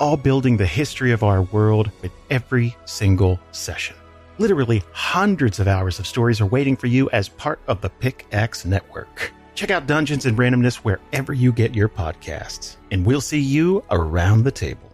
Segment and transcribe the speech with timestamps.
[0.00, 3.96] all building the history of our world with every single session.
[4.38, 8.64] Literally hundreds of hours of stories are waiting for you as part of the Pickaxe
[8.64, 9.32] Network.
[9.54, 14.42] Check out Dungeons and Randomness wherever you get your podcasts, and we'll see you around
[14.42, 14.93] the table.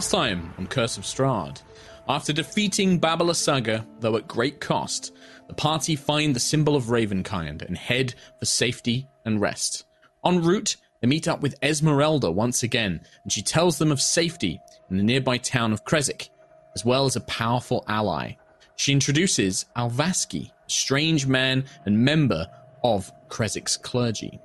[0.00, 1.60] Last time on Curse of Strahd,
[2.08, 5.14] after defeating Baba Lysaga, though at great cost,
[5.46, 9.84] the party find the symbol of Ravenkind and head for safety and rest.
[10.24, 14.58] En route, they meet up with Esmeralda once again, and she tells them of safety
[14.88, 16.30] in the nearby town of Krezik,
[16.74, 18.36] as well as a powerful ally.
[18.76, 22.46] She introduces Alvaski, a strange man and member
[22.82, 24.40] of Krezik's clergy.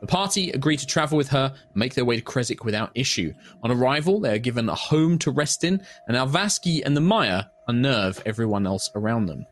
[0.00, 3.32] The party agree to travel with her make their way to Krezik without issue.
[3.62, 7.44] On arrival, they are given a home to rest in, and Alvaski and the Maya
[7.68, 9.46] unnerve everyone else around them.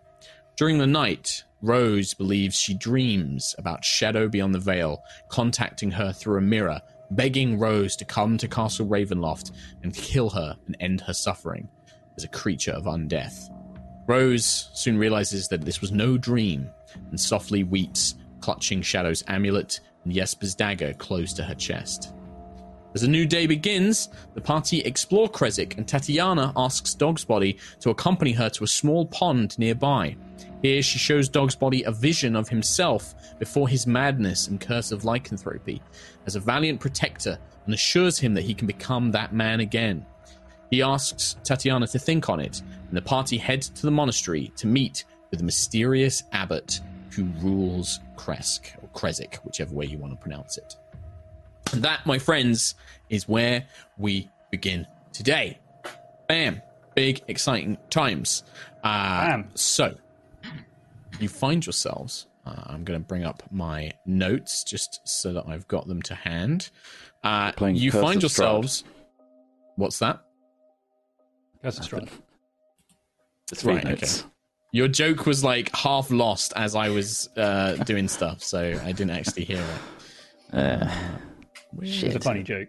[0.56, 6.38] During the night, Rose believes she dreams about Shadow beyond the veil, contacting her through
[6.38, 11.14] a mirror, begging Rose to come to Castle Ravenloft and kill her and end her
[11.14, 11.68] suffering
[12.16, 13.50] as a creature of undeath.
[14.06, 16.70] Rose soon realizes that this was no dream
[17.10, 22.12] and softly weeps, clutching Shadow's amulet and Jesper's dagger close to her chest.
[22.94, 28.30] As a new day begins, the party explore Krezik, and Tatiana asks Dogsbody to accompany
[28.32, 30.16] her to a small pond nearby.
[30.62, 35.82] Here, she shows Dogsbody a vision of himself before his madness and curse of lycanthropy
[36.26, 40.06] as a valiant protector and assures him that he can become that man again.
[40.70, 44.68] He asks Tatiana to think on it, and the party head to the monastery to
[44.68, 46.80] meet with the mysterious abbot
[47.14, 50.76] who rules Kresk, or Krezik, whichever way you want to pronounce it.
[51.72, 52.74] And that, my friends,
[53.08, 53.66] is where
[53.98, 55.58] we begin today.
[56.28, 56.60] Bam.
[56.94, 58.44] Big, exciting times.
[58.82, 59.50] Uh, Bam.
[59.54, 59.96] So,
[61.18, 62.26] you find yourselves.
[62.46, 66.14] Uh, I'm going to bring up my notes just so that I've got them to
[66.14, 66.70] hand.
[67.22, 68.38] Uh, Playing you Curse find of Strahd.
[68.38, 68.84] yourselves.
[69.76, 70.24] What's that?
[71.62, 72.08] Curse of Strahd.
[73.54, 74.06] Three Right, okay.
[74.74, 74.98] Notes.
[74.98, 79.10] Your joke was like half lost as I was uh, doing stuff, so I didn't
[79.10, 79.64] actually hear
[80.52, 80.56] it.
[80.56, 80.90] Uh,
[81.82, 82.68] It was a funny joke.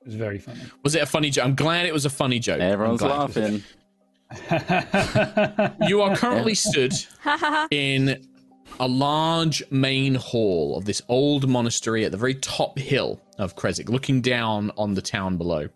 [0.00, 0.60] It was very funny.
[0.82, 1.44] Was it a funny joke?
[1.44, 2.60] I'm glad it was a funny joke.
[2.60, 3.62] I'm Everyone's laughing.
[5.88, 6.92] You are currently stood
[7.70, 8.26] in
[8.80, 13.88] a large main hall of this old monastery at the very top hill of Krezik,
[13.88, 15.68] looking down on the town below.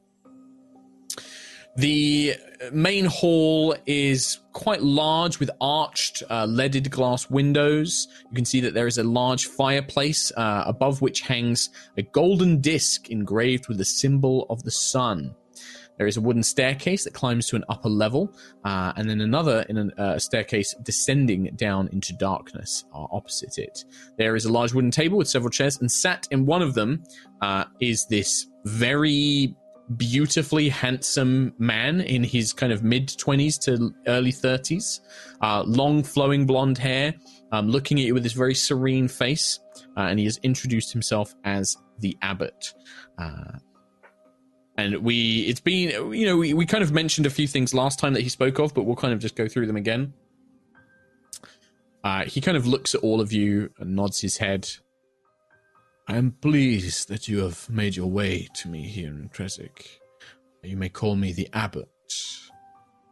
[1.76, 2.34] The
[2.72, 8.08] main hall is quite large with arched, uh, leaded glass windows.
[8.28, 12.60] You can see that there is a large fireplace uh, above which hangs a golden
[12.60, 15.34] disc engraved with the symbol of the sun.
[15.96, 19.66] There is a wooden staircase that climbs to an upper level, uh, and then another
[19.68, 23.84] in a uh, staircase descending down into darkness uh, opposite it.
[24.16, 27.04] There is a large wooden table with several chairs, and sat in one of them
[27.42, 29.54] uh, is this very
[29.96, 35.00] beautifully handsome man in his kind of mid 20s to early 30s,
[35.42, 37.14] uh, long flowing blonde hair,
[37.52, 39.58] um, looking at you with this very serene face,
[39.96, 42.72] uh, and he has introduced himself as the abbot.
[43.18, 43.58] Uh,
[44.76, 47.98] and we, it's been, you know, we, we kind of mentioned a few things last
[47.98, 50.14] time that he spoke of, but we'll kind of just go through them again.
[52.02, 54.68] Uh, he kind of looks at all of you and nods his head.
[56.10, 60.00] I am pleased that you have made your way to me here in Krezik.
[60.60, 61.88] You may call me the Abbot.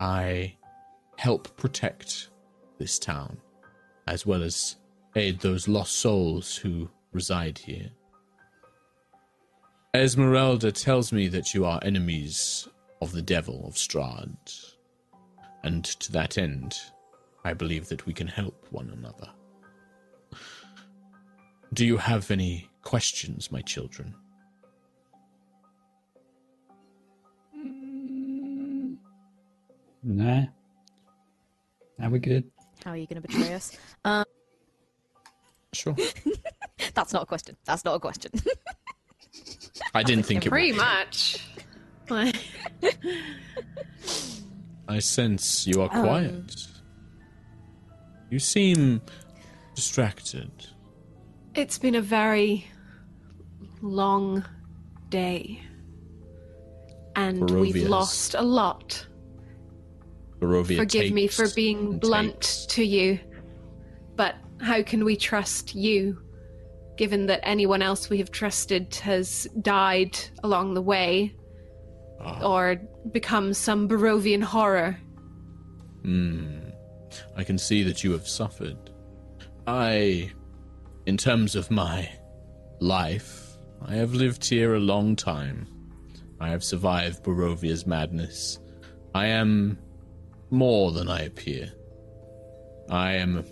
[0.00, 0.56] I
[1.16, 2.30] help protect
[2.76, 3.38] this town,
[4.08, 4.78] as well as
[5.14, 7.88] aid those lost souls who reside here.
[9.94, 12.66] Esmeralda tells me that you are enemies
[13.00, 14.74] of the devil of Strahd,
[15.62, 16.76] and to that end,
[17.44, 19.30] I believe that we can help one another.
[21.72, 24.14] Do you have any questions, my children?
[30.02, 30.44] Nah.
[31.98, 32.44] Now we're good.
[32.84, 33.76] How are you going to betray us?
[34.04, 34.24] Um,
[35.74, 35.94] Sure.
[36.94, 37.54] that's not a question.
[37.66, 38.30] That's not a question.
[39.94, 40.50] I didn't think it was.
[40.50, 40.78] Pretty would.
[40.78, 41.46] much.
[44.88, 46.02] I sense you are Um.
[46.04, 46.56] quiet.
[48.30, 49.02] You seem
[49.74, 50.50] distracted.
[51.54, 52.66] it's been a very
[53.82, 54.44] long
[55.08, 55.60] day.
[57.16, 59.06] And we've lost a lot.
[60.40, 62.66] Barovia Forgive me for being blunt takes.
[62.66, 63.18] to you,
[64.14, 66.20] but how can we trust you,
[66.96, 71.34] given that anyone else we have trusted has died along the way
[72.20, 72.40] Ah.
[72.44, 72.76] or
[73.12, 74.96] become some Barovian horror?
[76.02, 76.54] Hmm.
[77.36, 78.76] I can see that you have suffered.
[79.66, 80.30] I,
[81.06, 82.10] in terms of my
[82.80, 83.37] life,
[83.84, 85.66] I have lived here a long time.
[86.40, 88.58] I have survived Barovia's madness.
[89.14, 89.78] I am
[90.50, 91.72] more than I appear.
[92.90, 93.44] I am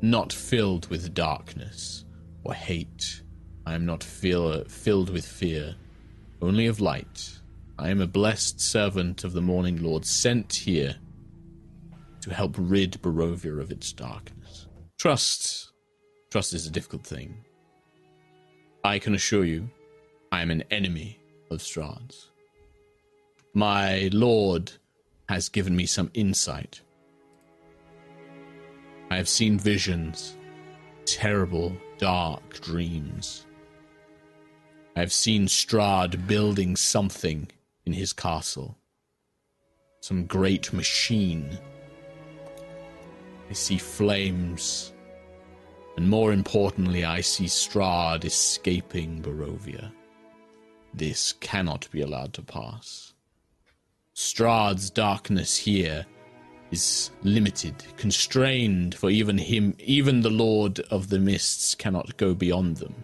[0.00, 2.04] not filled with darkness
[2.44, 3.22] or hate.
[3.66, 5.74] I am not fill- filled with fear,
[6.40, 7.38] only of light.
[7.78, 10.96] I am a blessed servant of the Morning Lord sent here
[12.22, 14.66] to help rid Barovia of its darkness.
[14.98, 15.72] Trust.
[16.30, 17.44] Trust is a difficult thing.
[18.84, 19.68] I can assure you,
[20.30, 21.18] I am an enemy
[21.50, 22.28] of Strahd's.
[23.54, 24.72] My lord
[25.28, 26.80] has given me some insight.
[29.10, 30.36] I have seen visions,
[31.04, 33.46] terrible, dark dreams.
[34.96, 37.48] I have seen Strahd building something
[37.86, 38.76] in his castle.
[40.00, 41.58] Some great machine
[43.48, 44.92] I see flames.
[45.98, 49.90] And more importantly, I see Strahd escaping Barovia.
[50.94, 53.14] This cannot be allowed to pass.
[54.14, 56.06] Strahd's darkness here
[56.70, 62.76] is limited, constrained, for even him, even the Lord of the Mists cannot go beyond
[62.76, 63.02] them.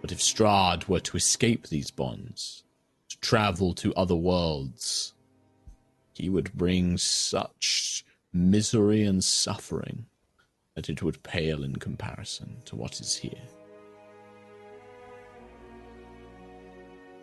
[0.00, 2.62] But if Strahd were to escape these bonds,
[3.08, 5.12] to travel to other worlds,
[6.14, 10.06] he would bring such misery and suffering
[10.74, 13.32] that it would pale in comparison to what is here.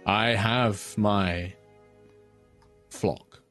[0.06, 1.54] I have my
[2.90, 3.42] flock.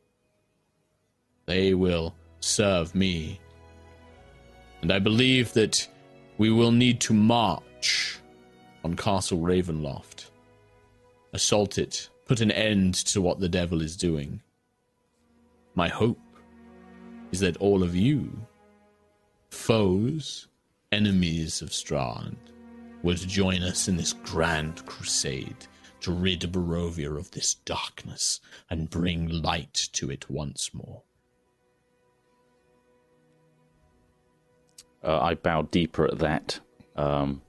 [1.46, 3.40] They will serve me.
[4.82, 5.86] And I believe that
[6.38, 8.18] we will need to march
[8.84, 10.30] on Castle Ravenloft,
[11.32, 14.40] assault it, put an end to what the devil is doing.
[15.74, 16.20] My hope
[17.32, 18.30] is that all of you,
[19.48, 20.48] foes,
[20.92, 22.36] enemies of Strahd,
[23.02, 25.66] would join us in this grand crusade
[26.00, 28.40] to rid Barovia of this darkness
[28.70, 31.02] and bring light to it once more.
[35.02, 36.60] Uh, I bow deeper at that,
[36.96, 37.40] um,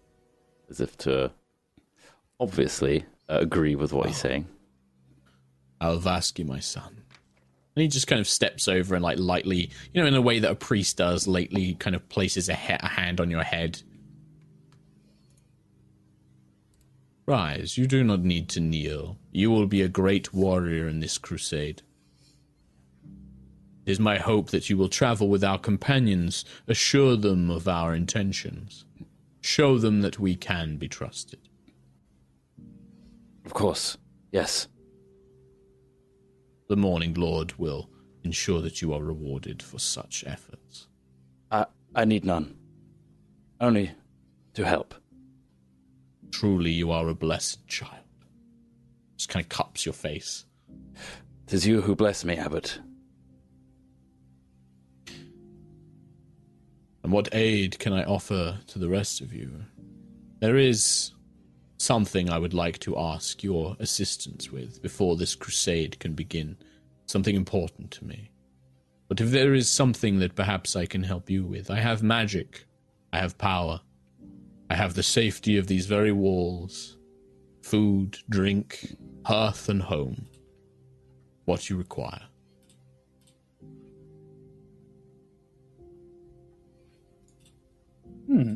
[0.69, 1.31] as if to
[2.39, 4.47] obviously uh, agree with what he's saying.
[5.81, 6.98] Alvaski, my son.
[7.79, 10.39] And he just kind of steps over and, like, lightly, you know, in a way
[10.39, 13.83] that a priest does, lightly kind of places a, he- a hand on your head.
[17.25, 19.17] Rise, you do not need to kneel.
[19.31, 21.81] You will be a great warrior in this crusade.
[23.85, 27.95] It is my hope that you will travel with our companions, assure them of our
[27.95, 28.83] intentions,
[29.39, 31.39] show them that we can be trusted.
[33.45, 33.97] Of course,
[34.33, 34.67] yes.
[36.69, 37.89] The Morning Lord will
[38.23, 40.87] ensure that you are rewarded for such efforts.
[41.49, 42.55] I I need none.
[43.59, 43.91] Only
[44.53, 44.93] to help.
[46.29, 48.05] Truly, you are a blessed child.
[49.17, 50.45] Just kind of cups your face.
[51.47, 52.79] Tis you who bless me, Abbot.
[57.03, 59.65] And what aid can I offer to the rest of you?
[60.39, 61.13] There is
[61.79, 66.57] something I would like to ask your assistance with before this crusade can begin.
[67.05, 68.29] Something important to me.
[69.07, 72.65] But if there is something that perhaps I can help you with, I have magic.
[73.11, 73.81] I have power.
[74.69, 76.97] I have the safety of these very walls.
[77.63, 78.95] Food, drink,
[79.25, 80.27] hearth, and home.
[81.45, 82.21] What you require.
[88.27, 88.55] Hmm.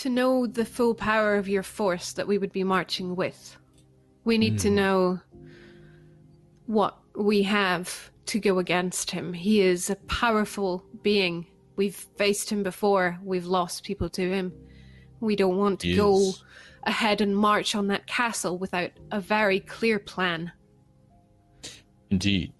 [0.00, 3.58] To know the full power of your force that we would be marching with,
[4.24, 4.74] we need to hmm.
[4.74, 5.20] know
[6.64, 9.34] what we have to go against him.
[9.34, 11.46] He is a powerful being.
[11.76, 14.54] We've faced him before, we've lost people to him.
[15.20, 16.32] We don't want to go
[16.84, 20.50] ahead and march on that castle without a very clear plan.
[22.08, 22.54] Indeed.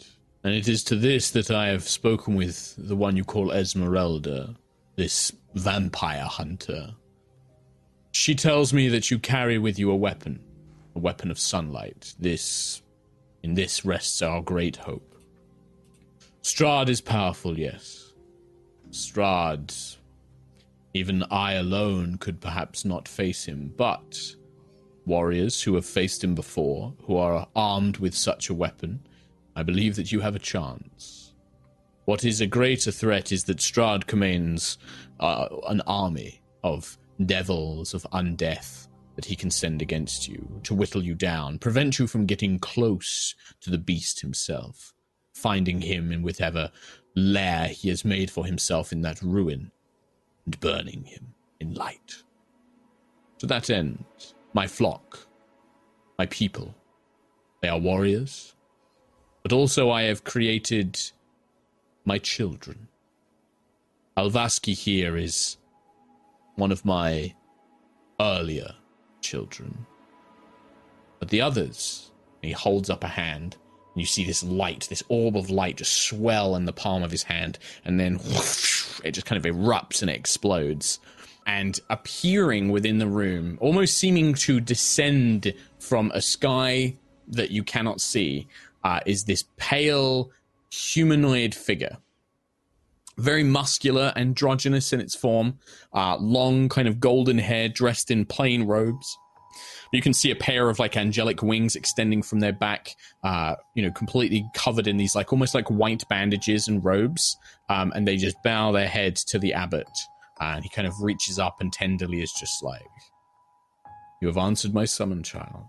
[0.44, 4.56] And it is to this that I have spoken with the one you call Esmeralda,
[4.96, 6.94] this vampire hunter.
[8.12, 10.40] She tells me that you carry with you a weapon,
[10.94, 12.14] a weapon of sunlight.
[12.18, 12.82] This,
[13.42, 15.14] in this rests our great hope.
[16.42, 18.12] Strahd is powerful, yes.
[18.90, 19.96] Strahd,
[20.94, 24.20] even I alone could perhaps not face him, but
[25.06, 29.00] warriors who have faced him before, who are armed with such a weapon,
[29.54, 31.34] I believe that you have a chance.
[32.06, 34.78] What is a greater threat is that Strahd commands
[35.20, 41.02] uh, an army of devils, of undeath, that he can send against you to whittle
[41.02, 44.94] you down, prevent you from getting close to the beast himself,
[45.34, 46.70] finding him in whatever
[47.14, 49.70] lair he has made for himself in that ruin,
[50.44, 52.22] and burning him in light.
[53.38, 54.04] To that end,
[54.54, 55.26] my flock,
[56.18, 56.74] my people,
[57.62, 58.54] they are warriors,
[59.42, 60.98] but also I have created
[62.04, 62.88] my children.
[64.16, 65.56] Alvaski here is
[66.60, 67.34] one of my
[68.20, 68.74] earlier
[69.22, 69.86] children.
[71.18, 72.10] But the others,
[72.42, 73.56] he holds up a hand,
[73.94, 77.10] and you see this light, this orb of light just swell in the palm of
[77.10, 81.00] his hand, and then whoosh, it just kind of erupts and it explodes.
[81.46, 86.96] And appearing within the room, almost seeming to descend from a sky
[87.28, 88.46] that you cannot see,
[88.84, 90.30] uh, is this pale
[90.70, 91.96] humanoid figure
[93.18, 95.58] very muscular, androgynous in its form,
[95.92, 99.16] uh, long, kind of golden hair, dressed in plain robes.
[99.92, 103.82] You can see a pair of like angelic wings extending from their back, uh, you
[103.82, 107.36] know, completely covered in these like almost like white bandages and robes.
[107.68, 109.88] Um, and they just bow their head to the abbot.
[110.40, 112.86] Uh, and he kind of reaches up and tenderly is just like,
[114.22, 115.66] You have answered my summon, child.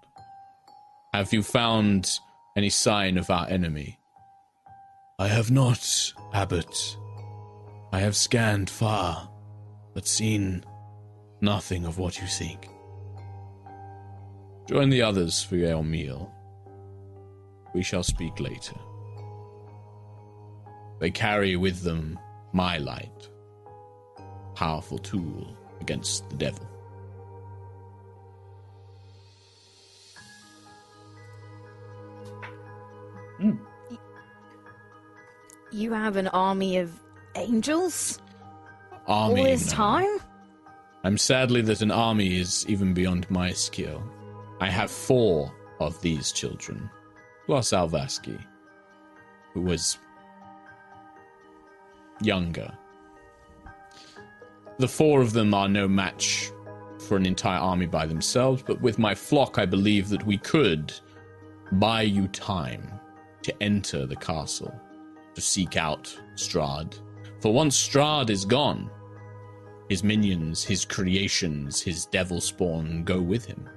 [1.13, 2.19] Have you found
[2.55, 3.99] any sign of our enemy?
[5.19, 6.97] I have not, abbot.
[7.93, 9.29] I have scanned far,
[9.93, 10.63] but seen
[11.41, 12.69] nothing of what you seek.
[14.69, 16.31] Join the others for your meal.
[17.75, 18.75] We shall speak later.
[20.99, 22.17] They carry with them
[22.53, 23.29] my light,
[24.55, 26.65] powerful tool against the devil.
[33.37, 33.55] Hmm.
[35.73, 36.91] You have an army of
[37.35, 38.19] angels
[39.07, 39.39] Army.
[39.39, 39.73] all this no.
[39.73, 40.19] time?
[41.03, 44.03] I'm sadly that an army is even beyond my skill.
[44.59, 46.89] I have four of these children,
[47.47, 48.39] plus Alvaski,
[49.53, 49.97] who was
[52.21, 52.71] younger.
[54.77, 56.51] The four of them are no match
[56.99, 60.93] for an entire army by themselves, but with my flock, I believe that we could
[61.73, 62.99] buy you time
[63.41, 64.73] to enter the castle,
[65.33, 66.99] to seek out Strahd.
[67.41, 68.89] For once Strahd is gone,
[69.89, 73.67] his minions, his creations, his devil spawn go with him.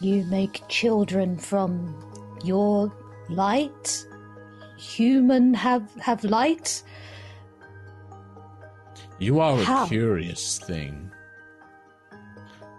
[0.00, 1.94] You make children from
[2.44, 2.92] your
[3.28, 4.06] light?
[4.78, 6.82] Human have have light?
[9.18, 11.10] You are a curious thing.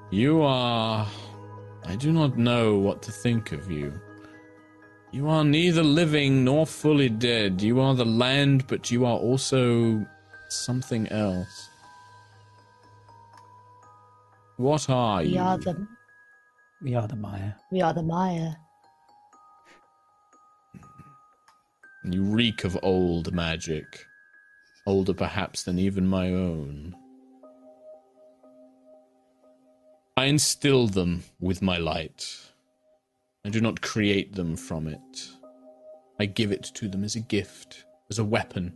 [0.10, 1.08] You are.
[1.86, 4.00] I do not know what to think of you.
[5.12, 7.62] You are neither living nor fully dead.
[7.62, 10.06] You are the land, but you are also
[10.50, 11.70] something else.
[14.58, 15.40] What are We you?
[15.40, 15.88] are the
[16.82, 17.54] We are the Maya.
[17.72, 18.52] we are the Maya.
[22.04, 24.06] You reek of old magic.
[24.86, 26.96] Older perhaps than even my own.
[30.16, 32.47] I instill them with my light.
[33.48, 35.30] I do not create them from it.
[36.20, 38.74] I give it to them as a gift, as a weapon,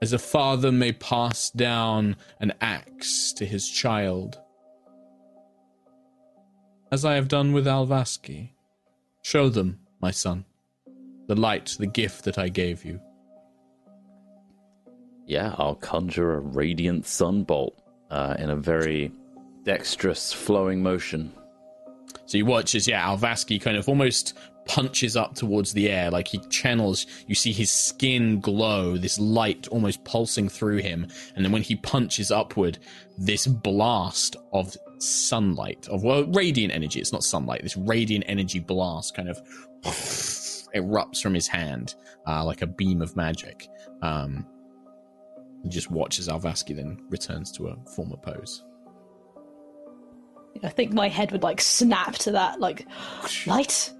[0.00, 4.38] as a father may pass down an axe to his child.
[6.92, 8.50] As I have done with Alvaski.
[9.22, 10.44] Show them, my son,
[11.26, 13.00] the light, the gift that I gave you.
[15.26, 17.74] Yeah, I'll conjure a radiant sunbolt
[18.08, 19.10] uh, in a very
[19.64, 21.32] dexterous, flowing motion.
[22.26, 24.36] So you watch as yeah, Alvaski kind of almost
[24.66, 27.06] punches up towards the air, like he channels.
[27.26, 31.76] You see his skin glow, this light almost pulsing through him, and then when he
[31.76, 32.78] punches upward,
[33.18, 37.00] this blast of sunlight, of well, radiant energy.
[37.00, 37.62] It's not sunlight.
[37.62, 39.40] This radiant energy blast kind of
[40.74, 41.94] erupts from his hand
[42.26, 43.68] uh, like a beam of magic.
[44.02, 44.46] Um,
[45.62, 48.64] you just watch as Alvaski then returns to a former pose.
[50.62, 52.86] I think my head would like snap to that, like
[53.46, 53.90] light.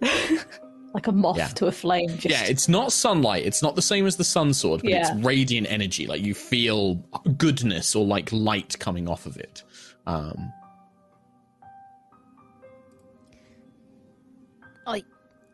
[0.94, 1.48] like a moth Yeah.
[1.48, 2.08] to a flame.
[2.16, 3.44] Just Yeah, it's not sunlight.
[3.44, 5.12] It's not the same as the sun sword, but Yeah.
[5.12, 6.06] it's radiant energy.
[6.06, 6.94] Like you feel
[7.36, 9.62] goodness or like light coming off of it.
[10.06, 10.52] Um,
[14.86, 14.98] Are,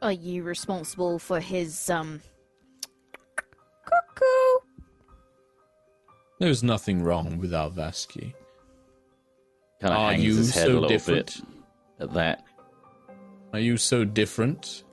[0.03, 2.21] are you responsible for his, um.
[3.85, 4.67] Cuckoo!
[6.39, 8.35] there's nothing wrong with Alvaski.
[9.83, 11.27] Kind of Are hangs you his head so a little different?
[11.27, 12.45] bit at that.
[13.53, 14.85] Are you so different?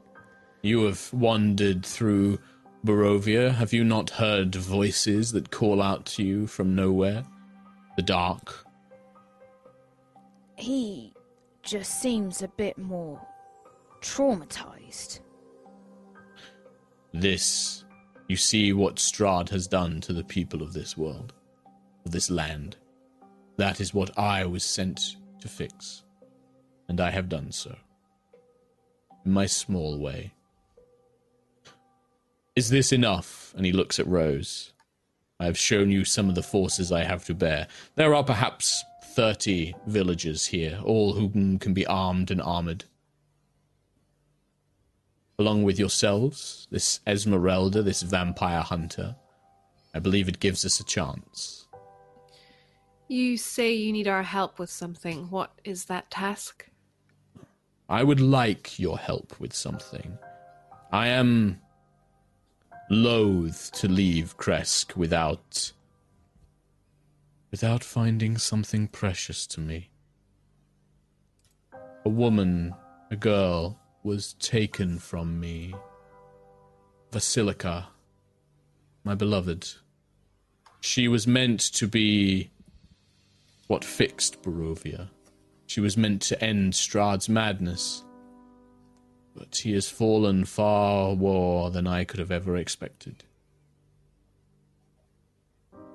[0.63, 2.39] You have wandered through
[2.83, 3.53] Barovia.
[3.53, 7.23] Have you not heard voices that call out to you from nowhere?
[7.97, 8.65] The dark.
[10.55, 11.13] He
[11.61, 13.21] just seems a bit more
[14.01, 15.19] traumatized.
[17.13, 17.85] This,
[18.27, 21.33] you see what Strahd has done to the people of this world,
[22.05, 22.77] of this land.
[23.59, 26.03] That is what I was sent to fix,
[26.87, 27.75] and I have done so.
[29.25, 30.31] In my small way.
[32.55, 33.53] Is this enough?
[33.57, 34.71] And he looks at Rose.
[35.41, 37.67] I have shown you some of the forces I have to bear.
[37.95, 42.85] There are perhaps thirty villagers here, all whom can be armed and armored
[45.37, 49.17] along with yourselves, this Esmeralda, this vampire hunter.
[49.93, 51.58] I believe it gives us a chance.
[53.11, 55.31] You say you need our help with something.
[55.31, 56.67] What is that task?
[57.89, 60.19] I would like your help with something.
[60.91, 61.59] I am
[62.91, 65.71] loath to leave Kresk without
[67.49, 69.89] without finding something precious to me.
[72.05, 72.75] A woman,
[73.09, 75.73] a girl, was taken from me.
[77.11, 77.87] Vasilika,
[79.03, 79.67] my beloved.
[80.79, 82.51] She was meant to be
[83.69, 85.09] what fixed Barovia.
[85.67, 88.03] She was meant to end Strahd's madness.
[89.35, 93.23] But he has fallen far more than I could have ever expected.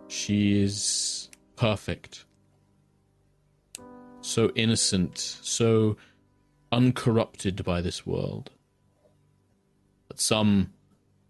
[0.06, 2.24] She is perfect.
[4.20, 5.96] So innocent, so
[6.70, 8.52] uncorrupted by this world.
[10.06, 10.72] But some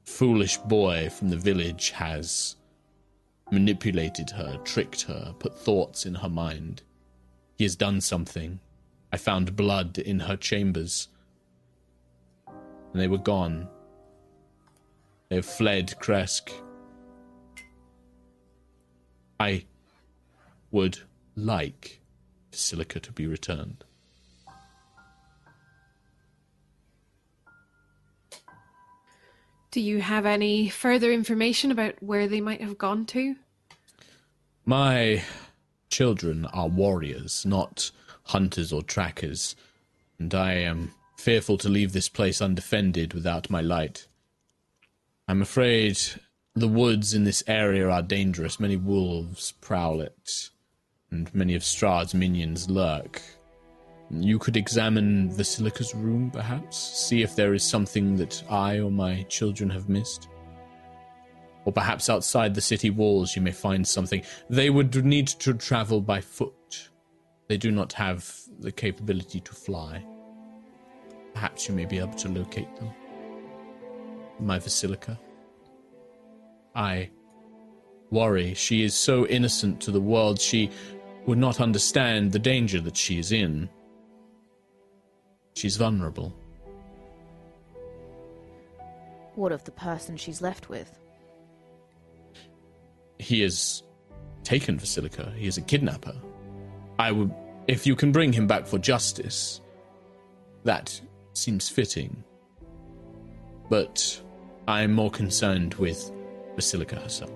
[0.04, 2.56] foolish boy from the village has
[3.50, 6.82] manipulated her, tricked her, put thoughts in her mind.
[7.56, 8.60] He has done something.
[9.12, 11.08] I found blood in her chambers.
[12.46, 13.68] And they were gone.
[15.28, 16.50] They have fled Kresk.
[19.38, 19.64] I
[20.70, 21.00] would
[21.36, 22.00] like
[22.52, 23.84] Vasilica to be returned.
[29.74, 33.34] Do you have any further information about where they might have gone to?
[34.64, 35.24] My
[35.90, 37.90] children are warriors, not
[38.26, 39.56] hunters or trackers,
[40.16, 44.06] and I am fearful to leave this place undefended without my light.
[45.26, 45.98] I'm afraid
[46.54, 48.60] the woods in this area are dangerous.
[48.60, 50.50] Many wolves prowl it,
[51.10, 53.20] and many of Strahd's minions lurk.
[54.22, 59.22] You could examine Vasilica's room, perhaps, see if there is something that I or my
[59.24, 60.28] children have missed.
[61.64, 64.22] Or perhaps outside the city walls you may find something.
[64.50, 66.90] They would need to travel by foot.
[67.48, 70.04] They do not have the capability to fly.
[71.32, 72.90] Perhaps you may be able to locate them.
[74.40, 75.18] My Vasilica.
[76.74, 77.10] I
[78.10, 78.54] worry.
[78.54, 80.70] She is so innocent to the world, she
[81.26, 83.68] would not understand the danger that she is in.
[85.54, 86.34] She's vulnerable.
[89.34, 90.98] What of the person she's left with?
[93.24, 93.82] he has
[94.42, 95.34] taken Vasilica.
[95.34, 96.14] He is a kidnapper.
[96.98, 97.32] I would,
[97.66, 99.60] if you can bring him back for justice,
[100.64, 101.00] that
[101.32, 102.22] seems fitting.
[103.70, 104.20] But
[104.68, 106.12] I am more concerned with
[106.56, 107.32] Vasilica herself.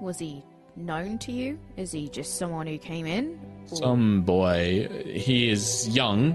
[0.00, 0.44] Was he
[0.76, 1.58] known to you?
[1.76, 3.38] Is he just someone who came in?
[3.66, 6.34] Some boy, he is young,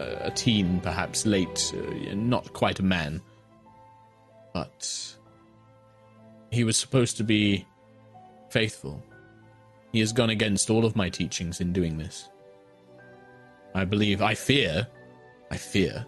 [0.00, 3.20] uh, a teen perhaps, late, uh, not quite a man.
[4.54, 5.16] But
[6.50, 7.66] he was supposed to be
[8.50, 9.02] faithful.
[9.92, 12.28] He has gone against all of my teachings in doing this.
[13.74, 14.86] I believe, I fear,
[15.50, 16.06] I fear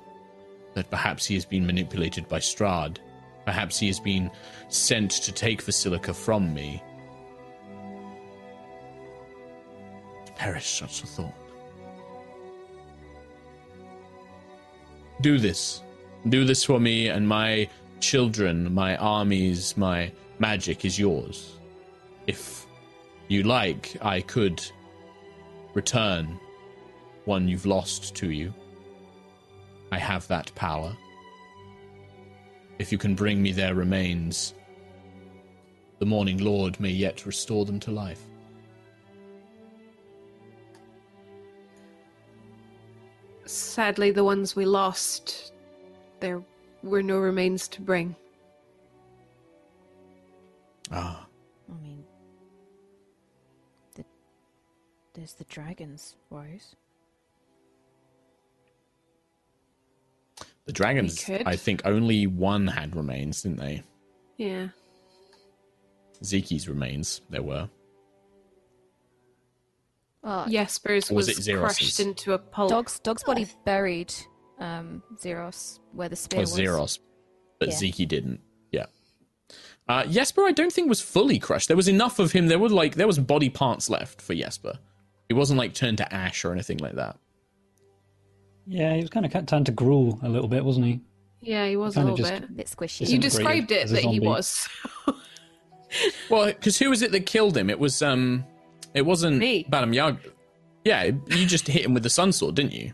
[0.75, 2.99] that perhaps he has been manipulated by Strahd.
[3.45, 4.31] Perhaps he has been
[4.69, 6.83] sent to take Vasilica from me.
[10.39, 11.35] Perish such a thought.
[15.21, 15.83] Do this.
[16.29, 17.69] Do this for me and my
[18.01, 21.59] children, my armies, my magic is yours.
[22.29, 22.67] If
[23.27, 24.63] you like, I could
[25.75, 26.39] return
[27.25, 28.55] one you've lost to you.
[29.91, 30.97] I have that power.
[32.79, 34.55] If you can bring me their remains,
[35.99, 38.28] the Morning Lord may yet restore them to life.
[43.49, 45.53] Sadly, the ones we lost,
[46.21, 46.43] there
[46.83, 48.15] were no remains to bring.
[50.93, 51.27] Ah,
[51.71, 52.05] I mean,
[53.95, 54.05] the,
[55.15, 56.77] there's the dragons, Rose.
[60.69, 61.29] the dragons.
[61.47, 63.83] I think only one had remains, didn't they?
[64.37, 64.69] Yeah.
[66.23, 67.71] Zeki's remains, there were.
[70.25, 72.71] Oh, Jesper's Or was was, it crushed into a pulp.
[72.71, 74.13] Dog's dog's body buried
[74.59, 76.57] um Zeros where the spear Or was.
[76.59, 76.99] Xeros,
[77.61, 77.75] but Yeah.
[77.75, 78.41] Zeki didn't.
[78.73, 78.87] Yeah.
[79.89, 81.69] Uh, Jesper, I don't think was fully crushed.
[81.69, 82.49] There was enough of him.
[82.49, 84.79] There were like there was body parts left for Jesper.
[85.29, 87.17] He wasn't like turned to ash or anything like that.
[88.67, 91.01] Yeah, he was kind of turned to gruel a little bit, wasn't he?
[91.41, 92.51] Yeah, he was a Kinda little just- bit.
[92.51, 93.09] A bit squishy.
[93.09, 94.69] You described it as a that he was.
[96.29, 97.71] Well, because who was it that killed him?
[97.71, 98.45] It was um,
[98.95, 99.67] it wasn't Me.
[99.71, 100.19] Badam Yag.
[100.85, 102.93] Yeah, you just hit him with the sun sword, didn't you?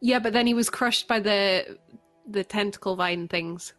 [0.00, 1.78] yeah, but then he was crushed by the
[2.28, 3.72] the tentacle vine things.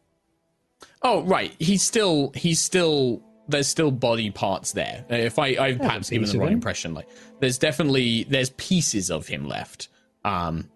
[1.02, 1.54] Oh, right.
[1.60, 5.06] He's still he's still there's still body parts there.
[5.10, 7.08] If I I've There's perhaps given the wrong impression, like
[7.40, 9.90] there's definitely there's pieces of him left.
[10.26, 10.70] Um,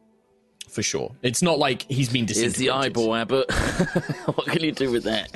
[0.70, 1.12] for sure.
[1.22, 2.62] It's not like he's been Here's disintegrated.
[2.62, 3.52] the eyeball, Abbot.
[4.36, 5.30] what can you do with that?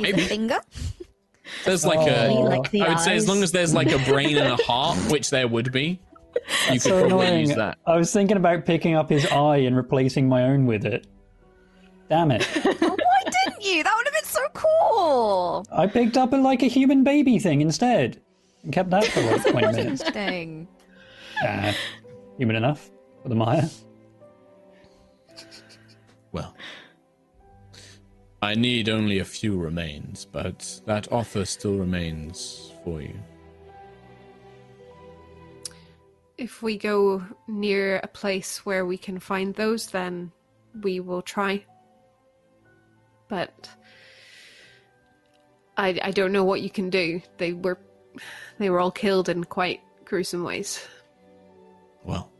[0.00, 0.22] Maybe.
[0.22, 0.58] a finger.
[1.64, 2.04] There's like Oh.
[2.06, 2.44] a.
[2.44, 4.96] Like the I would say as long as there's like a brain and a heart,
[5.10, 6.00] which there would be,
[6.66, 7.46] you could So probably annoying.
[7.48, 7.78] use that.
[7.86, 11.06] I was thinking about picking up his eye and replacing my own with it.
[12.08, 12.44] Damn it.
[12.62, 13.82] Why didn't you?
[13.82, 15.66] That would have been so cool.
[15.72, 18.20] I picked up a, like a human baby thing instead
[18.62, 19.78] and kept that for like 20 minutes.
[20.02, 20.68] Interesting.
[21.42, 21.74] Ah,
[22.38, 22.90] human enough
[23.22, 23.64] for the Maya.
[26.32, 26.54] Well,
[28.42, 33.14] I need only a few remains, but that offer still remains for you.
[36.36, 40.32] If we go near a place where we can find those, then
[40.82, 41.64] we will try.
[43.28, 43.70] But
[45.78, 47.22] I I don't know what you can do.
[47.38, 47.78] They were
[48.58, 50.86] they were all killed in quite gruesome ways.
[52.04, 52.30] Well,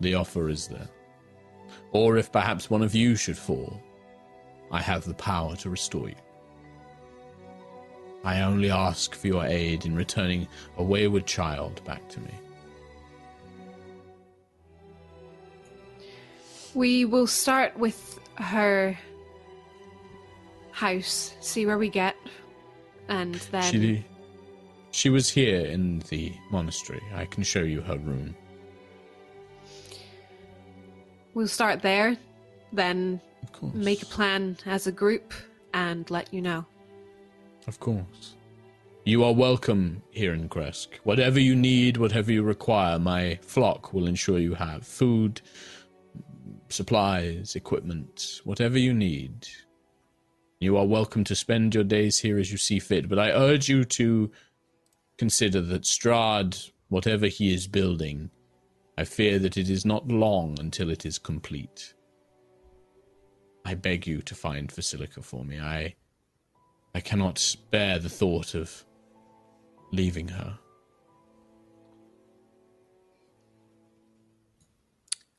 [0.00, 0.88] the offer is there.
[1.92, 3.82] Or if perhaps one of you should fall,
[4.70, 6.14] I have the power to restore you.
[8.24, 12.34] I only ask for your aid in returning a wayward child back to me.
[16.74, 18.98] We will start with her
[20.72, 22.16] house, see where we get,
[23.08, 24.04] and then She,
[24.90, 27.00] she was here in the monastery.
[27.14, 28.34] I can show you her room.
[31.36, 32.16] we'll start there,
[32.72, 33.74] then Of course.
[33.74, 35.32] make a plan as a group
[35.72, 36.66] and let you know.
[37.68, 38.34] Of course.
[39.04, 40.88] You are welcome here in Kresk.
[41.04, 45.40] Whatever you need, whatever you require, my flock will ensure you have food,
[46.70, 49.46] supplies, equipment, whatever you need.
[50.58, 53.68] You are welcome to spend your days here as you see fit, but I urge
[53.68, 54.32] you to
[55.18, 58.30] consider that Strahd, whatever he is building,
[58.98, 61.94] I fear that it is not long until it is complete.
[63.66, 65.58] I beg you to find Vasilica for me.
[65.58, 65.96] I
[66.94, 68.84] I cannot bear the thought of
[69.92, 70.56] leaving her.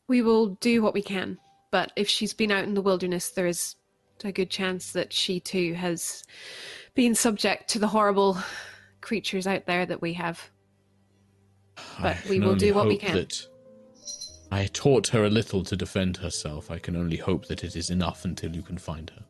[0.10, 1.38] We will do what we can,
[1.72, 3.76] but if she's been out in the wilderness, there is
[4.26, 6.24] a good chance that she too has
[6.96, 8.38] been subject to the horrible
[9.00, 10.50] creatures out there that we have.
[12.02, 13.16] But I we will do what we can.
[13.16, 13.48] That
[14.52, 16.72] I taught her a little to defend herself.
[16.72, 19.24] I can only hope that it is enough until you can find her.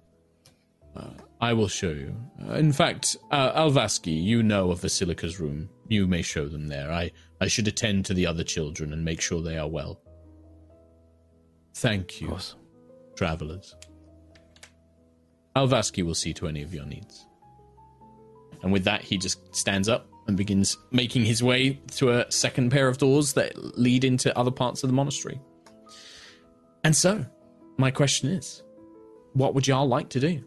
[0.95, 1.09] Uh,
[1.41, 2.15] I will show you.
[2.47, 5.69] Uh, in fact, uh, Alvaski, you know of Vasilica's room.
[5.87, 6.91] You may show them there.
[6.91, 9.99] I, I should attend to the other children and make sure they are well.
[11.75, 12.35] Thank you,
[13.15, 13.75] travelers.
[15.55, 17.27] Alvaski will see to any of your needs.
[18.63, 22.71] And with that, he just stands up and begins making his way to a second
[22.71, 25.39] pair of doors that lead into other parts of the monastery.
[26.83, 27.25] And so,
[27.77, 28.63] my question is
[29.33, 30.43] what would y'all like to do?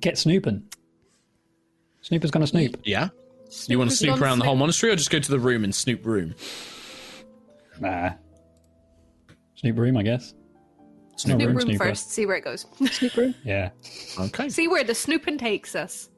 [0.00, 0.62] Get snooping.
[2.02, 2.80] Snooper's gonna snoop.
[2.84, 3.08] Yeah?
[3.66, 5.64] you want to snoop gone around the whole monastery or just go to the room
[5.64, 6.34] and snoop room?
[7.80, 8.10] Nah.
[9.54, 10.34] Snoop room, I guess.
[11.16, 12.66] Snoop room room first, see where it goes.
[12.90, 13.34] Snoop room?
[13.44, 13.70] Yeah.
[14.18, 14.48] Okay.
[14.48, 16.10] see where the snooping takes us.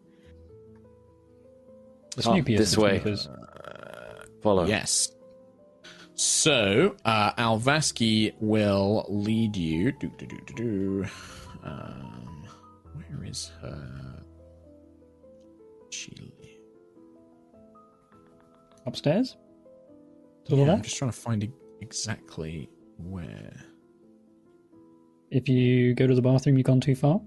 [2.16, 3.00] The Oh, this way.
[3.00, 3.28] snoopers.
[4.42, 4.66] Follow.
[4.66, 5.12] Yes.
[6.14, 9.92] So, uh, Alvaski will lead you.
[9.92, 11.06] Do, do, do, do, do.
[11.62, 12.44] Um,
[12.94, 14.22] where is her?
[15.90, 16.32] Chile.
[18.86, 19.36] Upstairs?
[20.46, 21.52] To the Yeah, I'm just trying to find
[21.82, 23.52] exactly where.
[25.30, 27.20] If you go to the bathroom, you've gone too far.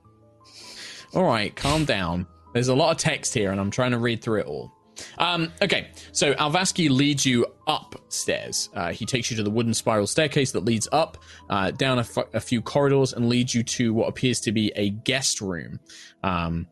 [1.14, 2.26] All right, calm down.
[2.52, 4.72] There's a lot of text here, and I'm trying to read through it all.
[5.18, 8.68] Um, okay, so Alvaski leads you upstairs.
[8.74, 12.02] Uh, he takes you to the wooden spiral staircase that leads up, uh, down a,
[12.02, 15.80] f- a few corridors, and leads you to what appears to be a guest room.
[16.22, 16.66] Um,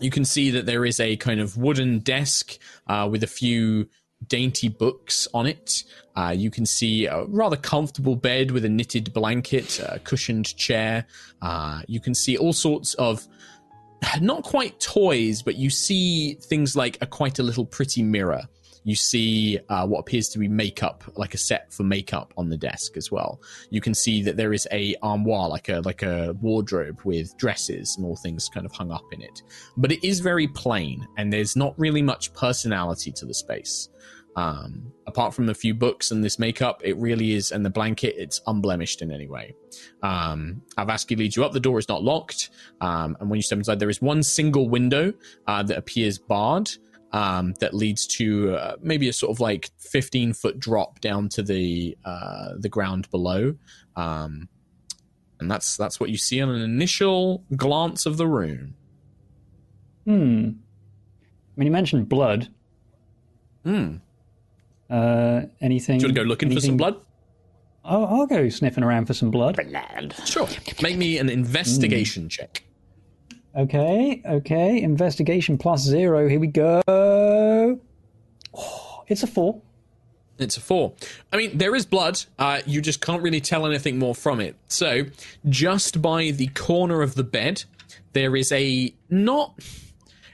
[0.00, 3.88] you can see that there is a kind of wooden desk uh, with a few
[4.26, 5.84] dainty books on it.
[6.16, 11.06] Uh, you can see a rather comfortable bed with a knitted blanket, a cushioned chair.
[11.42, 13.26] Uh, you can see all sorts of
[14.20, 18.42] not quite toys, but you see things like a quite a little pretty mirror.
[18.86, 22.56] You see uh, what appears to be makeup, like a set for makeup on the
[22.56, 23.40] desk as well.
[23.70, 27.96] You can see that there is a armoire, like a like a wardrobe with dresses
[27.96, 29.42] and all things kind of hung up in it.
[29.78, 33.88] But it is very plain, and there's not really much personality to the space.
[34.36, 38.14] Um, apart from a few books and this makeup, it really is, and the blanket,
[38.18, 39.54] it's unblemished in any way.
[40.02, 41.52] Um, Alvaski leads you up.
[41.52, 42.50] The door is not locked.
[42.80, 45.12] Um, and when you step inside, there is one single window
[45.46, 46.70] uh, that appears barred
[47.12, 51.42] um, that leads to uh, maybe a sort of like 15 foot drop down to
[51.42, 53.54] the uh, the ground below.
[53.94, 54.48] Um,
[55.38, 58.74] and that's that's what you see on an initial glance of the room.
[60.04, 60.50] Hmm.
[60.50, 62.48] I mean, you mentioned blood.
[63.64, 63.96] Hmm.
[64.94, 65.98] Uh, anything?
[65.98, 67.00] Do you want to go looking for some anything- blood?
[67.84, 69.58] Oh, I'll go sniffing around for some blood.
[70.24, 70.48] Sure.
[70.82, 72.62] Make me an investigation check.
[73.56, 74.80] Okay, okay.
[74.80, 76.28] Investigation plus zero.
[76.28, 76.80] Here we go.
[76.88, 77.78] Oh,
[79.08, 79.60] it's a four.
[80.38, 80.94] It's a four.
[81.32, 82.22] I mean, there is blood.
[82.38, 84.56] Uh, you just can't really tell anything more from it.
[84.68, 85.04] So,
[85.48, 87.64] just by the corner of the bed,
[88.12, 89.58] there is a not.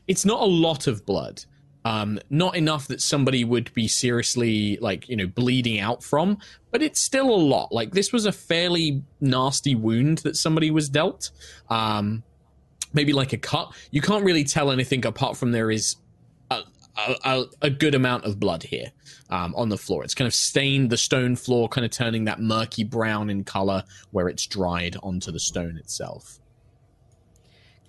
[0.07, 1.45] It's not a lot of blood.
[1.85, 6.39] Um, not enough that somebody would be seriously like you know bleeding out from,
[6.71, 7.73] but it's still a lot.
[7.73, 11.31] Like this was a fairly nasty wound that somebody was dealt.
[11.71, 12.23] Um,
[12.93, 13.73] maybe like a cut.
[13.91, 15.97] You can't really tell anything apart from there is
[16.51, 16.63] a,
[17.25, 18.93] a, a good amount of blood here
[19.31, 20.05] um, on the floor.
[20.05, 23.85] It's kind of stained the stone floor, kind of turning that murky brown in color
[24.11, 26.39] where it's dried onto the stone itself.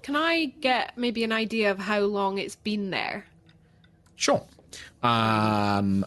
[0.01, 3.25] Can I get maybe an idea of how long it's been there?
[4.21, 4.45] Sure.
[5.01, 6.05] Um,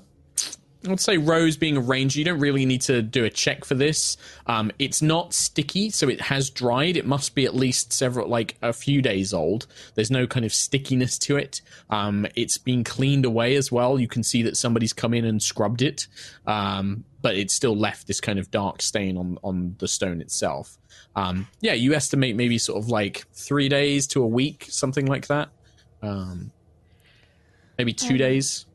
[0.89, 3.75] I'd say Rose being a ranger, you don't really need to do a check for
[3.75, 4.17] this.
[4.47, 6.97] Um, it's not sticky, so it has dried.
[6.97, 9.67] It must be at least several, like a few days old.
[9.97, 11.61] There's no kind of stickiness to it.
[11.91, 13.99] Um, it's been cleaned away as well.
[13.99, 16.07] You can see that somebody's come in and scrubbed it,
[16.47, 20.79] um, but it's still left this kind of dark stain on on the stone itself.
[21.17, 25.27] Um, yeah, you estimate maybe sort of like three days to a week, something like
[25.27, 25.49] that.
[27.79, 28.67] Maybe two Um, days.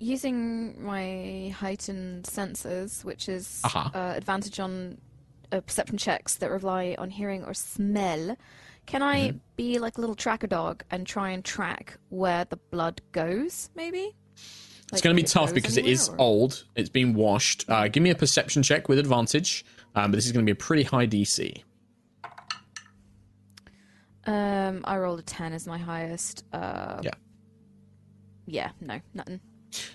[0.00, 3.90] Using my heightened senses, which is Uh-huh.
[3.94, 4.98] uh, advantage on
[5.50, 8.36] uh, perception checks that rely on hearing or smell,
[8.86, 9.38] can I Mm-hmm.
[9.56, 13.70] be like a little tracker dog and try and track where the blood goes?
[13.74, 14.14] Maybe.
[14.92, 16.64] It's going to be tough because it is or- old.
[16.76, 17.64] It's been washed.
[17.68, 20.52] Uh, give me a perception check with advantage, um, but this is going to be
[20.52, 21.62] a pretty high DC.
[24.26, 26.44] Um, I rolled a ten as my highest.
[26.52, 27.10] Uh, Yeah.
[28.48, 28.70] Yeah.
[28.80, 29.40] No, nothing.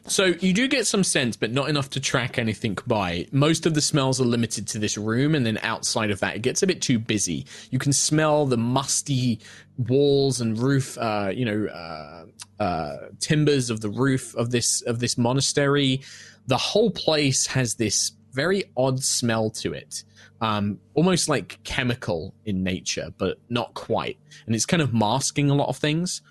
[0.05, 3.27] So you do get some sense, but not enough to track anything by.
[3.31, 6.43] Most of the smells are limited to this room, and then outside of that, it
[6.43, 7.47] gets a bit too busy.
[7.71, 9.39] You can smell the musty
[9.77, 12.25] walls and roof, uh, you know, uh,
[12.61, 16.01] uh, timbers of the roof of this of this monastery.
[16.45, 20.03] The whole place has this very odd smell to it,
[20.41, 24.19] um, almost like chemical in nature, but not quite.
[24.45, 26.21] And it's kind of masking a lot of things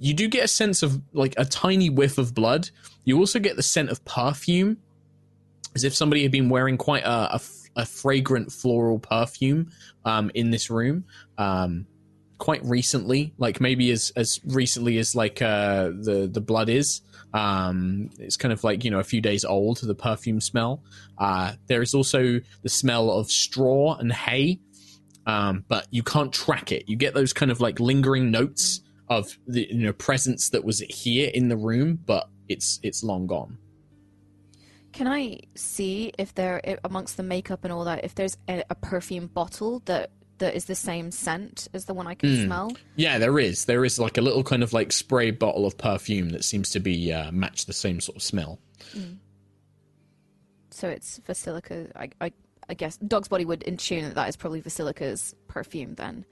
[0.00, 2.70] you do get a sense of like a tiny whiff of blood.
[3.04, 4.78] You also get the scent of perfume,
[5.74, 7.40] as if somebody had been wearing quite a
[7.76, 9.70] a fragrant floral perfume
[10.04, 11.04] um, in this room.
[11.38, 11.86] Um,
[12.38, 17.00] quite recently, like maybe as as recently as like uh, the the blood is.
[17.32, 19.78] Um, it's kind of like you know a few days old.
[19.78, 20.82] The perfume smell.
[21.18, 24.60] Uh, there is also the smell of straw and hay,
[25.26, 26.88] um, but you can't track it.
[26.88, 30.80] You get those kind of like lingering notes of the you know presence that was
[30.80, 33.58] here in the room, but it's it's long gone.
[34.92, 38.76] Can I see if there, amongst the makeup and all that, if there's a, a
[38.76, 42.44] perfume bottle that that is the same scent as the one I can hmm.
[42.44, 42.72] smell?
[42.94, 43.64] Yeah, there is.
[43.64, 46.80] There is like a little kind of like spray bottle of perfume that seems to
[46.80, 48.60] be uh, match the same sort of smell.
[48.92, 49.14] Hmm.
[50.70, 51.90] So it's Vasilica.
[51.96, 52.32] I, I,
[52.68, 56.24] I guess Dogsbody would intune that that is probably Vasilica's perfume then.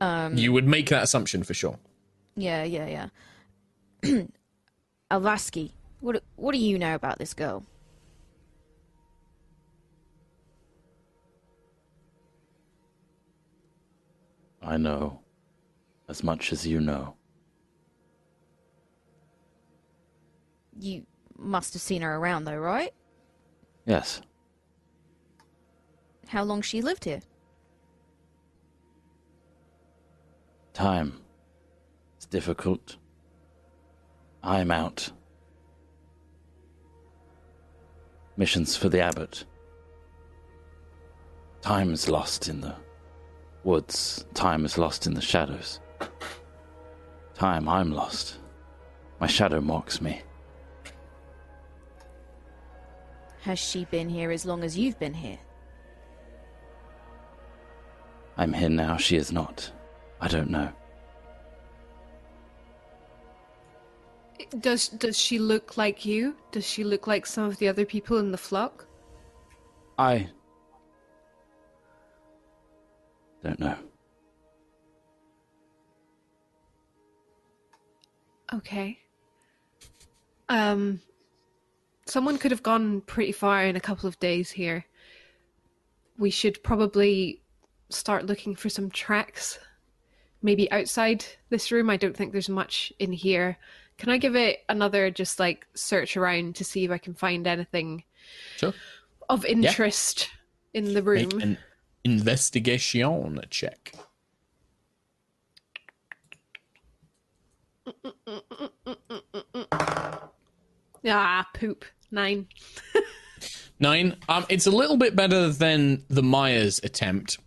[0.00, 1.78] Um, you would make that assumption for sure.
[2.36, 3.08] Yeah, yeah,
[4.02, 4.22] yeah.
[5.10, 7.64] Alvaski, what what do you know about this girl?
[14.62, 15.20] I know
[16.08, 17.14] as much as you know.
[20.78, 21.04] You
[21.36, 22.92] must have seen her around though, right?
[23.84, 24.22] Yes,
[26.28, 27.20] How long she lived here?
[30.72, 31.21] time.
[32.32, 32.96] Difficult.
[34.42, 35.12] I'm out.
[38.38, 39.44] Missions for the abbot.
[41.60, 42.74] Time is lost in the
[43.64, 44.24] woods.
[44.32, 45.80] Time is lost in the shadows.
[47.34, 48.38] Time, I'm lost.
[49.20, 50.22] My shadow mocks me.
[53.42, 55.38] Has she been here as long as you've been here?
[58.38, 59.70] I'm here now, she is not.
[60.18, 60.72] I don't know.
[64.60, 66.36] Does does she look like you?
[66.50, 68.86] Does she look like some of the other people in the flock?
[69.98, 70.28] I
[73.42, 73.76] don't know.
[78.54, 78.98] Okay.
[80.48, 81.00] Um
[82.06, 84.84] someone could have gone pretty far in a couple of days here.
[86.18, 87.40] We should probably
[87.90, 89.58] start looking for some tracks.
[90.42, 91.88] Maybe outside this room.
[91.88, 93.58] I don't think there's much in here.
[94.02, 97.46] Can I give it another just like search around to see if I can find
[97.46, 98.02] anything
[98.56, 98.74] Sure.
[99.28, 100.28] of interest
[100.74, 101.28] in the room?
[101.28, 101.58] Make an
[102.02, 103.94] investigation check.
[111.06, 111.84] Ah, poop.
[112.10, 112.48] Nine.
[113.78, 114.16] Nine.
[114.28, 117.38] Um, it's a little bit better than the Myers attempt.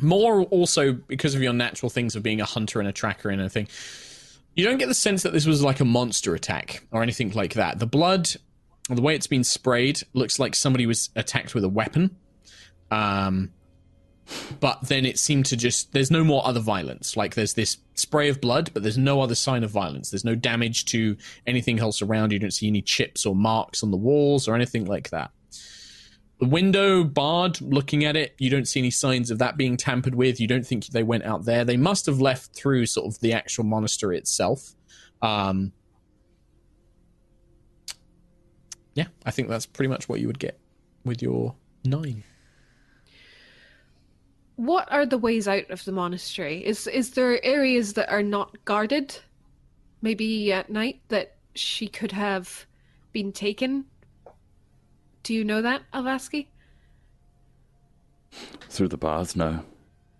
[0.00, 3.40] More also because of your natural things of being a hunter and a tracker and
[3.40, 3.68] everything.
[4.54, 7.54] You don't get the sense that this was like a monster attack or anything like
[7.54, 7.78] that.
[7.78, 8.28] The blood,
[8.88, 12.16] the way it's been sprayed, looks like somebody was attacked with a weapon.
[12.90, 13.50] Um,
[14.60, 17.16] but then it seemed to just there's no more other violence.
[17.16, 20.10] Like there's this spray of blood, but there's no other sign of violence.
[20.10, 22.32] There's no damage to anything else around.
[22.32, 25.30] You don't see any chips or marks on the walls or anything like that.
[26.42, 30.16] The window barred, looking at it, you don't see any signs of that being tampered
[30.16, 30.40] with.
[30.40, 31.64] You don't think they went out there.
[31.64, 34.74] They must have left through sort of the actual monastery itself.
[35.22, 35.70] Um,
[38.94, 40.58] yeah, I think that's pretty much what you would get
[41.04, 42.24] with your nine.
[44.56, 46.66] What are the ways out of the monastery?
[46.66, 49.16] Is is there areas that are not guarded?
[50.00, 52.66] Maybe at night that she could have
[53.12, 53.84] been taken?
[55.22, 56.48] Do you know that, Alvaski?
[58.68, 59.64] Through the bars, no.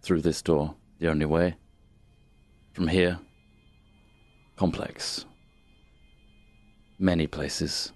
[0.03, 1.57] Through this door, the only way.
[2.73, 3.19] From here,
[4.57, 5.25] complex.
[6.99, 7.93] Many places.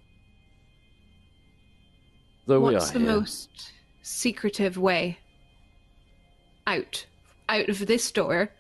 [2.47, 5.19] Though What's we the are here, most secretive way
[6.67, 7.07] out
[7.49, 8.51] out of this door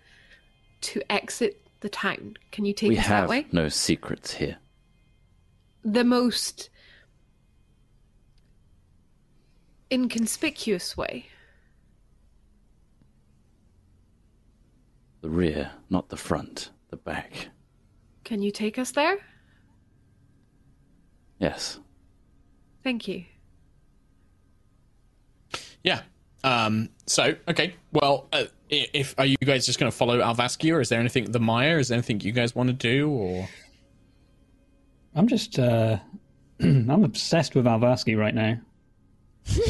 [0.82, 2.36] to exit the town?
[2.52, 3.38] Can you take we us that way?
[3.38, 4.58] We have no secrets here.
[5.84, 6.68] The most
[9.90, 11.26] inconspicuous way.
[15.22, 17.48] The rear, not the front, the back.
[18.24, 19.18] Can you take us there?
[21.38, 21.78] Yes.
[22.82, 23.24] Thank you.
[25.82, 26.02] Yeah.
[26.44, 27.74] Um, so okay.
[27.92, 31.30] Well, uh, if are you guys just going to follow Alvaski, or is there anything
[31.30, 31.78] the Maya?
[31.78, 33.48] Is there anything you guys want to do, or
[35.14, 35.98] I'm just, uh,
[36.60, 38.58] I'm obsessed with Alvaski right now.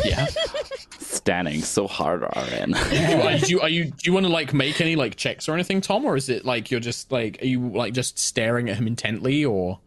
[0.05, 0.27] Yeah?
[0.99, 2.75] Standing so hard, RN.
[2.75, 5.81] are you are you do you want to like make any like checks or anything,
[5.81, 8.87] Tom, or is it like you're just like are you like just staring at him
[8.87, 9.79] intently, or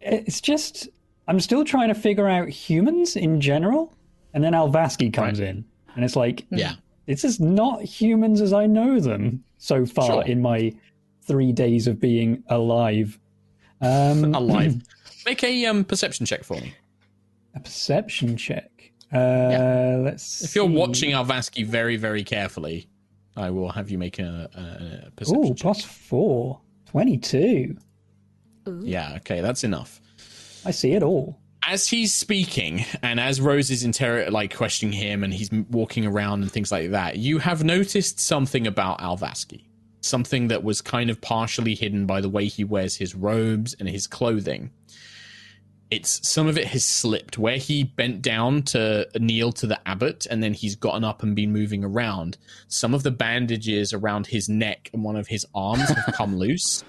[0.00, 0.88] It's just,
[1.28, 3.92] I'm still trying to figure out humans in general,
[4.32, 5.64] and then Alvaski comes in,
[5.96, 6.74] and it's like, yeah?
[7.06, 10.22] this is not humans as I know them so far Sure.
[10.24, 10.72] in my
[11.22, 13.18] three days of being alive.
[13.80, 14.76] Um, Alive.
[15.26, 16.74] Make a um perception check for me.
[17.54, 18.70] a perception check.
[19.12, 20.42] Uh, Let's.
[20.42, 20.74] If you're see.
[20.74, 22.88] watching Alvaski very very carefully,
[23.36, 25.58] I will have you make a, a, a perception Ooh, check.
[25.62, 26.60] plus four.
[26.90, 27.76] 22.
[28.82, 30.00] Yeah, okay, that's enough.
[30.64, 31.38] I see it all.
[31.66, 36.42] as he's speaking and as Rose is inter- like questioning him and he's walking around
[36.42, 39.64] and things like that, you have noticed something about Alvaski.
[40.00, 43.88] Something that was kind of partially hidden by the way he wears his robes and
[43.88, 44.70] his clothing.
[45.94, 50.26] It's some of it has slipped where he bent down to kneel to the abbot
[50.28, 52.36] and then he's gotten up and been moving around.
[52.68, 56.82] Some of the bandages around his neck and one of his arms have come loose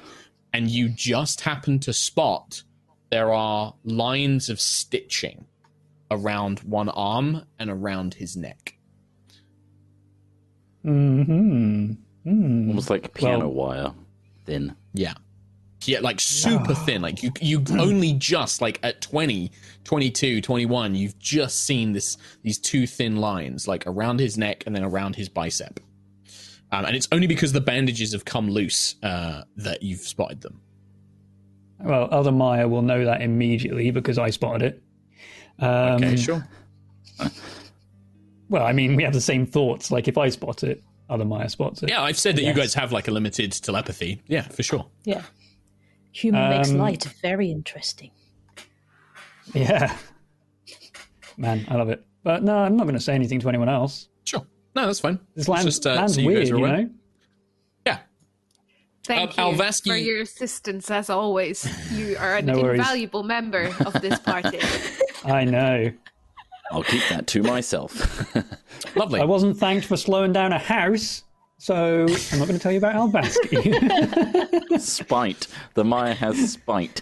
[0.53, 2.64] and you just happen to spot
[3.12, 5.45] there are lines of stitching
[6.10, 8.78] around one arm and around his neck.
[10.84, 11.91] mm-hmm.
[12.24, 12.70] Hmm.
[12.70, 13.93] Almost like piano Well- wire.
[14.45, 14.76] Thin.
[14.93, 15.14] Yeah.
[15.88, 17.02] Yeah, like super thin.
[17.02, 19.52] Like you you only just like at 20,
[19.84, 24.76] 22, 21, you've just seen this these two thin lines like around his neck and
[24.76, 25.80] then around his bicep.
[26.72, 30.62] Um, and it's only because the bandages have come loose uh, that you've spotted them.
[31.80, 34.84] Well, other Maya will know that immediately because I spotted it.
[35.64, 36.48] Um, Okay, sure.
[38.50, 39.92] Well, I mean, we have the same thoughts.
[39.92, 41.90] Like if I spot it, other Maya spots it.
[41.90, 44.22] Yeah, I've said that you guys have like a limited telepathy.
[44.28, 44.86] Yeah, for sure.
[45.04, 45.24] Yeah.
[46.16, 48.11] Human makes Um, light very interesting.
[49.53, 49.95] Yeah.
[51.38, 52.05] Man, I love it.
[52.24, 54.07] But no, I'm not going to say anything to anyone else.
[54.24, 54.45] Sure.
[54.76, 55.20] No, that's fine.
[55.36, 56.89] This It's land, just, uh, land's so you guys weird, are you know?
[57.86, 57.97] Yeah.
[59.03, 61.68] Thank Um, you Alvaski- for your assistance as always.
[61.91, 64.59] You are an No invaluable member of this party.
[65.26, 65.91] I know.
[66.72, 68.34] I'll keep that to myself.
[68.95, 69.20] Lovely.
[69.20, 71.24] I wasn't thanked for slowing down a house,
[71.66, 74.80] so I'm not going to tell you about Alvaski.
[74.80, 75.47] spite.
[75.74, 77.01] The Maya has spite.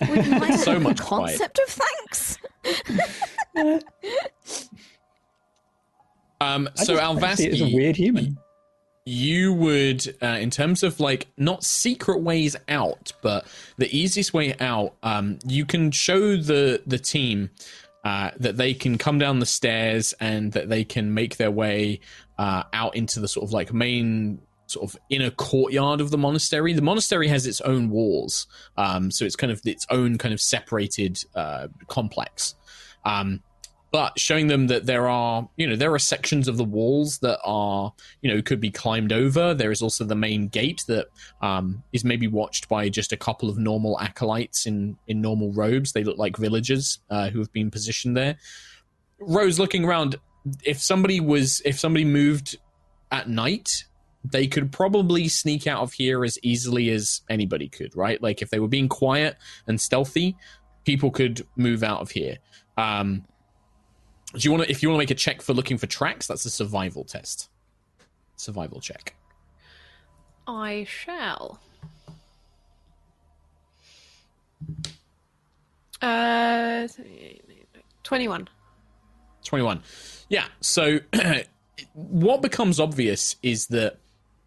[0.00, 1.38] With my So much quiet.
[1.38, 2.38] concept of thanks.
[6.40, 8.36] Um, so just- I see it as a weird human.
[9.06, 13.46] you would, uh, in terms of like not secret ways out, but
[13.78, 17.50] the easiest way out, um, you can show the the team
[18.04, 22.00] uh, that they can come down the stairs and that they can make their way
[22.38, 26.72] uh, out into the sort of like main sort of inner courtyard of the monastery.
[26.72, 30.40] The monastery has its own walls, um, so it's kind of its own kind of
[30.40, 32.54] separated uh, complex.
[33.04, 33.42] Um,
[33.92, 37.38] but showing them that there are, you know, there are sections of the walls that
[37.44, 39.54] are, you know, could be climbed over.
[39.54, 41.06] There is also the main gate that
[41.40, 45.92] um, is maybe watched by just a couple of normal acolytes in in normal robes.
[45.92, 48.36] They look like villagers uh, who have been positioned there.
[49.18, 50.16] Rose, looking around,
[50.64, 52.58] if somebody was, if somebody moved
[53.10, 53.84] at night,
[54.24, 58.20] they could probably sneak out of here as easily as anybody could, right?
[58.22, 59.36] Like if they were being quiet
[59.66, 60.36] and stealthy,
[60.84, 62.38] people could move out of here.
[62.76, 63.24] Um,
[64.32, 64.70] do you want to?
[64.70, 67.48] If you want to make a check for looking for tracks, that's a survival test.
[68.36, 69.14] Survival check.
[70.46, 71.60] I shall.
[76.02, 76.86] Uh,
[78.02, 78.48] 21.
[79.46, 79.82] 21.
[80.28, 80.46] Yeah.
[80.60, 81.00] So
[81.94, 83.98] what becomes obvious is that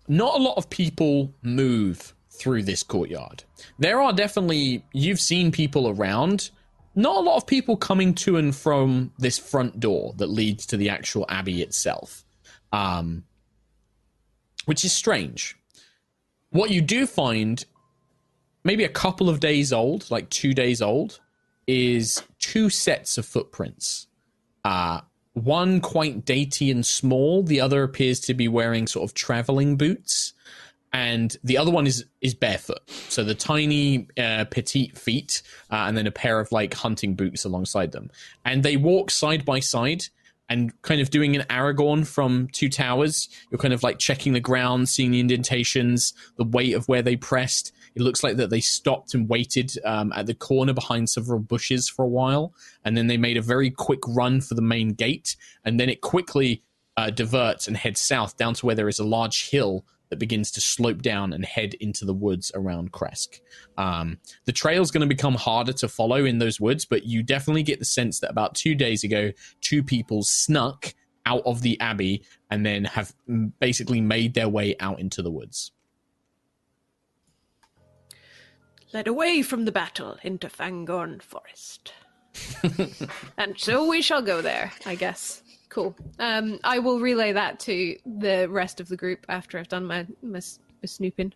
[0.08, 3.44] not a lot of people move through this courtyard.
[3.78, 6.50] There are definitely, you've seen people around.
[6.96, 10.78] Not a lot of people coming to and from this front door that leads to
[10.78, 12.26] the actual abbey itself,
[12.72, 13.24] um,
[14.66, 15.56] which is strange.
[16.50, 17.64] What you do find,
[18.64, 21.20] maybe a couple of days old, like two days old,
[21.68, 24.08] is two sets of footprints.
[24.64, 25.02] Uh,
[25.34, 27.44] one quite dainty and small.
[27.44, 30.34] The other appears to be wearing sort of traveling boots,
[30.92, 32.82] and the other one is is barefoot.
[33.10, 35.42] So the tiny uh, petite feet,
[35.72, 38.10] uh, and then a pair of like hunting boots alongside them.
[38.44, 40.06] And they walk side by side.
[40.52, 44.40] And kind of doing an Aragorn from Two Towers, you're kind of like checking the
[44.40, 47.72] ground, seeing the indentations, the weight of where they pressed.
[47.96, 51.90] It looks like that they stopped and waited um, at the corner behind several bushes
[51.90, 55.36] for a while, and then they made a very quick run for the main gate,
[55.66, 56.64] and then it quickly
[56.98, 60.52] uh, diverts and heads south down to where there is a large hill that begins
[60.52, 63.40] to slope down and head into the woods around Krezk.
[63.78, 67.64] Um, the is going to become harder to follow in those woods, but you definitely
[67.64, 69.32] get the sense that about two days ago,
[69.62, 70.94] two people snuck
[71.26, 75.32] out of the abbey and then have mm, basically made their way out into the
[75.32, 75.72] woods.
[78.94, 81.94] Led away from the battle into Fangorn Forest.
[83.38, 85.44] and so we shall go there, I guess.
[85.70, 85.96] Cool.
[86.18, 90.08] Um, I will relay that to the rest of the group after I've done my,
[90.24, 91.34] my, my snooping.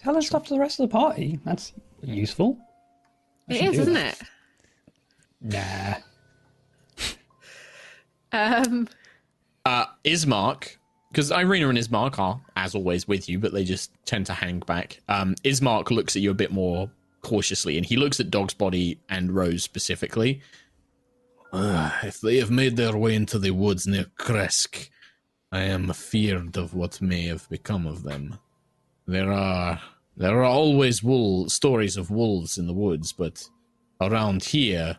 [0.00, 1.38] Tell us stuff to the rest of the party.
[1.44, 2.58] That's useful.
[3.48, 4.22] I It should is, do isn't it?
[5.40, 5.94] Nah.
[8.32, 8.88] Um,
[9.64, 10.76] Uh, Ismark,
[11.10, 14.60] because Irina and Ismark are, as always, with you, but they just tend to hang
[14.60, 15.00] back.
[15.08, 16.90] Um, Ismark looks at you a bit more
[17.22, 20.42] cautiously, and he looks at Dogsbody and Rose specifically.
[21.52, 24.90] Ah, if they have made their way into the woods near Kresk,
[25.50, 28.38] I am feared of what may have become of them.
[29.06, 29.80] There are
[30.16, 33.48] there are always wool stories of wolves in the woods, but
[34.00, 34.98] around here,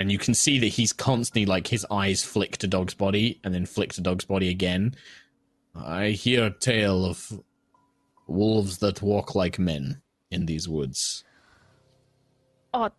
[0.00, 3.66] and you can see that he's constantly like his eyes flick to Dogsbody and then
[3.66, 4.94] flick to Dogsbody again.
[5.74, 7.40] I hear tale of
[8.26, 11.24] wolves that walk like men in these woods.
[12.74, 12.90] Oh,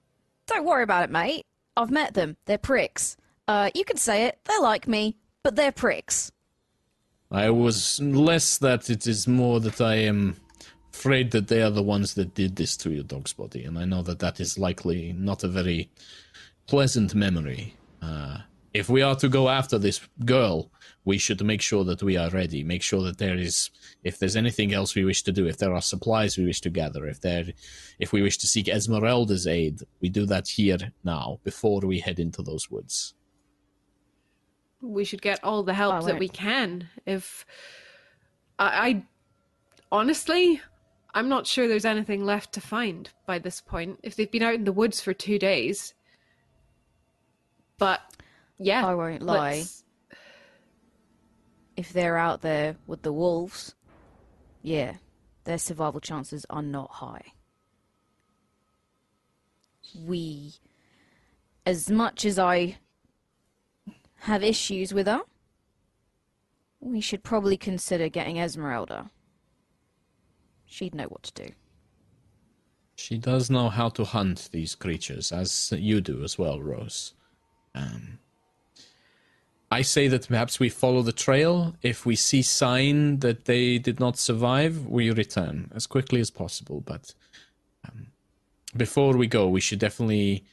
[0.48, 1.46] don't worry about it, mate.
[1.76, 2.38] I've met them.
[2.46, 3.18] They're pricks.
[3.48, 4.40] Uh, you can say it.
[4.46, 6.32] They're like me, but they're pricks.
[7.32, 10.38] I was less that it is more that I am
[10.94, 13.86] afraid that they are the ones that did this to your dog's body, and I
[13.86, 15.90] know that that is likely not a very
[16.68, 17.76] pleasant memory.
[18.02, 18.40] Uh,
[18.74, 20.72] if we are to go after this girl,
[21.06, 22.64] we should make sure that we are ready.
[22.64, 23.70] Make sure that there is,
[24.04, 26.70] if there's anything else we wish to do, if there are supplies we wish to
[26.70, 27.46] gather, if there,
[28.00, 32.20] if we wish to seek Esmeralda's aid, we do that here now before we head
[32.20, 33.14] into those woods.
[34.82, 36.20] We should get all the help I that won't.
[36.20, 36.90] we can.
[37.06, 37.46] If
[38.58, 39.04] I, I
[39.92, 40.62] honestly,
[41.14, 44.00] I'm not sure there's anything left to find by this point.
[44.04, 45.94] If they've been out in the woods for two days,
[47.78, 48.02] but
[48.58, 49.58] yeah, I won't lie.
[49.58, 49.84] let's-
[51.76, 53.74] If they're out there with the wolves,
[54.62, 54.98] yeah,
[55.46, 57.34] their survival chances are not high.
[60.06, 60.54] We,
[61.66, 62.78] as much as I
[64.22, 65.22] have issues with her,
[66.80, 69.10] we should probably consider getting Esmeralda.
[70.66, 71.54] She'd know what to do.
[72.96, 77.14] She does know how to hunt these creatures, as you do as well, Rose.
[77.76, 78.20] Um,
[79.74, 81.76] I say that perhaps we follow the trail.
[81.82, 86.80] If we see sign that they did not survive, we return as quickly as possible.
[86.82, 87.16] But
[87.88, 88.08] um,
[88.78, 90.46] before we go, we should definitely,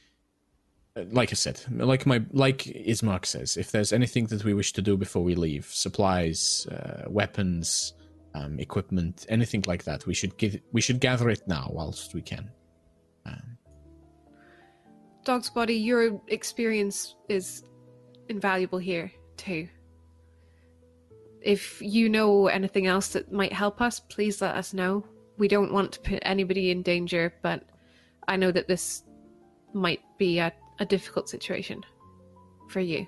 [0.97, 2.63] uh, like I said, like my like
[2.93, 7.03] Ismark says, if there's anything that we wish to do before we leave, supplies, uh,
[7.07, 7.93] weapons,
[8.33, 12.23] um, equipment, anything like that, we should give, we should gather it now whilst we
[12.23, 12.49] can.
[13.27, 13.57] Um,
[15.25, 17.63] Dogsbody, your experience is
[18.31, 19.67] invaluable here too.
[21.41, 25.03] If you know anything else that might help us, please let us know.
[25.37, 27.63] We don't want to put anybody in danger, but
[28.27, 29.03] I know that this
[29.73, 31.83] might be a, a difficult situation
[32.69, 33.07] for you.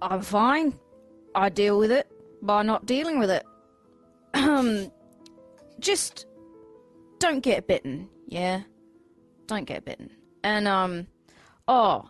[0.00, 0.78] I'm fine.
[1.34, 2.10] I deal with it
[2.42, 3.44] by not dealing with it.
[4.34, 4.90] Um,
[5.80, 6.26] just
[7.18, 8.62] don't get bitten, yeah?
[9.46, 10.10] Don't get bitten.
[10.42, 11.06] And, um,
[11.68, 12.08] oh,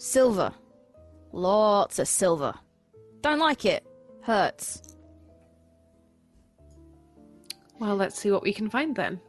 [0.00, 0.52] silver.
[1.32, 2.54] Lots of silver.
[3.20, 3.84] Don't like it.
[4.22, 4.96] Hurts.
[7.78, 9.20] Well, let's see what we can find then.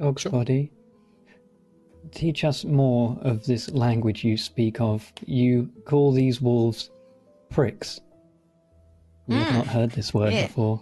[0.00, 0.70] Dogsbody.
[2.10, 5.12] Teach us more of this language you speak of.
[5.26, 6.90] You call these wolves
[7.50, 8.00] pricks.
[9.26, 10.46] We have not heard this word yeah.
[10.46, 10.80] before.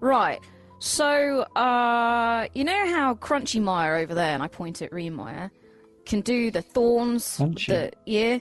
[0.00, 0.40] Right.
[0.78, 5.50] So, uh, you know how Crunchy Meyer over there, and I point at Remeyer,
[6.06, 7.38] can do the thorns?
[7.38, 7.66] Crunchy?
[7.66, 8.38] The, yeah?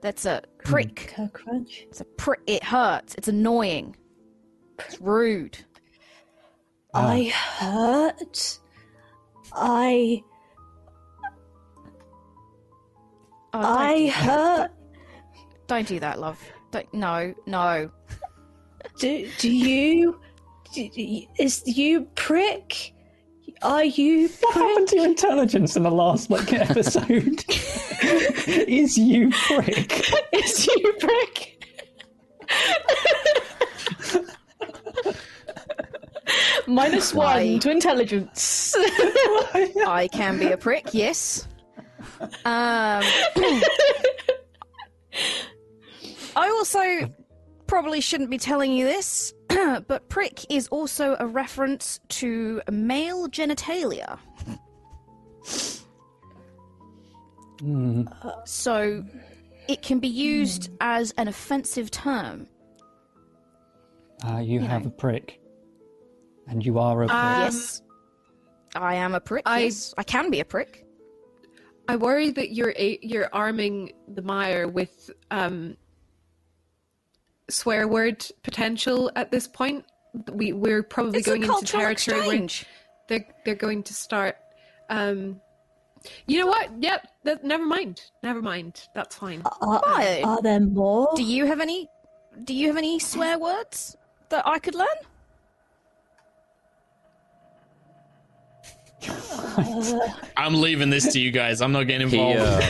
[0.00, 0.70] That's a hmm.
[0.70, 1.12] prick.
[1.14, 1.86] Cur crunch.
[1.88, 2.40] It's a prick.
[2.46, 3.14] It hurts.
[3.16, 3.96] It's annoying.
[4.78, 5.58] It's rude.
[6.94, 7.08] Ah.
[7.08, 8.58] I hurt.
[9.54, 10.22] I
[13.54, 14.70] Oh, I do, hurt.
[15.66, 16.40] don't do that, love.
[16.70, 17.90] Don't, no, no.
[18.98, 20.18] Do do you?
[20.72, 22.94] Do, do- is you prick?
[23.62, 27.44] Are you What happened to your intelligence in the last like episode?
[28.68, 30.10] Is you prick?
[30.32, 31.64] Is you prick?
[36.66, 37.58] Minus one Why?
[37.58, 38.74] to intelligence.
[38.76, 41.46] I can be a prick, yes.
[42.20, 42.30] Um,
[46.34, 47.12] I also
[47.72, 54.18] probably shouldn't be telling you this, but prick is also a reference to male genitalia.
[58.44, 59.02] So
[59.68, 62.46] it can be used as an offensive term.
[64.22, 64.88] Ah, you You have know.
[64.88, 65.40] a prick.
[66.48, 67.14] And you are a prick.
[67.18, 67.80] Um, yes.
[68.76, 69.44] I am a prick.
[69.46, 69.94] I- yes.
[69.96, 70.84] I can be a prick.
[71.88, 75.78] I worry that you're a- you're arming the mire with um,
[77.52, 79.84] swear word potential at this point.
[80.32, 82.48] We we're probably It's going into cultural territory where
[83.08, 84.36] they're they're going to start.
[84.90, 85.40] Um,
[86.26, 86.70] you know what?
[86.80, 87.08] Yep.
[87.24, 88.02] That, never mind.
[88.22, 88.88] Never mind.
[88.94, 89.42] That's fine.
[89.60, 90.24] Are, Fine.
[90.24, 91.08] are there more?
[91.14, 91.88] Do you have any?
[92.44, 93.96] Do you have any swear words
[94.30, 94.88] that I could learn?
[100.36, 101.60] I'm leaving this to you guys.
[101.60, 102.62] I'm not getting He, involved.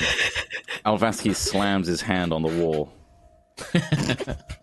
[0.85, 2.93] uh, Alvaski slams his hand on the wall.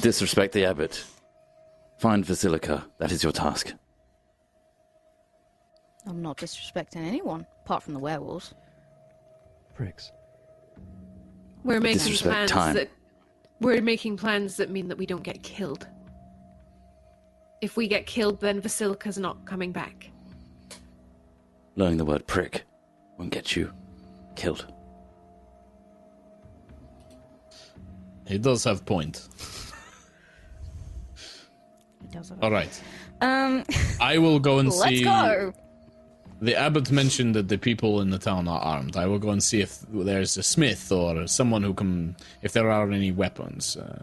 [0.00, 1.04] Disrespect the abbot.
[1.98, 2.84] Find Vasilica.
[2.98, 3.72] That is your task.
[6.06, 8.54] I'm not disrespecting anyone, apart from the werewolves.
[9.74, 10.10] Pricks.
[11.64, 12.74] We're making disrespect plans time.
[12.74, 12.90] that
[13.60, 15.86] we're making plans that mean that we don't get killed.
[17.60, 20.10] If we get killed, then Vasilica's not coming back.
[21.76, 22.64] Learning the word prick
[23.16, 23.72] won't get you
[24.34, 24.66] killed.
[28.26, 29.28] he does have point.
[32.14, 32.82] Have All right.
[33.20, 33.64] Um,
[34.00, 35.04] I will go and let's see.
[35.04, 35.52] go.
[36.40, 38.96] The abbot mentioned that the people in the town are armed.
[38.96, 42.68] I will go and see if there's a smith or someone who can, if there
[42.68, 43.76] are any weapons.
[43.76, 44.02] Uh,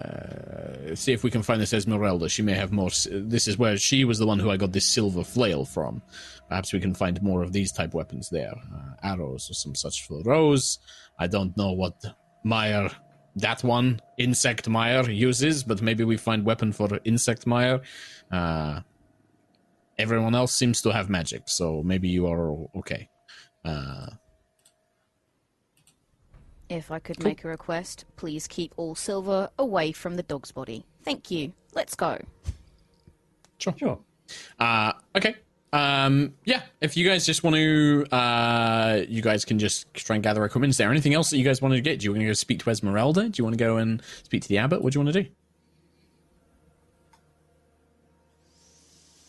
[0.00, 2.28] uh, see if we can find this Esmeralda.
[2.28, 2.90] She may have more.
[3.10, 6.02] This is where she was the one who I got this silver flail from.
[6.48, 10.06] Perhaps we can find more of these type weapons there, uh, arrows or some such
[10.06, 10.78] for Rose.
[11.18, 11.94] I don't know what
[12.44, 12.90] Meyer,
[13.36, 17.80] that one insect Meyer uses, but maybe we find weapon for insect Meyer.
[18.30, 18.80] Uh,
[19.98, 23.08] everyone else seems to have magic, so maybe you are okay.
[23.64, 24.06] Uh,
[26.70, 30.86] If I could make a request, please keep all silver away from the dog's body.
[31.02, 31.52] Thank you.
[31.74, 32.18] Let's go.
[33.58, 33.98] Sure.
[34.60, 35.34] uh, okay.
[35.72, 40.22] Um, yeah, if you guys just want to, uh, you guys can just try and
[40.22, 40.70] gather equipment.
[40.70, 42.00] Is there anything else that you guys want to get?
[42.00, 43.28] Do you want to go speak to Esmeralda?
[43.28, 44.82] Do you want to go and speak to the abbot?
[44.82, 45.28] What do you want to do?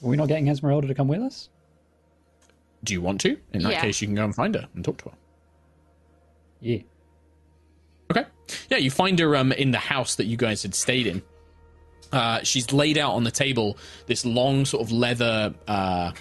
[0.04, 1.50] Are we not getting Esmeralda to come with us?
[2.84, 3.38] Do you want to?
[3.54, 3.82] In that Yeah.
[3.82, 5.16] case, you can go and find her and talk to her.
[6.60, 6.80] Yeah.
[8.12, 8.26] Okay.
[8.70, 11.22] Yeah, you find her um, in the house that you guys had stayed in.
[12.12, 13.78] Uh, she's laid out on the table
[14.08, 16.12] this long sort of leather, uh,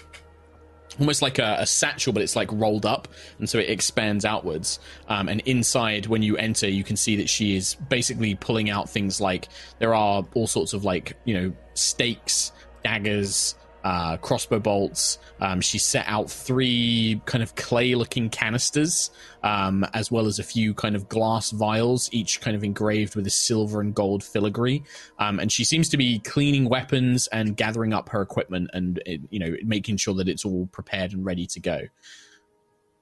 [0.99, 3.07] almost like a, a satchel, but it's like rolled up,
[3.39, 4.79] and so it expands outwards.
[5.07, 8.89] Um, and inside, when you enter, you can see that she is basically pulling out
[8.89, 9.47] things like
[9.79, 12.51] there are all sorts of like you know stakes,
[12.83, 15.17] daggers, uh, crossbow bolts.
[15.39, 19.11] Um, she set out three kind of clay looking canisters,
[19.43, 23.25] um, as well as a few kind of glass vials, each kind of engraved with
[23.27, 24.83] a silver and gold filigree.
[25.19, 29.39] Um, and she seems to be cleaning weapons and gathering up her equipment and, you
[29.39, 31.81] know, making sure that it's all prepared and ready to go.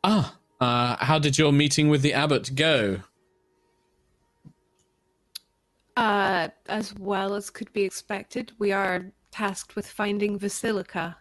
[0.04, 3.00] Ah, uh, how did your meeting with the abbot go?
[5.98, 11.16] Uh, as well as could be expected, we are tasked with finding Vasilica.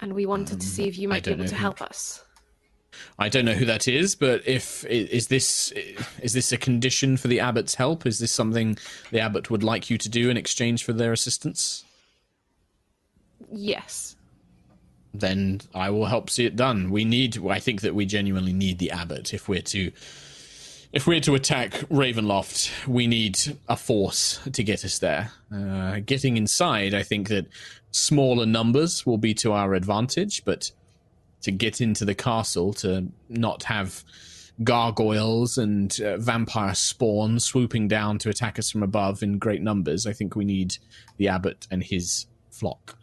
[0.00, 2.24] And we wanted to see if you Um, might be able to who- help us.
[3.18, 5.72] I don't know who that is, but if is this
[6.20, 8.04] is this a condition for the abbot's help?
[8.04, 8.76] Is this something
[9.10, 11.84] the abbot would like you to do in exchange for their assistance?
[13.52, 14.16] Yes.
[15.14, 16.90] Then I will help see it done.
[16.90, 17.38] We need.
[17.46, 19.92] I think that we genuinely need the abbot if we're to
[20.92, 22.86] if we're to attack Ravenloft.
[22.86, 23.38] We need
[23.68, 25.32] a force to get us there.
[25.54, 27.46] Uh, getting inside, I think that
[27.92, 30.70] smaller numbers will be to our advantage, but
[31.42, 34.04] to get into the castle, to not have
[34.62, 40.06] gargoyles and uh, vampire spawn swooping down to attack us from above in great numbers,
[40.06, 40.76] I think we need
[41.16, 42.96] the abbot and his flock.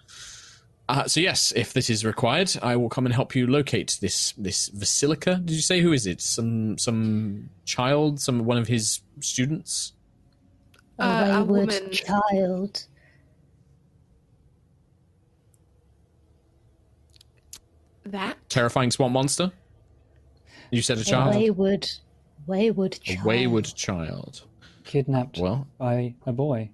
[0.89, 4.31] Uh, so yes, if this is required, I will come and help you locate this
[4.37, 5.35] this Vasilica.
[5.45, 6.21] Did you say who is it?
[6.21, 9.91] Some some child, some one of his students?
[10.99, 11.91] A Uh, a wayward woman.
[11.91, 12.87] child.
[18.05, 18.37] That?
[18.49, 19.51] Terrifying swamp monster.
[20.71, 21.35] You said a A child.
[21.35, 21.89] wayward,
[22.45, 23.25] wayward A child.
[23.25, 24.43] wayward child.
[24.85, 26.69] Kidnapped Well, by a boy.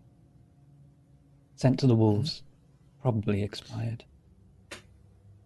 [1.56, 2.44] Sent to the wolves.
[3.04, 4.06] Probably expired.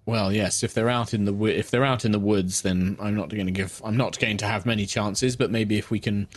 [0.05, 0.61] Well, yes.
[0.61, 3.29] If they're out in the wo- if they're out in the woods, then I'm not
[3.29, 3.81] going to give.
[3.83, 5.35] I'm not going to have many chances.
[5.35, 6.27] But maybe if we can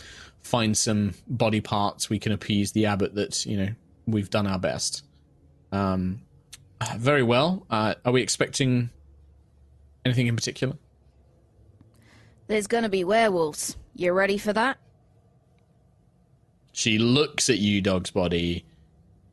[0.41, 3.13] find some body parts, we can appease the abbot.
[3.13, 3.69] That you know
[4.07, 5.03] we've done our best.
[5.71, 6.23] Um,
[6.97, 7.67] very well.
[7.69, 8.89] Uh, are we expecting
[10.03, 10.75] anything in particular?
[12.47, 13.77] There's gonna be werewolves.
[13.95, 14.79] You ready for that?
[16.73, 18.63] She looks at you, Dogsbody.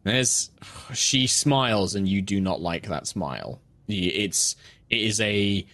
[0.08, 0.50] There's,
[0.94, 3.60] she smiles, and you do not like that smile.
[3.88, 4.56] It's
[4.88, 5.66] it is a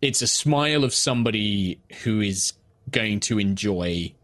[0.00, 2.52] it's a smile of somebody who is
[2.90, 4.14] going to enjoy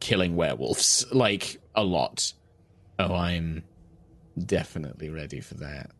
[0.00, 2.32] killing werewolves like a lot.
[2.98, 3.64] Oh, I'm
[4.46, 5.90] definitely ready for that.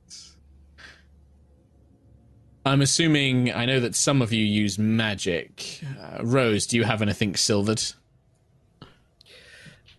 [2.64, 5.80] I'm assuming I know that some of you use magic.
[6.00, 7.82] Uh, Rose, do you have anything silvered?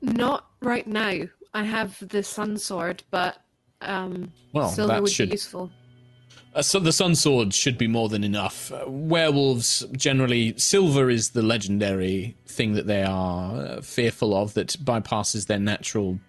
[0.01, 1.23] Not right now.
[1.53, 3.37] I have the sun sword, but
[3.81, 5.71] um, Well, silver that would should be useful.
[6.55, 8.71] Uh, so the sun sword should be more than enough.
[8.71, 14.69] Uh, werewolves generally, silver is the legendary thing that they are uh, fearful of that
[14.83, 16.19] bypasses their natural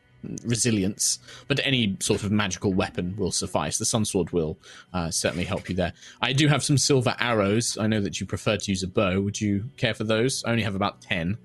[0.47, 1.19] resilience.
[1.49, 3.77] But any sort of magical weapon will suffice.
[3.77, 4.59] The sun sword will
[4.95, 5.93] uh, certainly help you there.
[6.23, 7.77] I do have some silver arrows.
[7.79, 9.21] I know that you prefer to use a bow.
[9.21, 10.43] Would you care for those?
[10.45, 11.37] I only have about ten.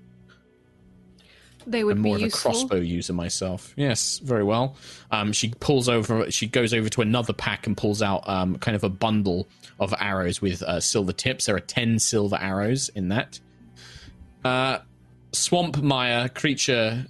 [1.66, 3.72] They would I'm be more of a crossbow user myself.
[3.76, 4.76] Yes, very well.
[5.10, 6.30] Um, she pulls over.
[6.30, 9.46] She goes over to another pack and pulls out um, kind of a bundle
[9.78, 11.46] of arrows with uh, silver tips.
[11.46, 13.38] There are ten silver arrows in that.
[14.44, 14.78] Uh,
[15.32, 17.06] Swamp Maya, creature,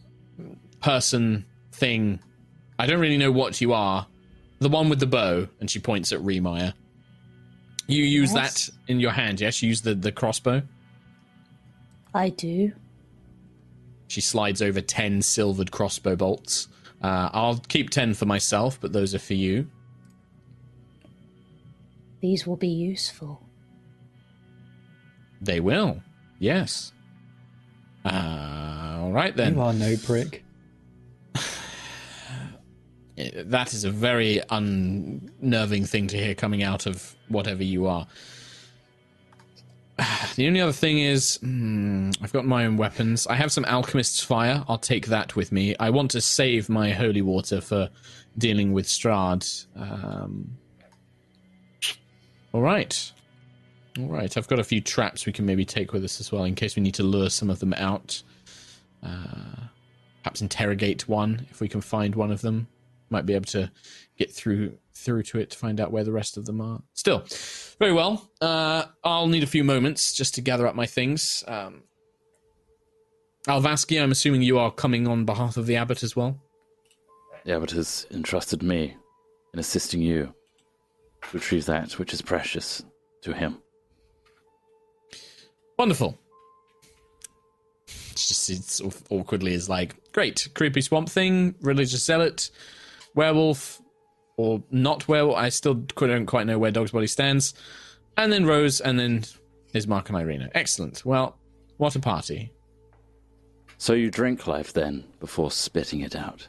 [0.81, 2.21] person, thing.
[2.79, 4.07] I don't really know what you are.
[4.59, 6.75] The one with the bow, and she points at Remire.
[7.87, 8.67] You use Yes.
[8.67, 9.63] that in your hand, yes?
[9.63, 10.63] You use the, the crossbow?
[12.15, 12.73] I do.
[14.11, 16.67] She slides over 10 silvered crossbow bolts.
[17.01, 19.69] Uh, I'll keep 10 for myself, but those are for you.
[22.21, 23.41] These will be useful.
[25.41, 26.03] They will.
[26.41, 26.93] Yes.
[28.05, 29.55] Uh, all right then.
[29.55, 30.43] You are no prick.
[33.17, 38.07] That is a very unnerving thing to hear coming out of whatever you are.
[40.37, 43.27] The only other thing is, hmm, I've got my own weapons.
[43.27, 44.65] I have some alchemist's fire.
[44.69, 45.77] I'll take that with me.
[45.79, 47.91] I want to save my holy water for
[48.39, 49.67] dealing with Strahd.
[49.77, 50.57] Um,
[52.53, 53.13] all right,
[53.99, 54.35] all right.
[54.37, 56.77] I've got a few traps we can maybe take with us as well in case
[56.77, 58.23] we need to lure some of them out.
[59.03, 59.67] Uh,
[60.23, 62.69] perhaps interrogate one if we can find one of them
[63.11, 63.71] might be able to
[64.17, 66.83] get through through to it to find out where the rest of them are.
[66.95, 67.25] Still,
[67.79, 68.31] very well.
[68.41, 71.43] Uh, I'll need a few moments just to gather up my things.
[71.49, 71.83] Um,
[73.47, 76.39] Alvaski, I'm assuming you are coming on behalf of the abbot as well.
[77.45, 78.97] The abbot has entrusted me
[79.55, 80.35] in assisting you
[81.23, 82.83] to retrieve that which is precious
[83.23, 83.59] to him.
[85.79, 86.19] Wonderful.
[88.13, 92.51] It's just it's sort of awkwardly is like great creepy swamp thing, religious zealot,
[93.15, 93.81] werewolf,
[94.41, 95.35] or not well.
[95.35, 97.53] I still don't quite know where Dogsbody stands.
[98.17, 99.25] And then Rose, and then
[99.75, 100.51] Ismark and Irina.
[100.55, 101.05] Excellent.
[101.05, 101.37] Well,
[101.77, 102.53] what a party.
[103.79, 106.47] So you drink life then before spitting it out.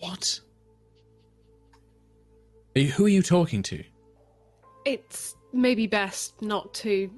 [0.00, 0.40] What?
[2.74, 3.84] Are you, who are you talking to?
[4.84, 7.10] It's maybe best not to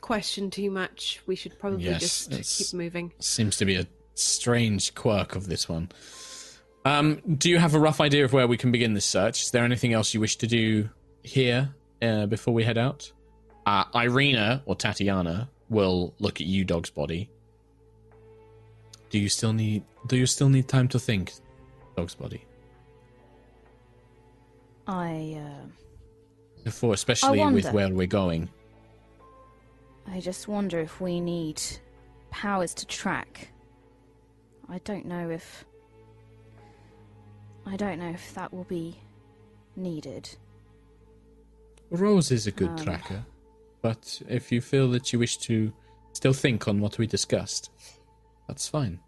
[0.00, 1.20] question too much.
[1.26, 3.12] We should probably Yes, just keep moving.
[3.18, 5.90] Seems to be a strange quirk of this one.
[6.88, 9.42] Um, do you have a rough idea of where we can begin this search?
[9.42, 10.88] Is there anything else you wish to do
[11.22, 13.12] here uh, before we head out?
[13.66, 17.28] Uh, Irina or Tatiana will look at you, Dogsbody.
[19.10, 19.82] Do you still need?
[20.06, 21.34] Do you still need time to think,
[21.94, 22.40] Dogsbody?
[24.86, 25.66] I, uh,
[26.64, 27.70] Before, especially with wonder.
[27.72, 28.48] where we're going.
[30.10, 31.60] I just wonder if we need
[32.30, 33.50] powers to track.
[34.70, 35.66] I don't know if.
[37.70, 38.96] I don't know if that will be
[39.76, 40.28] needed.
[41.90, 42.76] Rose is a good Um.
[42.78, 43.26] tracker,
[43.82, 45.72] but if you feel that you wish to
[46.12, 47.70] still think on what we discussed,
[48.46, 49.00] that's fine.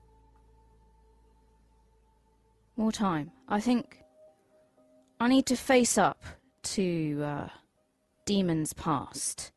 [2.77, 3.33] More time.
[3.49, 4.03] I think
[5.19, 6.23] I need to face up
[6.63, 7.49] to uh,
[8.27, 9.53] demons past,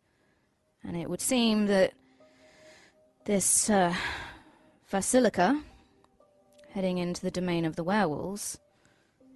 [0.84, 1.94] and it would seem that
[3.26, 3.94] this uh,
[4.92, 5.62] Vasilica,
[6.72, 8.60] heading into the domain of the werewolves,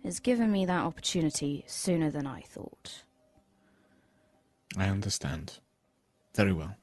[0.07, 3.03] has given me that opportunity sooner than I thought.
[4.77, 5.59] I understand.
[6.33, 6.75] Very well.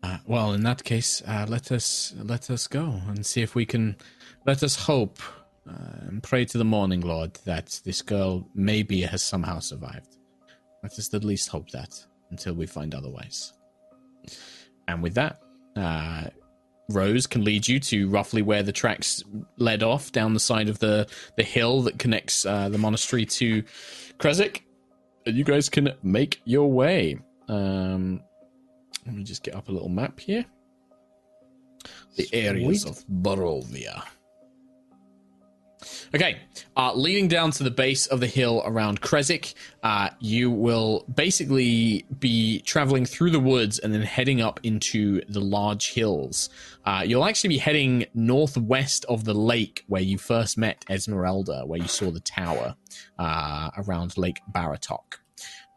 [0.00, 3.66] Uh, well, in that case, uh, let us let us go and see if we
[3.66, 3.96] can.
[4.46, 5.18] Let us hope
[5.68, 10.16] uh, and pray to the morning Lord that this girl maybe has somehow survived.
[10.84, 13.54] Let us at least hope that until we find otherwise.
[14.86, 15.40] And with that,
[16.90, 19.22] Rose can lead you to roughly where the tracks
[19.56, 21.06] led off down the side of the
[21.36, 23.62] the hill that connects uh, the monastery to
[24.18, 24.60] Kresik
[25.26, 27.18] and you guys can make your way.
[27.48, 28.22] Um,
[29.06, 30.44] let me just get up a little map here.
[32.16, 34.04] The areas of Barovia.
[36.14, 36.36] Okay,
[36.76, 42.06] uh, leading down to the base of the hill around Kresik, uh, you will basically
[42.20, 46.50] be traveling through the woods and then heading up into the large hills.
[46.84, 51.80] Uh, you'll actually be heading northwest of the lake where you first met Esmeralda, where
[51.80, 52.76] you saw the tower
[53.18, 55.18] uh, around Lake Baratok.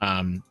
[0.02, 0.44] Um,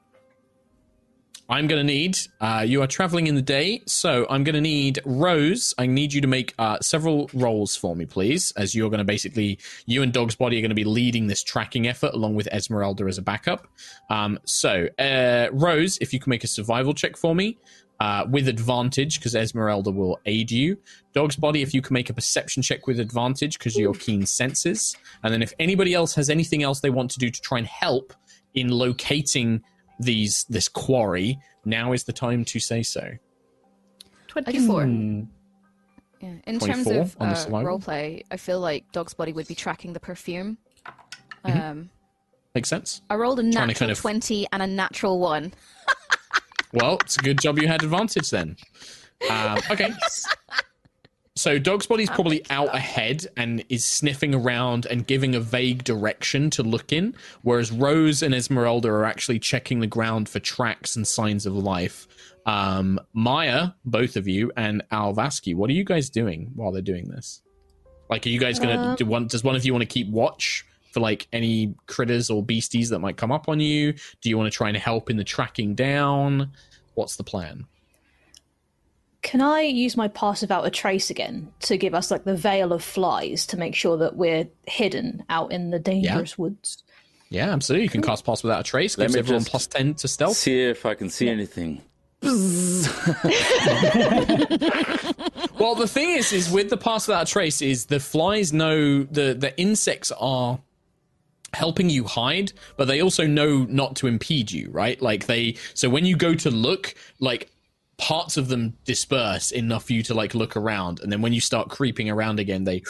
[1.49, 4.61] I'm going to need, uh, you are traveling in the day, so I'm going to
[4.61, 5.75] need Rose.
[5.79, 9.05] I need you to make uh, several rolls for me, please, as you're going to
[9.05, 13.05] basically, you and Dogsbody are going to be leading this tracking effort along with Esmeralda
[13.05, 13.69] as a backup.
[14.11, 17.59] Um, so, uh, Rose, if you can make a survival check for me
[18.01, 20.77] uh, with advantage, because Esmeralda will aid you.
[21.15, 24.97] Dogsbody, if you can make a perception check with advantage, because your keen senses.
[25.23, 27.67] And then if anybody else has anything else they want to do to try and
[27.69, 28.15] help
[28.55, 29.63] in locating
[29.99, 33.13] these this quarry, now is the time to say so.
[34.29, 34.85] 24.
[34.85, 35.23] Hmm.
[36.21, 36.35] Yeah.
[36.47, 40.01] In terms of on the uh, roleplay, I feel like Dogsbody would be tracking the
[40.01, 40.59] perfume.
[41.45, 41.61] Mm-hmm.
[41.61, 41.91] Um,
[42.55, 43.03] Makes sense?
[43.11, 45.53] I rolled a natural kind of- 20 and a natural 1.
[46.73, 48.57] Well, it's a good job you had advantage then.
[49.31, 49.93] Um, okay.
[51.37, 56.63] So Dogsbody's probably out ahead and is sniffing around and giving a vague direction to
[56.63, 61.45] look in, whereas Rose and Esmeralda are actually checking the ground for tracks and signs
[61.45, 62.09] of life.
[62.47, 67.09] Um, Maya, both of you, and Alvaski, what are you guys doing while they're doing
[67.11, 67.43] this?
[68.09, 69.27] Like, are you guys gonna Uh, do one?
[69.27, 73.01] Does one of you want to keep watch for like any critters or beasties that
[73.01, 73.93] might come up on you?
[74.23, 76.53] Do you want to try and help in the tracking down?
[76.95, 77.67] What's the plan?
[79.27, 82.73] Can I use my pass without a trace again to give us like the veil
[82.73, 86.85] of flies to make sure that we're hidden out in the dangerous woods?
[87.29, 87.83] Yeah, absolutely.
[87.83, 88.07] You can hmm.
[88.07, 88.97] cast Pass Without a Trace.
[88.97, 90.37] Let Gives me everyone just- plus 10 to stealth.
[90.37, 91.83] See if I can see anything.
[95.59, 99.03] Well, the thing is, is with the Pass Without a Trace, is the flies know
[99.03, 100.61] the the insects are
[101.55, 105.01] helping you hide, but they also know not to impede you, right?
[105.01, 107.51] Like they, so when you go to look, like
[107.99, 111.41] parts of them disperse enough for you to like look around, and then when you
[111.41, 112.83] start creeping around again, they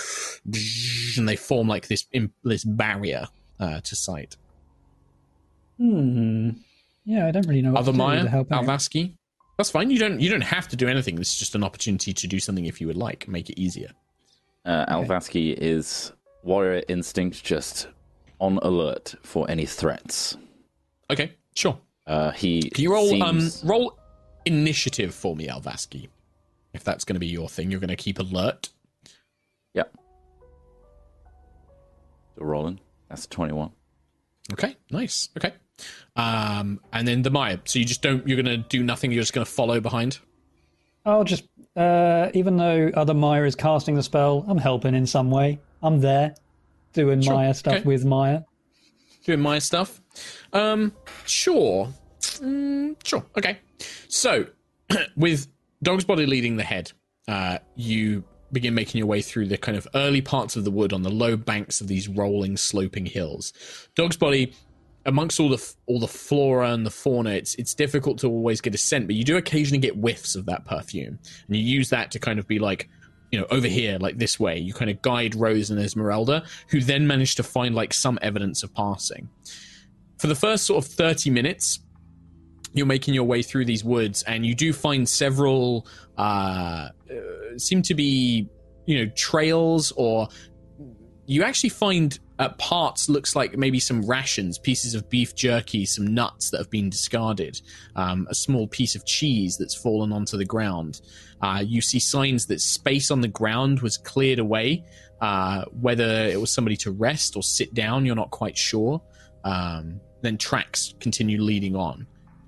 [1.16, 3.26] and they form like this im- this barrier
[3.60, 4.36] uh, to sight.
[5.78, 6.50] Hmm.
[7.04, 8.64] Yeah, I don't really know what Other to Maya, to help out.
[8.64, 9.12] Alvaski.
[9.58, 9.90] That's fine.
[9.90, 11.16] You don't you don't have to do anything.
[11.16, 13.90] This is just an opportunity to do something if you would like, make it easier.
[14.64, 17.88] Uh, Alvaski is warrior instinct, just
[18.40, 20.36] on alert for any threats.
[21.10, 21.78] Okay, sure.
[22.06, 23.98] Uh, he Can you roll seems- um roll
[24.46, 26.08] initiative for me, Alvaski?
[26.72, 28.70] If that's going to be your thing, you're going to keep alert.
[29.74, 29.84] Yeah.
[32.36, 32.80] So rolling.
[33.08, 33.70] That's twenty-one.
[34.52, 35.28] Okay, nice.
[35.36, 35.52] Okay,
[36.16, 37.58] um, and then the Maya.
[37.64, 38.26] So you just don't.
[38.26, 39.10] You're going to do nothing.
[39.12, 40.18] You're just going to follow behind.
[41.04, 41.44] I'll just,
[41.76, 45.60] uh, even though other Maya is casting the spell, I'm helping in some way.
[45.80, 46.34] I'm there,
[46.94, 47.82] doing Sure, Maya stuff okay.
[47.84, 48.40] with Maya.
[49.24, 50.00] doing my stuff.
[50.52, 50.92] Um,
[51.24, 53.58] sure, Mm, sure, okay.
[54.08, 54.46] So,
[55.16, 55.48] with
[55.84, 56.92] Dogsbody leading the head,
[57.28, 60.92] uh, you begin making your way through the kind of early parts of the wood
[60.92, 63.52] on the low banks of these rolling, sloping hills.
[63.96, 64.54] Dogsbody,
[65.04, 68.74] amongst all the all the flora and the fauna, it's it's difficult to always get
[68.74, 72.10] a scent, but you do occasionally get whiffs of that perfume, and you use that
[72.12, 72.88] to kind of be like.
[73.32, 76.80] You know, over here, like this way, you kind of guide Rose and Esmeralda, who
[76.80, 79.28] then manage to find like some evidence of passing
[80.18, 81.80] for the first sort of 30 minutes
[82.76, 85.86] you're making your way through these woods and you do find several
[86.18, 86.88] uh,
[87.56, 88.48] seem to be
[88.84, 90.28] you know trails or
[91.26, 96.06] you actually find at parts looks like maybe some rations pieces of beef jerky some
[96.06, 97.60] nuts that have been discarded
[97.96, 101.00] um, a small piece of cheese that's fallen onto the ground.
[101.40, 104.84] Uh, you see signs that space on the ground was cleared away
[105.22, 109.00] uh, whether it was somebody to rest or sit down you're not quite sure.
[109.44, 112.06] Um, then tracks continue leading on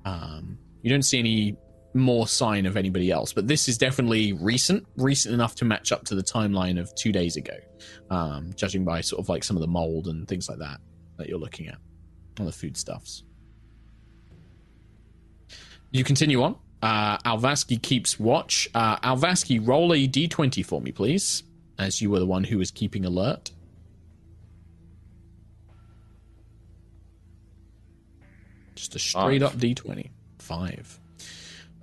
[0.08, 1.56] um, you don't see any
[1.94, 6.04] more sign of anybody else, but this is definitely recent, recent enough to match up
[6.04, 7.54] to the timeline of two days ago,
[8.10, 10.78] um, judging by sort of like some of the mold and things like that
[11.16, 11.78] that you're looking at
[12.38, 13.24] on the foodstuffs.
[15.90, 16.56] You continue on.
[16.80, 18.68] Uh, Alvaski keeps watch.
[18.74, 21.42] Uh, Alvaski, roll a d20 for me, please,
[21.78, 23.50] as you were the one who was keeping alert.
[28.78, 29.54] Just a straight Five.
[29.54, 30.10] up d20.
[30.38, 31.00] Five.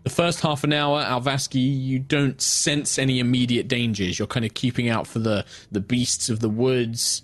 [0.04, 4.20] The first half an hour, Alvaski, you don't sense any immediate dangers.
[4.20, 7.24] You're kind of keeping out for the, the beasts of the woods.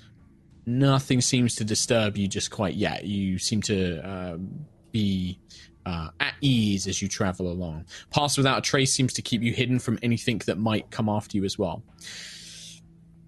[0.66, 3.06] Nothing seems to disturb you just quite yet.
[3.06, 5.40] You seem to um, be
[5.86, 7.86] uh, at ease as you travel along.
[8.10, 11.38] Pass without a trace seems to keep you hidden from anything that might come after
[11.38, 11.84] you as well.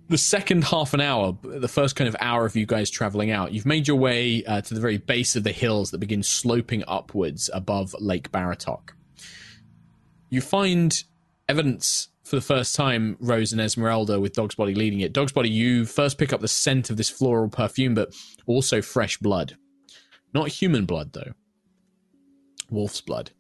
[0.10, 3.54] The second half an hour, the first kind of hour of you guys traveling out,
[3.54, 6.84] you've made your way uh, to the very base of the hills that begin sloping
[6.88, 8.92] upwards above Lake Baratok.
[10.30, 11.04] You find
[11.48, 15.14] evidence for the first time, Rose and Esmeralda, with Dogsbody leading it.
[15.14, 18.14] Dogsbody, you first pick up the scent of this floral perfume, but
[18.46, 19.58] also fresh blood.
[20.34, 21.34] Not human blood, though.
[22.70, 23.32] Wolf's blood.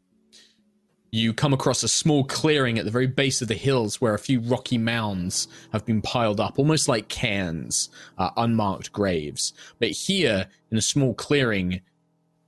[1.13, 4.19] You come across a small clearing at the very base of the hills where a
[4.19, 9.53] few rocky mounds have been piled up, almost like cairns, uh, unmarked graves.
[9.77, 11.81] But here, in a small clearing,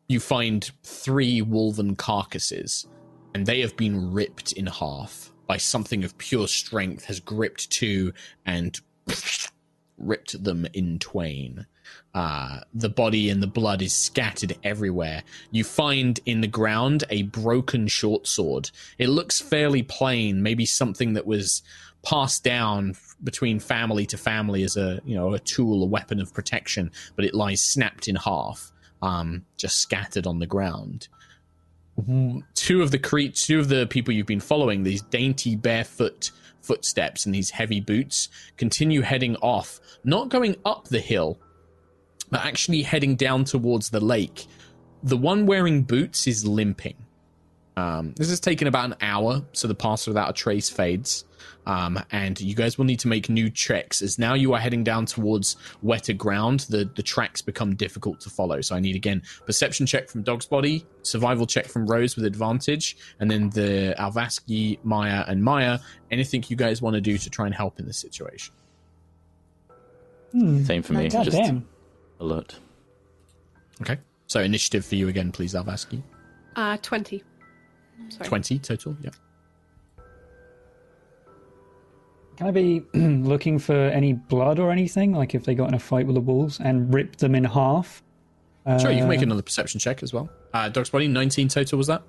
[0.07, 2.87] you find three wolven carcasses,
[3.35, 8.13] and they have been ripped in half by something of pure strength, has gripped two
[8.47, 8.79] and
[9.99, 11.67] ripped them in twain.
[12.13, 15.23] Uh, the body and the blood is scattered everywhere.
[15.51, 18.71] You find in the ground a broken short sword.
[18.97, 21.61] It looks fairly plain, maybe something that was
[22.03, 26.33] passed down between family to family as a you know a tool, a weapon of
[26.33, 28.71] protection, but it lies snapped in half,
[29.01, 31.07] um, just scattered on the ground.
[32.55, 36.31] Two of the cre- two of the people you've been following, these dainty barefoot
[36.61, 41.39] footsteps and these heavy boots, continue heading off, not going up the hill,
[42.29, 44.47] but actually heading down towards the lake.
[45.03, 46.95] The one wearing boots is limping.
[47.77, 51.25] Um, this has taken about an hour, so the pass without a trace fades.
[51.67, 54.83] Um, and you guys will need to make new checks as now you are heading
[54.83, 56.61] down towards wetter ground.
[56.69, 58.61] The the tracks become difficult to follow.
[58.61, 63.29] So I need again perception check from Dogsbody, survival check from Rose with advantage, and
[63.29, 65.79] then the Alvaski, Maya, and Maya.
[66.11, 68.53] Anything you guys want to do to try and help in this situation?
[70.31, 71.09] Same for me.
[71.09, 71.67] God Just damn.
[72.19, 72.59] Alert.
[73.81, 73.97] Okay.
[74.27, 76.01] So initiative for you again, please, Alvaski.
[76.55, 77.23] Uh, 20.
[78.09, 78.27] Sorry.
[78.27, 78.95] Twenty total.
[79.01, 79.09] Yeah.
[82.37, 85.13] Can I be looking for any blood or anything?
[85.13, 88.03] Like if they got in a fight with the wolves and ripped them in half?
[88.79, 90.27] Sure, you can make Uh, another perception check as well.
[90.53, 91.77] Uh, Dogsbody, nineteen total.
[91.77, 92.01] Was that?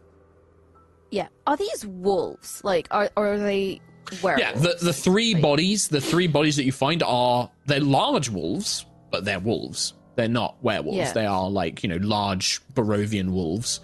[1.11, 1.29] Yeah.
[1.47, 2.63] Are these wolves?
[2.65, 3.81] Like, are, are they
[4.23, 4.41] werewolves?
[4.41, 8.87] Yeah, the the three bodies, the three bodies that you find are they're large wolves,
[9.11, 9.93] but they're wolves.
[10.17, 10.97] They're not werewolves.
[10.99, 11.13] Yeah.
[11.13, 13.81] They are like you know large Barovian wolves,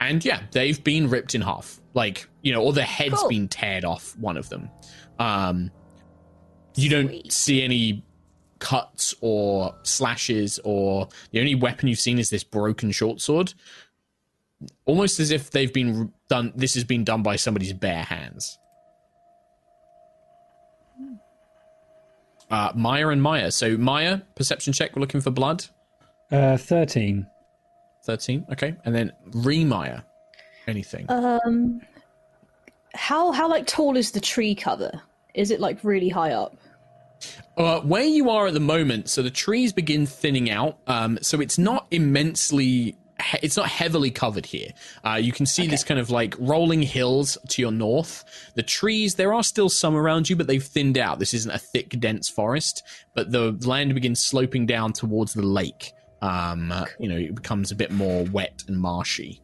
[0.00, 1.80] and yeah, they've been ripped in half.
[1.94, 3.28] Like you know, or the head's Cool.
[3.28, 4.16] been teared off.
[4.18, 4.68] One of them.
[5.18, 5.70] Um,
[6.74, 8.04] you don't see any
[8.58, 13.54] cuts or slashes, or the only weapon you've seen is this broken short sword.
[14.86, 16.52] Almost as if they've been done.
[16.56, 18.58] This has been done by somebody's bare hands.
[22.50, 23.50] Uh, Maya and Maya.
[23.50, 24.94] So Maya, perception check.
[24.94, 25.66] We're looking for blood.
[26.30, 27.26] Uh, 13.
[28.02, 28.46] Thirteen.
[28.52, 30.02] Okay, and then Re Maya.
[30.68, 31.06] Anything?
[31.08, 31.80] Um,
[32.94, 34.92] how how like tall is the tree cover?
[35.34, 36.56] Is it like really high up?
[37.56, 40.78] Uh, where you are at the moment, so the trees begin thinning out.
[40.86, 44.68] Um, so it's not immensely, he- it's not heavily covered here.
[45.04, 48.24] Uh, you can see this kind of like rolling hills to your north.
[48.54, 51.18] The trees, there are still some around you, but they've thinned out.
[51.18, 52.82] This isn't a thick, dense forest,
[53.14, 55.92] but the land begins sloping down towards the lake.
[56.22, 59.42] Um, uh, you know, it becomes a bit more wet and marshy.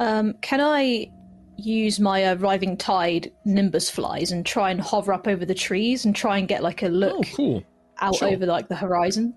[0.00, 1.10] Um, can I
[1.56, 6.04] use my uh, arriving tide nimbus flies and try and hover up over the trees
[6.04, 7.62] and try and get like a look Oh, cool.
[8.00, 8.28] out sure.
[8.28, 9.34] over like the horizon?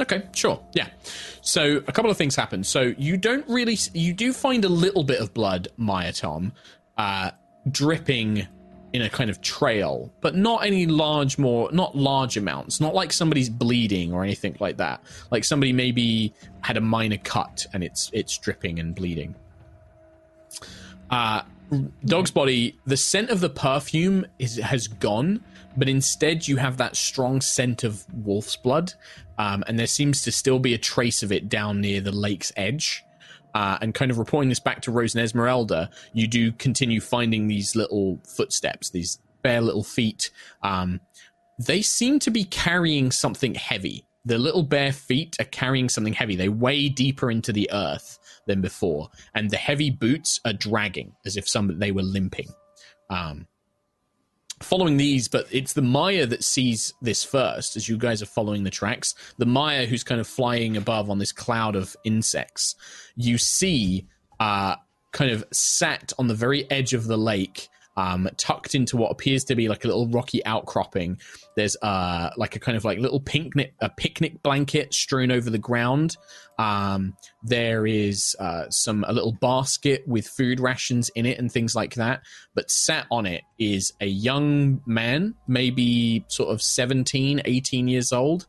[0.00, 0.60] Okay, sure.
[0.74, 0.88] Yeah.
[1.40, 2.64] So a couple of things happen.
[2.64, 6.52] So you don't really, you do find a little bit of blood, Maya Tom,
[6.98, 7.30] uh,
[7.70, 8.46] dripping
[8.96, 12.80] in a kind of trail, but not any large, more, not large amounts.
[12.80, 15.02] Not like somebody's bleeding or anything like that.
[15.30, 16.32] Like somebody maybe
[16.62, 19.34] had a minor cut and it's it's dripping and bleeding.
[21.10, 21.42] Uh,
[22.04, 25.42] Dogsbody, the scent of the perfume is has gone,
[25.76, 28.94] but instead you have that strong scent of wolf's blood,
[29.38, 32.52] um, and there seems to still be a trace of it down near the lake's
[32.56, 33.04] edge.
[33.56, 37.48] Uh, and kind of reporting this back to Rose and Esmeralda, you do continue finding
[37.48, 40.30] these little footsteps, these bare little feet.
[40.62, 41.00] Um,
[41.58, 44.04] they seem to be carrying something heavy.
[44.26, 46.36] The little bare feet are carrying something heavy.
[46.36, 51.38] They weigh deeper into the earth than before, and the heavy boots are dragging as
[51.38, 52.48] if some they were limping.
[53.08, 53.46] Um,
[54.60, 58.64] following these, but it's the Maya that sees this first as you guys are following
[58.64, 59.14] the tracks.
[59.38, 62.74] The Maya who's kind of flying above on this cloud of insects.
[63.16, 64.06] You see,
[64.40, 64.76] uh,
[65.12, 69.44] kind of sat on the very edge of the lake, um, tucked into what appears
[69.44, 71.18] to be like a little rocky outcropping.
[71.54, 75.58] There's uh, like a kind of like little picnic a picnic blanket strewn over the
[75.58, 76.16] ground.
[76.58, 81.74] Um, there is uh, some a little basket with food rations in it and things
[81.74, 82.22] like that.
[82.54, 88.46] But sat on it is a young man, maybe sort of 17, 18 years old,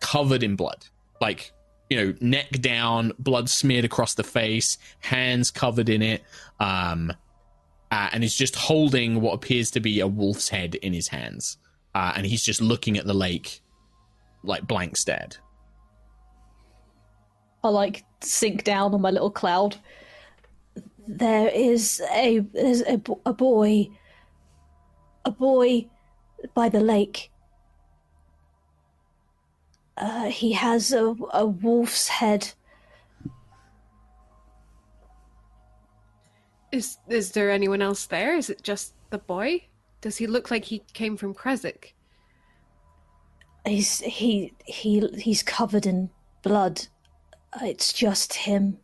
[0.00, 0.86] covered in blood.
[1.20, 1.52] Like,
[1.90, 6.22] you know, neck down, blood smeared across the face, hands covered in it.
[6.58, 7.12] Um,
[7.94, 11.58] uh, and is just holding what appears to be a wolf's head in his hands.
[11.94, 13.60] Uh, and he's just looking at the lake
[14.42, 15.36] like blank stared.
[17.62, 19.76] I like sink down on my little cloud.
[21.06, 23.90] there is a there's a, a boy,
[25.24, 25.86] a boy
[26.52, 27.30] by the lake.
[29.96, 32.54] Uh, he has a, a wolf's head.
[36.74, 38.36] Is is there anyone else there?
[38.36, 39.66] Is it just the boy?
[40.00, 41.92] Does he look like he came from Krezk?
[43.64, 46.10] He's he he he's covered in
[46.42, 46.88] blood.
[47.52, 48.78] Uh, it's just him.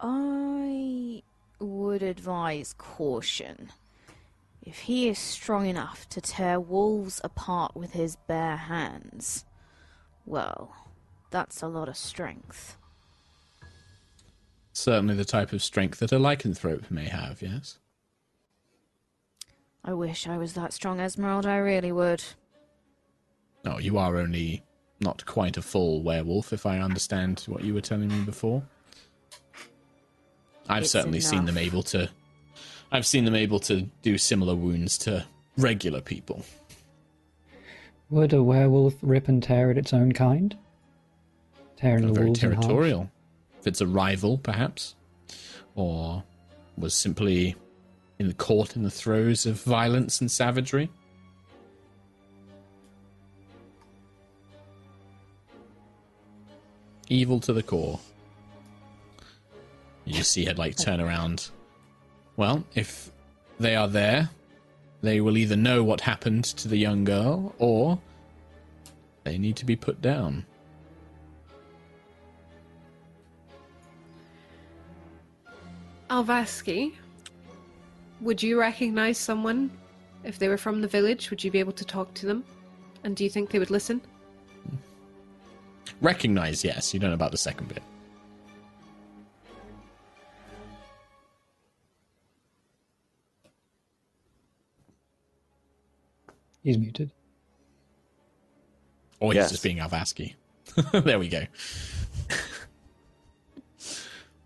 [0.00, 1.22] I
[1.60, 3.70] would advise caution.
[4.60, 9.46] If he is strong enough to tear wolves apart with his bare hands,
[10.26, 10.74] well,
[11.30, 12.76] that's a lot of strength.
[14.72, 17.78] Certainly the type of strength that a lycanthrope may have, yes?
[19.84, 22.22] I wish I was that strong, Esmeralda, I really would.
[23.64, 24.62] No, you are only
[25.00, 28.62] not quite a full werewolf, if I understand what you were telling me before.
[30.68, 32.08] I've It's certainly seen them able to.
[32.92, 36.44] I've seen them able to do similar wounds to regular people.
[38.12, 40.54] Would a werewolf rip and tear at its own kind?
[41.78, 43.10] Tearing the very territorial.
[43.58, 44.94] If it's a rival, perhaps,
[45.74, 46.22] or
[46.76, 47.56] was simply
[48.18, 50.90] in the court in the throes of violence and savagery.
[57.08, 57.98] Evil to the core.
[60.04, 61.48] You just see her like turn around.
[62.36, 63.10] Well, if
[63.58, 64.28] they are there,
[65.02, 68.00] they will either know what happened to the young girl, or
[69.24, 70.46] they need to be put down.
[76.08, 76.94] Alvaski,
[78.20, 79.70] would you recognize someone
[80.24, 81.30] if they were from the village?
[81.30, 82.44] Would you be able to talk to them?
[83.02, 84.00] And do you think they would listen?
[86.00, 86.92] Recognize, yes.
[86.92, 87.82] You don't know about the second bit.
[96.62, 97.10] He's muted.
[99.20, 99.50] Or he's Yes.
[99.50, 100.34] just being Alvaski.
[101.04, 101.42] there we go.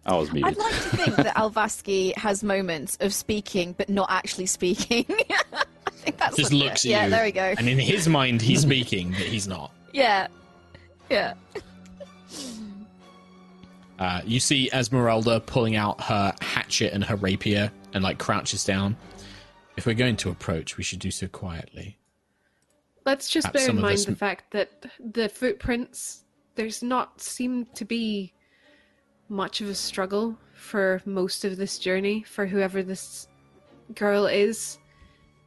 [0.05, 0.53] I was muted.
[0.53, 5.05] I'd like to think that Alvaski has moments of speaking but not actually speaking.
[5.53, 7.11] I think that's Just what- looks at yeah, you.
[7.11, 7.55] there we go.
[7.59, 9.73] And in his mind, he's speaking, but he's not.
[9.93, 10.29] Yeah.
[11.11, 11.35] Yeah.
[13.99, 18.97] Uh, you see Esmeralda pulling out her hatchet and her rapier and like crouches down.
[19.77, 21.97] If we're going to approach, we should do so quietly.
[23.07, 26.25] Let's just bear in mind us the fact that the footprints,
[26.57, 28.35] there's not seem to be
[29.29, 33.29] much of a struggle for most of this journey for whoever this
[33.95, 34.79] girl is.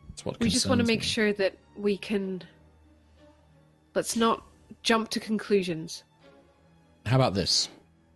[0.10, 1.06] That's what We just want to make me.
[1.06, 2.44] sure that we can.
[3.94, 4.44] Let's not
[4.82, 6.04] jump to conclusions.
[7.06, 7.68] How about this?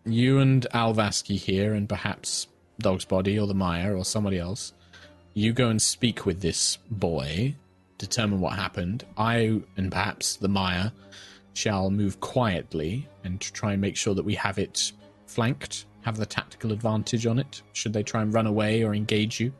[0.05, 2.47] You and Alvaski here, and perhaps
[2.81, 4.73] Dogsbody or the Maya or somebody else.
[5.33, 7.55] You go and speak with this boy,
[8.03, 9.05] determine what happened.
[9.17, 10.91] I and perhaps the Maya
[11.53, 14.91] shall move quietly and try and make sure that we have it
[15.25, 19.39] flanked, have the tactical advantage on it, should they try and run away or engage
[19.39, 19.53] you.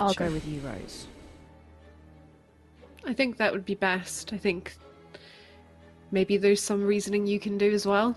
[0.00, 1.06] I'll go with you, Rose.
[3.04, 4.32] I think that would be best.
[4.32, 4.74] I think
[6.10, 8.16] maybe there's some reasoning you can do as well.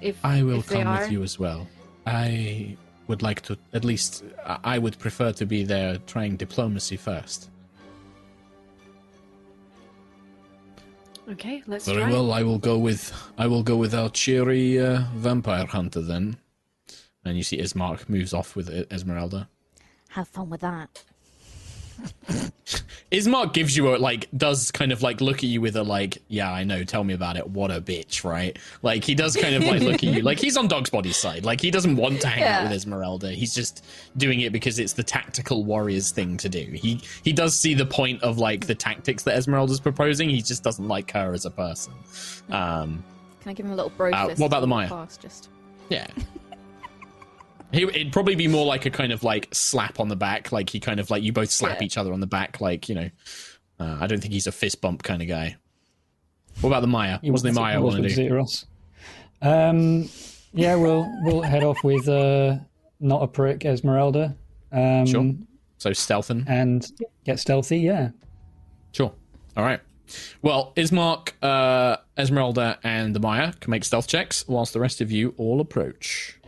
[0.00, 1.00] If I will if come are.
[1.00, 1.66] with you as well.
[2.06, 2.76] I
[3.08, 7.50] would like to, at least, I I would prefer to be there trying diplomacy first.
[11.30, 12.10] Okay, let's Very try.
[12.10, 12.32] well.
[12.32, 16.36] I will go with I will go with our cheery uh, vampire hunter then.
[17.24, 19.48] And you see Ismark moves off with Esmeralda.
[20.08, 21.04] Have fun with that.
[23.12, 26.22] Ismark gives you a like does kind of like look at you with a like
[26.28, 28.58] yeah I know tell me about it what a bitch right?
[28.80, 30.22] Like he does kind of like look at you.
[30.22, 31.44] Like he's on Dogsbody's side.
[31.44, 33.32] Like he doesn't want to hang out with Esmeralda.
[33.32, 33.84] He's just
[34.16, 36.70] doing it because it's the tactical warrior's thing to do.
[36.72, 40.30] He he does see the point of like the tactics that Esmeralda's proposing.
[40.30, 41.92] He just doesn't like her as a person.
[42.50, 43.04] Um
[43.40, 44.88] Can I give him a little bro Uh, what about the Maya?
[44.88, 45.50] Past, just.
[45.90, 46.06] Yeah.
[47.72, 50.68] He, it'd probably be more like a kind of like slap on the back, like
[50.70, 51.84] he kind of like you both slap Yeah.
[51.86, 53.10] each other on the back, like you know.
[53.80, 55.56] Uh, I don't think he's a fist bump kind of guy.
[56.60, 57.18] What about the Maya?
[57.22, 58.28] He What's the was- Maya was want to with do?
[58.28, 58.66] Zeros.
[59.40, 60.08] Um,
[60.52, 62.58] yeah, we'll we'll head off with uh,
[63.00, 64.36] not a prick Esmeralda.
[64.70, 65.32] Um, Sure.
[65.78, 66.44] So stealthing.
[66.46, 66.86] And
[67.24, 67.78] get stealthy.
[67.80, 68.10] Yeah.
[68.92, 69.12] Sure.
[69.56, 69.80] All right.
[70.42, 75.10] Well, Ismark, uh, Esmeralda, and the Maya can make stealth checks, whilst the rest of
[75.10, 76.38] you all approach.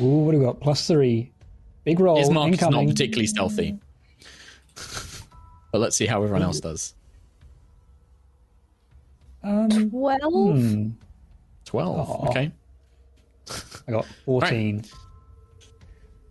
[0.00, 0.60] Ooh, what do we got?
[0.60, 1.32] Plus three.
[1.84, 2.16] Big roll.
[2.16, 3.78] Ismark is not particularly stealthy.
[5.72, 6.94] But let's see how everyone else does.
[9.42, 10.56] Um, Twelve.
[10.58, 10.90] hmm,
[11.64, 12.10] 12.
[12.10, 12.28] Aw.
[12.28, 12.52] Okay.
[13.88, 14.84] I got 14.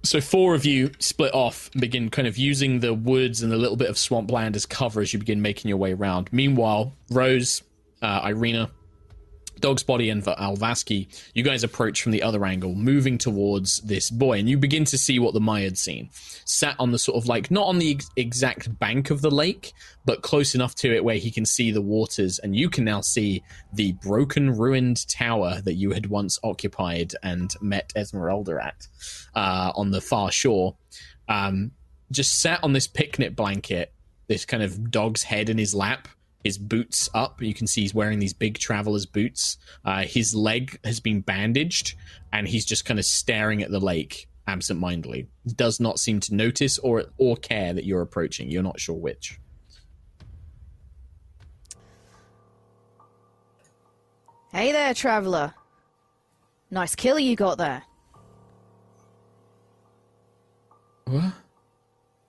[0.04, 3.58] So four of you split off and begin kind of using the woods and a
[3.58, 6.30] little bit of swampland as cover as you begin making your way around.
[6.32, 7.62] Meanwhile, Rose,
[8.02, 8.72] uh, Irina,
[9.62, 14.40] Dogsbody, and Va- Alvaski, you guys approach from the other angle, moving towards this boy,
[14.40, 16.10] and you begin to see what the Maya had seen.
[16.46, 19.74] Sat on the sort of like, not on the ex- exact bank of the lake,
[20.06, 23.02] but close enough to it where he can see the waters, and you can now
[23.02, 23.44] see
[23.74, 28.88] the broken, ruined tower that you had once occupied and met Esmeralda at
[29.36, 30.76] uh, on the far shore.
[31.30, 31.72] Um,
[32.12, 33.94] just sat on this picnic blanket,
[34.28, 36.08] this kind of dog's head in his lap,
[36.44, 37.42] his boots up.
[37.42, 39.58] You can see he's wearing these big traveler's boots.
[39.86, 41.96] Uh, his leg has been bandaged,
[42.34, 45.28] and he's just kind of staring at the lake absentmindedly.
[45.56, 48.50] Does not seem to notice or or care that you're approaching.
[48.50, 49.40] You're not sure which.
[54.52, 55.54] Hey there, traveler.
[56.70, 57.84] Nice kill you got there.
[61.06, 61.34] What?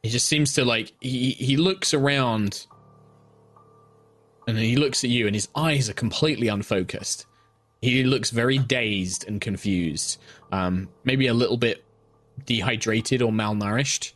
[0.03, 2.67] He just seems to like he he looks around
[4.47, 7.27] and he looks at you and his eyes are completely unfocused.
[7.81, 10.19] He looks very dazed and confused.
[10.51, 11.85] Um maybe a little bit
[12.47, 14.13] dehydrated or malnourished.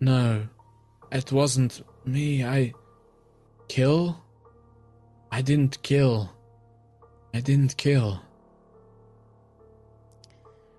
[0.00, 0.48] No.
[1.10, 2.44] It wasn't me.
[2.44, 2.72] I
[3.68, 4.22] kill?
[5.30, 6.30] I didn't kill.
[7.34, 8.20] I didn't kill.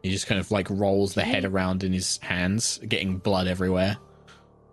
[0.04, 3.98] He just kind of like rolls the head around in his hands, getting blood everywhere.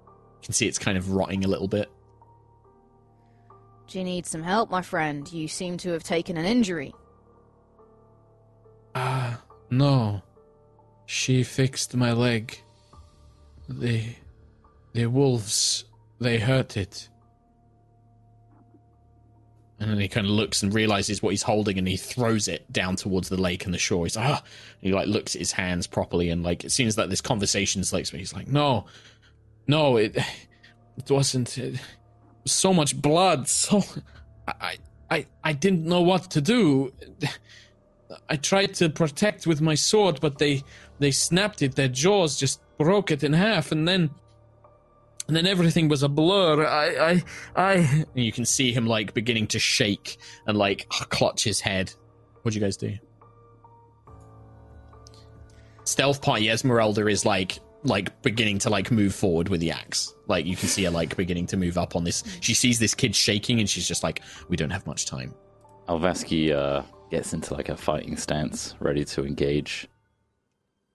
[0.05, 1.89] You can see it's kind of rotting a little bit.
[3.91, 5.31] Do you need some help, my friend?
[5.33, 6.95] You seem to have taken an injury.
[8.95, 10.23] Ah, no.
[11.07, 12.57] She fixed my leg.
[13.69, 14.05] The
[14.93, 15.85] the wolves
[16.21, 17.09] they hurt it.
[19.81, 22.71] And then he kind of looks and realizes what he's holding, and he throws it
[22.71, 24.05] down towards the lake and the shore.
[24.05, 24.43] He's like, ah.
[24.83, 27.93] And he like looks at his hands properly, and like it seems like this conversation's
[27.93, 28.87] like, he's like, no,
[29.67, 30.17] no, it,
[30.97, 31.59] it wasn't.
[31.59, 31.81] It,
[32.45, 33.49] so much blood.
[33.61, 33.83] So
[34.49, 34.77] I,
[35.11, 36.93] I, I didn't know what to do.
[38.29, 40.63] I tried to protect with my sword, but they,
[40.99, 41.77] they snapped it.
[41.77, 44.11] Their jaws just broke it in half, and then
[45.31, 46.67] and then everything was a blur.
[46.67, 47.23] I, I,
[47.55, 47.75] I.
[48.17, 50.19] And you can see him like beginning to shake
[50.49, 51.93] and like clutch his head.
[52.43, 52.99] What'd you guys do?
[55.85, 60.15] Stealth party Esmeralda is like like beginning to like move forward with the axe.
[60.27, 62.23] Like you can see her like beginning to move up on this.
[62.41, 65.35] She sees this kid shaking and she's just like, "We don't have much time."
[65.89, 69.89] Alvaski uh, gets into like a fighting stance, ready to engage.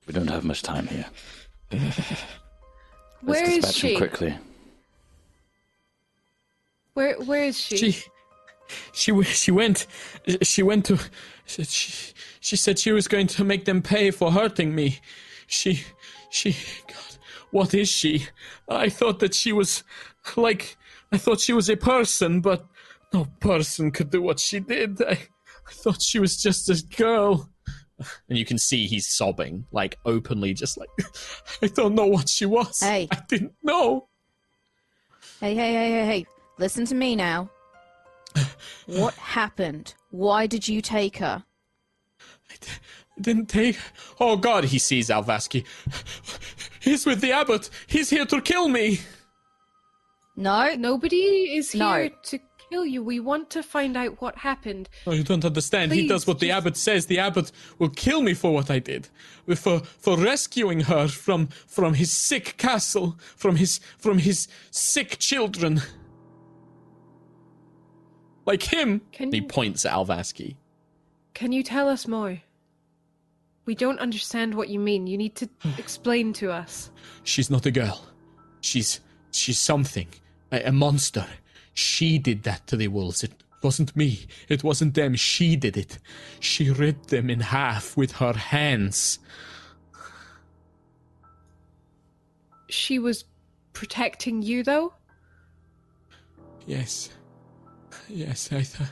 [0.08, 1.06] We don't have much time here.
[1.72, 3.98] Let's Where is dispatch him she?
[3.98, 4.38] quickly.
[6.94, 7.78] Where where is she?
[7.78, 8.04] She,
[8.94, 9.88] she, she went,
[10.42, 11.00] she went to,
[11.46, 15.00] she, she said she was going to make them pay for hurting me.
[15.48, 15.84] She,
[16.36, 16.56] she,
[16.88, 17.18] God,
[17.52, 18.28] what is she?
[18.68, 19.84] I thought that she was,
[20.36, 20.78] like,
[21.12, 22.68] I thought she was a person, but
[23.14, 25.02] no person could do what she did.
[25.02, 25.12] I,
[25.68, 27.50] I thought she was just a girl.
[28.28, 30.90] And you can see he's sobbing, like openly, just like,
[31.62, 32.82] I don't know what she was.
[32.82, 33.08] Hey.
[33.10, 34.10] I didn't know.
[35.40, 36.26] Hey, hey, hey, hey, hey.
[36.58, 37.50] Listen to me now.
[38.88, 39.96] What happened?
[40.12, 41.44] Why did you take her?
[43.20, 43.78] Didn't take.
[44.20, 44.66] Oh God!
[44.66, 45.66] He sees Alvaski.
[46.82, 47.70] He's with the abbot.
[47.88, 49.00] He's here to kill me.
[50.36, 50.76] No?
[50.76, 51.94] Nobody is No.
[51.96, 52.40] here to
[52.70, 53.02] kill you.
[53.04, 54.90] We want to find out what happened.
[55.08, 55.94] Oh, you don't understand.
[55.94, 57.06] he does what the abbot says.
[57.06, 59.08] The abbot will kill me for what I did,
[59.56, 65.82] for for rescuing her from from his sick castle, from his from his sick children.
[68.46, 69.02] Like him.
[69.12, 70.56] Can He you- points at Alvaski.
[71.34, 72.42] Can you tell us more?
[73.66, 75.08] We don't understand what you mean.
[75.08, 75.72] You need to hmm.
[75.78, 76.92] explain to us.
[77.24, 78.06] She's not a girl.
[78.62, 79.00] She's
[79.32, 80.08] she's something.
[80.52, 81.26] A, a monster.
[81.74, 83.24] She did that to the wolves.
[83.24, 83.32] It
[83.62, 84.28] wasn't me.
[84.48, 85.16] It wasn't them.
[85.16, 85.98] She did it.
[86.40, 89.20] She ripped them in half with her hands.
[92.70, 93.26] She was
[93.74, 94.94] protecting you, though?
[96.66, 97.10] Yes.
[98.08, 98.88] Yes, I thought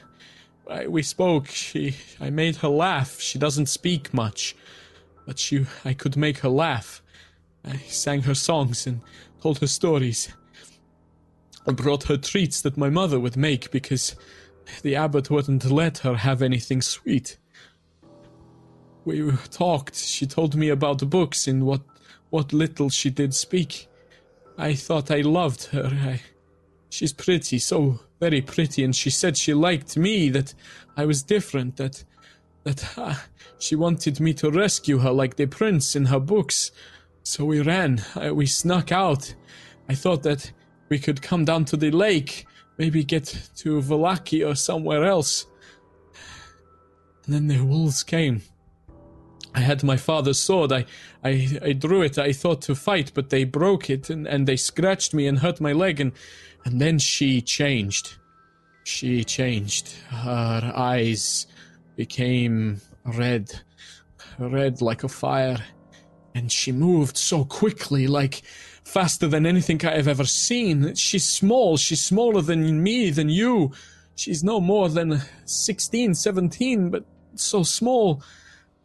[0.74, 1.48] I, we spoke.
[1.48, 3.20] She I made her laugh.
[3.20, 4.56] She doesn't speak much,
[5.26, 7.02] but she I could make her laugh.
[7.64, 9.02] I sang her songs and
[9.42, 10.34] told her stories.
[11.68, 14.16] I brought her treats that my mother would make because
[14.82, 17.38] the abbot wouldn't let her have anything sweet.
[19.06, 19.96] We talked.
[19.96, 21.82] She told me about books and what
[22.32, 23.88] what little she did speak.
[24.58, 25.86] I thought I loved her.
[25.86, 26.22] I,
[26.90, 30.54] she's pretty, so very pretty, and she said she liked me, that
[30.96, 32.06] I was different, that
[32.64, 32.80] that
[33.60, 36.72] she wanted me to rescue her like the prince in her books.
[37.24, 38.02] So we ran,
[38.32, 39.36] we snuck out.
[39.90, 40.54] I thought that
[40.88, 42.46] we could come down to the lake,
[42.78, 43.28] maybe get
[43.58, 45.46] to Vallaki or somewhere else.
[47.26, 48.42] And then the wolves came.
[49.54, 50.72] I had my father's sword.
[50.72, 50.86] I,
[51.24, 52.18] I, I drew it.
[52.18, 55.60] I thought to fight, but they broke it and, and they scratched me and hurt
[55.60, 56.00] my leg.
[56.00, 56.14] And,
[56.66, 58.16] and then she changed.
[58.86, 59.94] She changed.
[60.10, 61.48] Her eyes
[61.96, 63.62] became red,
[64.40, 65.58] red like a fire.
[66.36, 68.42] And she moved so quickly, like
[68.84, 70.96] faster than anything I have ever seen.
[70.96, 71.78] She's small.
[71.78, 73.72] She's smaller than me, than you.
[74.16, 78.22] She's no more than 16, 17, but so small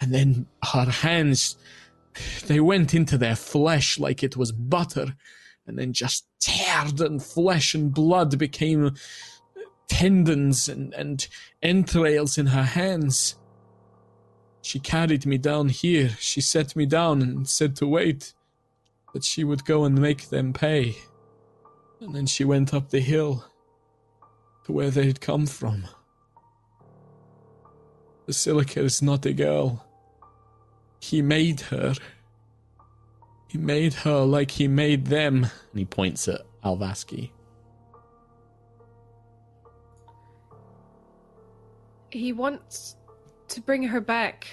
[0.01, 1.57] and then her hands
[2.47, 5.15] they went into their flesh like it was butter
[5.69, 8.95] and then just teared and flesh and blood became
[9.89, 11.29] tendons and, and
[11.63, 13.37] entrails in her hands.
[14.63, 16.11] She carried me down here.
[16.19, 18.33] She set me down and said to wait
[19.13, 20.97] that she would go and make them pay.
[22.01, 23.45] And then she went up the hill
[24.65, 25.85] to where they had come from.
[28.27, 29.87] Vasilica is not a girl.
[31.01, 31.95] He made her.
[33.49, 35.45] He made her like he made them.
[35.45, 37.31] And he points at Alvaski.
[42.11, 42.97] He wants
[43.49, 44.47] to bring her back.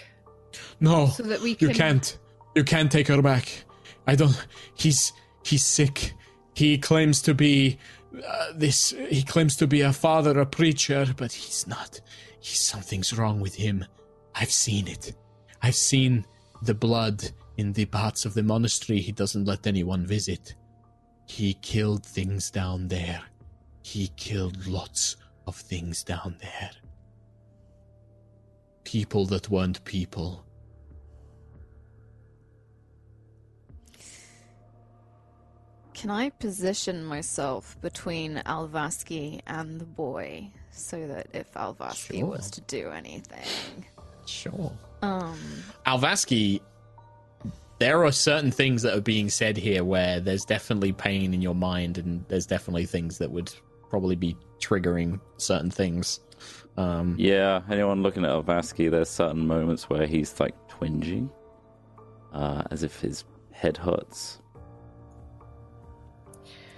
[0.79, 1.69] No, so that we can...
[1.69, 2.17] you can't.
[2.55, 3.63] You can't take her back.
[4.07, 4.45] I don't.
[4.75, 5.13] He's
[5.43, 6.13] he's sick.
[6.53, 7.77] He claims to be
[8.25, 8.91] uh, this.
[9.09, 11.99] He claims to be a father, a preacher, but he's not.
[12.39, 13.85] He's something's wrong with him.
[14.35, 15.13] I've seen it.
[15.61, 16.25] I've seen
[16.61, 20.55] the blood in the parts of the monastery he doesn't let anyone visit.
[21.27, 23.21] He killed things down there.
[23.81, 25.17] He killed lots
[25.47, 26.71] of things down there.
[28.83, 30.45] People that weren't people.
[35.93, 42.25] Can I position myself between Alvaski and the boy so that if Alvaski sure.
[42.27, 43.85] was to do anything?
[44.25, 44.71] Sure.
[45.01, 45.39] Um,
[45.87, 46.59] Alvaski,
[47.79, 51.55] there are certain things that are being said here where there's definitely pain in your
[51.55, 53.53] mind, and there's definitely things that would
[53.89, 56.19] probably be triggering certain things.
[56.77, 61.29] Um, yeah, anyone looking at Alvaski, there's certain moments where he's like twinging,
[62.33, 64.41] uh, as if his head hurts.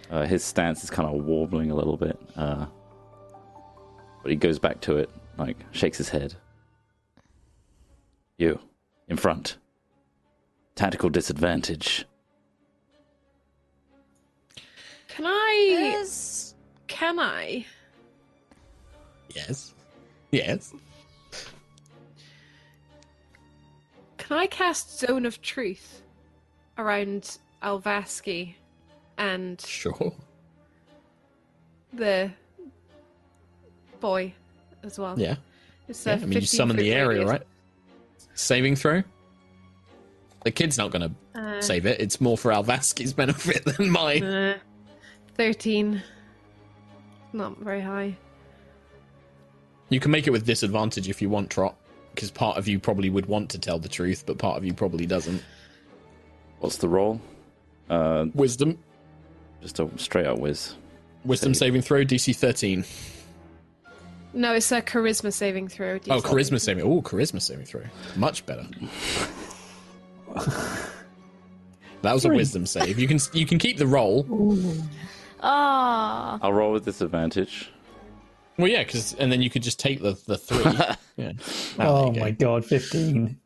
[0.10, 2.66] Uh, his stance is kind of warbling a little bit, uh,
[4.22, 6.34] but he goes back to it, like shakes his head.
[8.38, 8.60] You,
[9.08, 9.58] in front.
[10.78, 12.06] Tactical disadvantage.
[15.08, 15.68] Can I.
[15.70, 16.54] Yes.
[16.86, 17.66] Can I?
[19.36, 19.74] Yes.
[20.32, 20.74] Yes.
[24.18, 26.04] Can I cast Zone of Truth
[26.78, 28.54] around Alvaski
[29.18, 29.60] and.
[29.60, 30.14] Sure.
[31.92, 32.32] The
[34.00, 34.32] boy
[34.84, 35.20] as well?
[35.20, 35.38] Yeah.
[35.88, 37.32] It's yeah, I mean, you summon the area, radius.
[37.32, 37.44] right?
[38.36, 39.02] saving throw?
[40.48, 42.00] The kid's not going to uh, save it.
[42.00, 44.24] It's more for Alvaski's benefit than mine.
[44.24, 44.58] Uh,
[45.36, 46.02] 13.
[47.34, 48.16] Not very high.
[49.90, 51.76] You can make it with disadvantage if you want, Trot,
[52.16, 54.74] because part of you probably would want to tell the truth, but part of you
[54.74, 55.44] probably doesn't.
[56.60, 57.20] What's the roll?
[57.90, 58.80] Uh, Wisdom.
[59.62, 60.76] Just a straight up whiz.
[61.26, 61.72] Wisdom Save.
[61.72, 62.86] saving throw, DC 13.
[64.32, 65.96] No, it's a charisma saving throw.
[66.10, 66.86] Oh, charisma saving.
[66.86, 67.84] Oh, charisma saving throw.
[68.16, 68.66] Much better.
[72.02, 73.00] that was a wisdom save.
[73.00, 74.26] You can you can keep the roll.
[75.42, 76.40] Ah.
[76.42, 77.72] I'll roll with disadvantage.
[78.58, 80.64] Well, yeah, because and then you could just take the the three.
[81.18, 81.34] yeah.
[81.80, 83.40] Oh, oh my god, fifteen.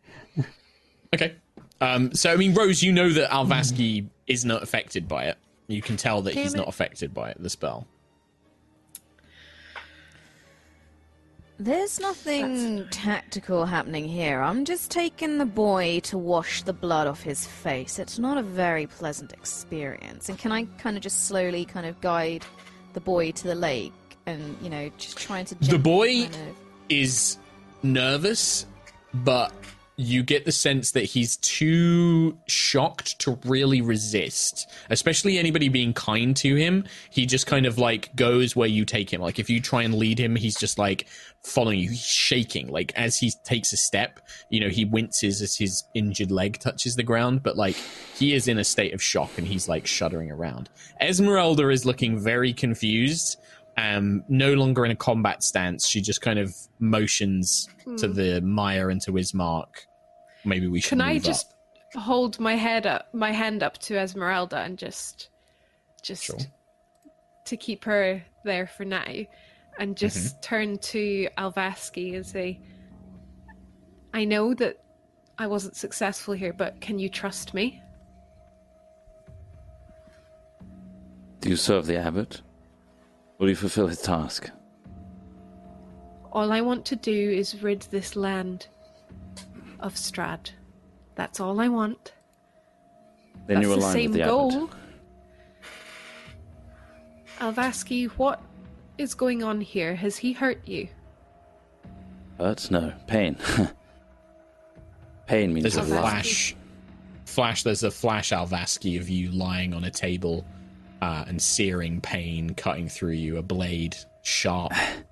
[1.13, 1.35] okay.
[1.81, 2.13] Um.
[2.13, 5.37] So I mean, Rose, you know that Alvaski is not affected by it.
[5.67, 6.57] You can tell that Damn he's it.
[6.57, 7.41] not affected by it.
[7.41, 7.87] The spell.
[11.61, 12.97] There's nothing That's...
[12.97, 14.41] tactical happening here.
[14.41, 17.99] I'm just taking the boy to wash the blood off his face.
[17.99, 20.27] It's not a very pleasant experience.
[20.27, 22.43] And can I kind of just slowly kind of guide
[22.93, 23.93] the boy to the lake
[24.25, 25.55] and, you know, just trying to.
[25.55, 26.55] The boy kind of...
[26.89, 27.37] is
[27.83, 28.65] nervous,
[29.13, 29.53] but
[30.01, 36.35] you get the sense that he's too shocked to really resist, especially anybody being kind
[36.37, 36.85] to him.
[37.09, 39.21] He just kind of like goes where you take him.
[39.21, 41.07] Like if you try and lead him, he's just like
[41.43, 41.89] following you.
[41.89, 42.67] He's shaking.
[42.67, 44.19] Like as he takes a step,
[44.49, 47.75] you know, he winces as his injured leg touches the ground, but like
[48.15, 50.69] he is in a state of shock and he's like shuddering around.
[50.99, 53.37] Esmeralda is looking very confused
[53.77, 55.87] um, no longer in a combat stance.
[55.87, 59.85] She just kind of motions to the Maya and to Ismark.
[60.45, 60.89] Maybe we should.
[60.89, 61.53] Can I just
[61.95, 62.01] up.
[62.03, 65.29] hold my head up, my hand up to Esmeralda and just,
[66.01, 66.37] just Sure.
[67.45, 69.05] to keep her there for now,
[69.79, 70.41] and just Mm-hmm.
[70.41, 72.59] turn to Alvaski and say,
[74.13, 74.83] "I know that
[75.37, 77.81] I wasn't successful here, but can you trust me?"
[81.41, 82.41] Do you serve the abbot?
[83.39, 84.51] Will you fulfill his task?
[86.31, 88.67] All I want to do is rid this land
[89.81, 90.51] of Strahd.
[91.15, 92.13] That's all I want.
[93.47, 94.51] Then That's you the same with the goal.
[94.51, 94.75] abbot.
[97.39, 98.41] Alvaski, what
[98.97, 99.95] is going on here?
[99.95, 100.87] Has he hurt you?
[102.37, 102.69] Hurt?
[102.69, 102.93] No.
[103.07, 103.35] Pain.
[105.25, 106.55] Pain means There's a flash.
[107.25, 107.63] Flash.
[107.63, 110.45] There's a flash Alvaski of you lying on a table,
[111.01, 113.37] uh, and searing pain cutting through you.
[113.37, 114.73] A blade, sharp.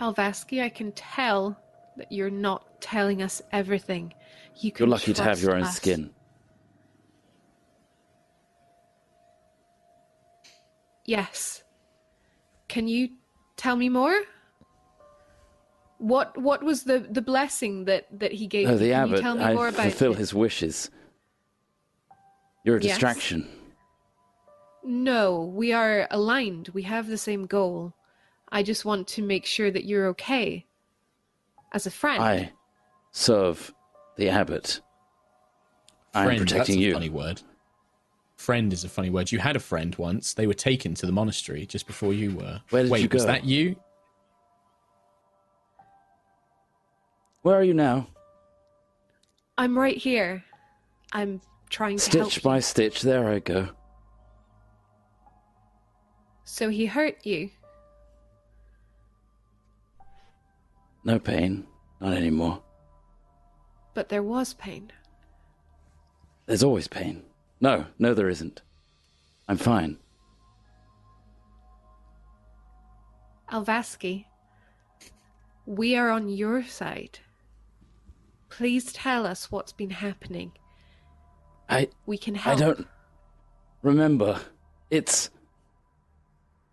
[0.00, 1.58] Alvaski, I can tell
[1.96, 4.14] that you're not telling us everything.
[4.56, 5.76] You You're lucky to have your own us.
[5.76, 6.10] skin.
[11.04, 11.62] Yes.
[12.68, 13.10] Can you
[13.56, 14.22] tell me more?
[15.98, 18.78] What what was the, the blessing that, that he gave Oh, you?
[18.78, 19.16] the Can abbot.
[19.16, 20.18] you tell me I more about fulfill it?
[20.18, 20.90] his wishes.
[22.64, 22.92] You're a Yes.
[22.92, 23.48] distraction.
[24.82, 26.68] No, we are aligned.
[26.72, 27.94] We have the same goal.
[28.52, 30.66] I just want to make sure that you're okay.
[31.72, 32.22] As a friend.
[32.22, 32.52] I
[33.12, 33.72] serve
[34.16, 34.80] the abbot.
[36.12, 36.40] I am Friend.
[36.40, 36.92] protecting that's a you.
[36.92, 37.42] funny word.
[38.36, 39.30] Friend is a funny word.
[39.30, 40.34] You had a friend once.
[40.34, 42.60] They were taken to the monastery just before you were.
[42.70, 43.76] Where did Wait, you was that you?
[47.42, 48.08] Where are you now?
[49.56, 50.42] I'm right here.
[51.12, 52.62] I'm trying to help Stitch by you.
[52.62, 53.68] stitch, there I go.
[56.44, 57.50] So he hurt you.
[61.04, 61.66] No pain.
[62.00, 62.62] Not anymore.
[63.94, 64.92] But there was pain.
[66.46, 67.22] There's always pain.
[67.60, 68.62] No, no, there isn't.
[69.48, 69.98] I'm fine.
[73.50, 74.26] Alvaski,
[75.66, 77.18] we are on your side.
[78.48, 80.52] Please tell us what's been happening.
[81.68, 82.56] I We can help.
[82.56, 82.86] I don't
[83.82, 84.40] remember.
[84.90, 85.30] It's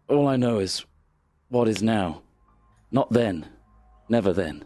[0.07, 0.85] all I know is
[1.49, 2.21] what is now.
[2.91, 3.45] Not then.
[4.09, 4.65] Never then.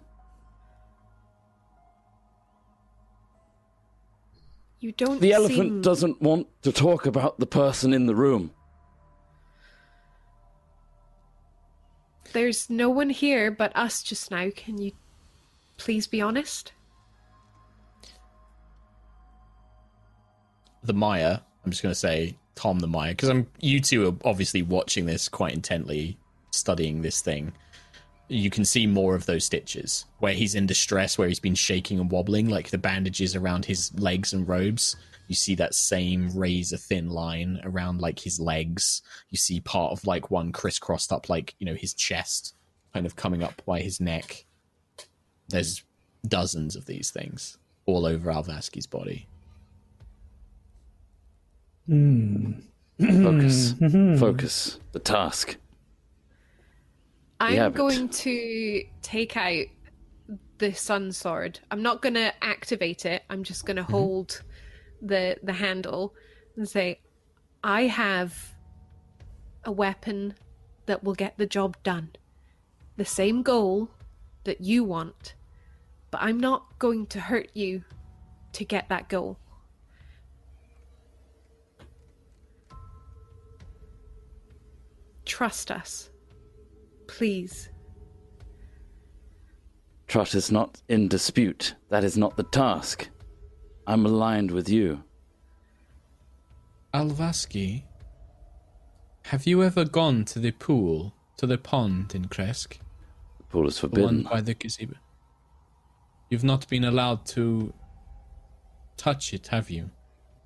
[4.80, 5.82] You don't The elephant seem...
[5.82, 8.52] doesn't want to talk about the person in the room.
[12.34, 14.50] There's no one here but us just now.
[14.56, 14.94] Can you
[15.78, 16.72] please be honest?
[20.84, 21.40] the Maya.
[21.64, 25.06] I'm just going to say Tom the Maya because I'm you two are obviously watching
[25.06, 26.18] this quite intently,
[26.52, 27.54] studying this thing.
[28.32, 32.00] You can see more of those stitches where he's in distress, where he's been shaking
[32.00, 34.96] and wobbling, like the bandages around his legs and robes.
[35.28, 39.02] You see that same razor thin line around like his legs.
[39.32, 42.56] You see part of like one crisscrossed up like you know his chest,
[42.94, 44.46] kind of coming up by his neck.
[45.50, 45.84] There's
[46.26, 49.28] dozens of these things all over Alvaski's body.
[51.86, 52.52] Hmm.
[52.98, 53.74] Focus.
[53.74, 54.16] Mm-hmm.
[54.16, 54.80] Focus.
[54.94, 55.58] The task.
[57.42, 57.76] I'm abbot.
[57.76, 59.66] going to take out
[60.60, 61.60] the sun sword.
[61.72, 63.24] I'm not going to activate it.
[63.32, 63.92] I'm just going to mm-hmm.
[63.92, 64.44] hold
[65.02, 66.14] the the handle
[66.56, 67.00] and say,
[67.64, 68.54] "I have
[69.66, 70.36] a weapon
[70.86, 72.12] that will get the job done.
[72.98, 73.90] The same goal
[74.44, 75.34] that you want,
[76.12, 77.84] but I'm not going to hurt you
[78.54, 79.40] to get that goal."
[85.26, 86.12] Trust us.
[87.18, 87.70] Please.
[90.08, 91.76] Trot is not in dispute.
[91.90, 93.10] That is not the task.
[93.86, 95.04] I'm aligned with you.
[96.94, 97.84] Alvaski,
[99.26, 102.80] have you ever gone to the pool, to the pond in Krezk?
[103.38, 104.24] The pool is The one forbidden.
[104.24, 104.96] by the gazebo?
[106.30, 107.74] You've not been allowed to
[108.98, 109.92] touch it, have you?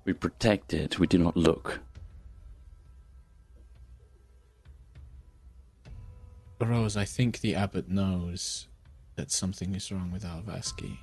[0.04, 0.98] We protect it.
[0.98, 1.80] We do not look.
[6.60, 8.68] Rose, I think the abbot knows.
[9.16, 10.98] that something is wrong with Alvaski.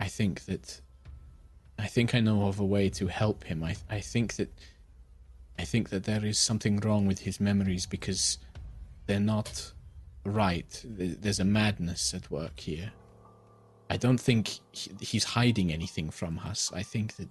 [0.00, 0.80] I think that
[1.78, 3.62] I think I know of a way to help him.
[3.62, 4.50] I I think that
[5.58, 8.38] I think that there is something wrong with his memories because
[9.06, 9.72] they're not
[10.24, 10.82] right.
[10.84, 12.92] There's a madness at work here.
[13.88, 14.58] I don't think
[15.00, 16.72] he's hiding anything from us.
[16.74, 17.28] I think that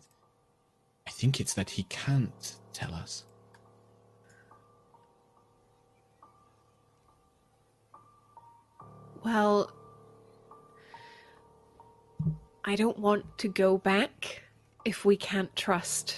[1.07, 3.25] I think it's that he can't tell us.
[9.25, 9.71] Well,
[12.63, 14.43] I don't want to go back
[14.85, 16.17] if we can't trust.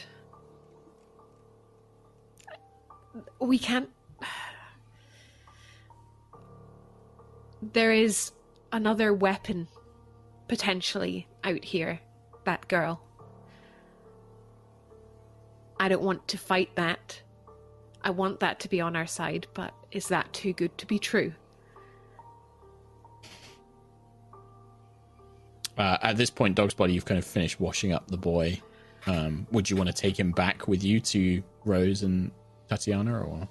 [3.39, 3.89] We can't.
[7.61, 8.33] There is
[8.73, 9.69] another weapon
[10.49, 12.01] potentially out here.
[12.43, 13.01] That girl.
[15.79, 17.21] I don't want to fight that.
[18.01, 20.99] I want that to be on our side, but is that too good to be
[20.99, 21.31] true?
[25.77, 28.59] Uh, at this point, Dogsbody, you've kind of finished washing up the boy.
[29.05, 32.31] Um, would you want to take him back with you to Rose and
[32.67, 33.47] Tatiana, or?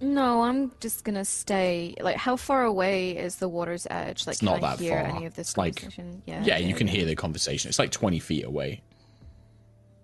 [0.00, 1.94] No, I'm just gonna stay.
[2.00, 4.26] Like, how far away is the water's edge?
[4.26, 5.16] Like, it's not can I that hear far.
[5.16, 6.22] any of this it's like, conversation?
[6.26, 6.94] yeah, yeah, you can yeah.
[6.94, 7.68] hear the conversation.
[7.68, 8.82] It's like twenty feet away.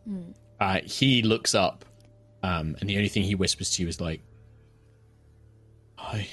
[0.06, 0.32] Hmm.
[0.58, 1.84] Uh, he looks up,
[2.42, 4.22] um, and the only thing he whispers to you is like,
[5.98, 6.26] "I."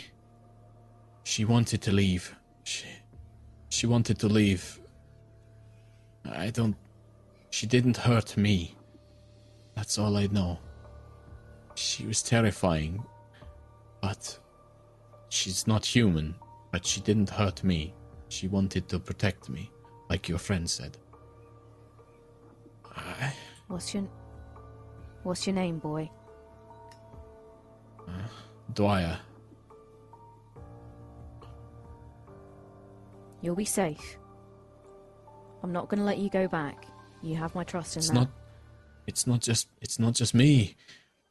[1.23, 2.33] She wanted to leave.
[2.63, 2.85] She,
[3.77, 4.79] she wanted to leave.
[6.25, 6.75] I don't.
[7.51, 8.75] She didn't hurt me.
[9.75, 10.57] That's all I know.
[11.75, 13.05] She was terrifying,
[14.01, 14.39] but
[15.29, 16.33] she's not human.
[16.71, 17.93] But she didn't hurt me.
[18.29, 19.69] She wanted to protect me,
[20.09, 20.97] like your friend said.
[22.95, 23.31] I,
[23.67, 24.07] What's your
[25.21, 26.09] What's your name, boy?
[28.73, 29.19] Dwyer,
[33.41, 34.17] You'll be safe.
[35.63, 36.85] I'm not gonna let you go back.
[37.21, 38.13] You have my trust in it's that.
[38.13, 38.29] not.
[39.07, 39.67] It's not just.
[39.81, 40.75] It's not just me.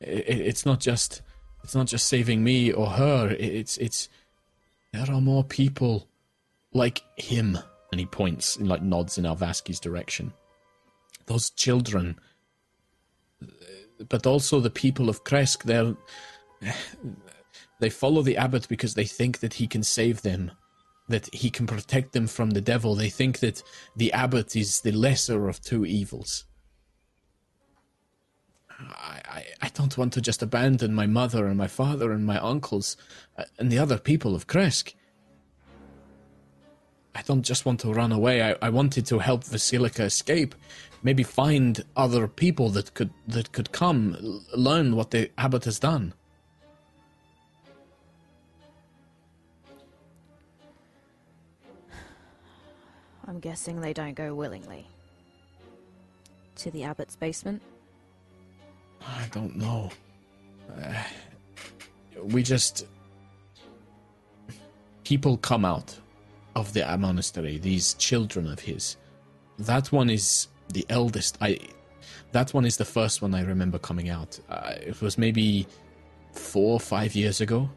[0.03, 1.23] I- I- it's not just.
[1.63, 3.29] It's not just saving me or her.
[3.31, 3.77] I- It's.
[3.79, 4.09] It's.
[4.93, 6.09] There are more people
[6.73, 7.59] like him,
[7.93, 10.33] and he points and like nods in Alvaski's direction.
[11.27, 12.19] Those children,
[14.09, 15.65] but also the people of Krezk.
[15.65, 15.95] They're.
[17.79, 20.51] They follow the abbot because they think that he can save them,
[21.09, 22.95] that he can protect them from the devil.
[22.95, 23.63] They think that
[23.95, 26.45] the abbot is the lesser of two evils.
[28.79, 32.39] I, I, I don't want to just abandon my mother and my father and my
[32.39, 32.97] uncles
[33.39, 34.95] uh, and the other people of Krezk.
[37.15, 38.43] I don't just want to run away.
[38.43, 40.55] I, I wanted to help Vasilica escape.
[41.03, 46.13] Maybe find other people that could that could come, learn what the abbot has done.
[53.29, 54.87] I'm guessing they don't go willingly.
[56.57, 57.61] To the abbot's basement?
[59.03, 59.91] I don't know.
[60.75, 61.03] Uh,
[62.23, 62.87] we just.
[65.05, 65.97] People come out
[66.55, 68.97] of the monastery, these children of his.
[69.59, 71.39] That one is the eldest.
[71.41, 71.59] I.
[72.33, 74.39] That one is the first one I remember coming out.
[74.49, 75.67] Uh, it was maybe
[76.33, 77.69] four or five years ago.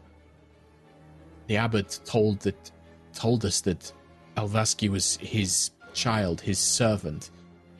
[1.46, 2.70] The abbot told that
[3.12, 3.92] told us that
[4.36, 7.30] Alvaski was his child, his servant,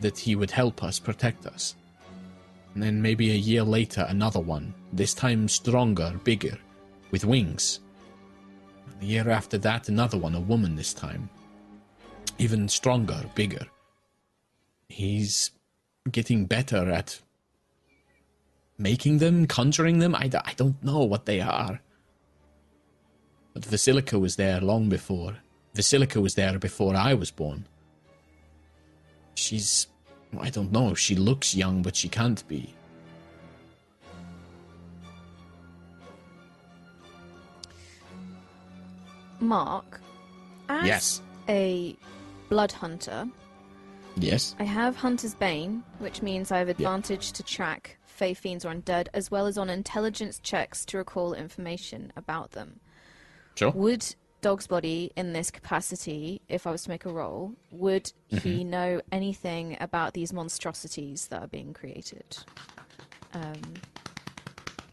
[0.01, 1.74] that he would help us, protect us.
[2.74, 6.59] And then maybe a year later, another one, this time stronger, bigger,
[7.10, 7.81] with wings.
[9.01, 11.28] The year after that, another one, a woman this time.
[12.39, 13.66] Even stronger, bigger.
[14.89, 15.51] He's
[16.10, 17.20] getting better at
[18.78, 20.14] making them, conjuring them.
[20.14, 21.81] I, d- I don't know what they are.
[23.52, 25.36] But Vasilica was there long before.
[25.74, 27.66] Vasilica was there before I was born.
[29.34, 29.86] She's.
[30.38, 30.94] I don't know.
[30.94, 32.74] She looks young, but she can't be.
[39.40, 40.01] Mark,
[40.68, 41.22] as Yes.
[41.48, 41.97] a
[42.48, 43.28] blood hunter,
[44.16, 44.55] Yes.
[44.59, 49.06] I have Hunter's Bane, which means I have advantage to track Fey Fiends or Undead,
[49.14, 52.80] as well as on intelligence checks to recall information about them.
[53.55, 53.70] Sure.
[53.70, 59.01] Would Dogsbody, in this capacity, if I was to make a roll, would he know
[59.12, 62.39] anything about these monstrosities that are being created?
[63.35, 63.61] Um,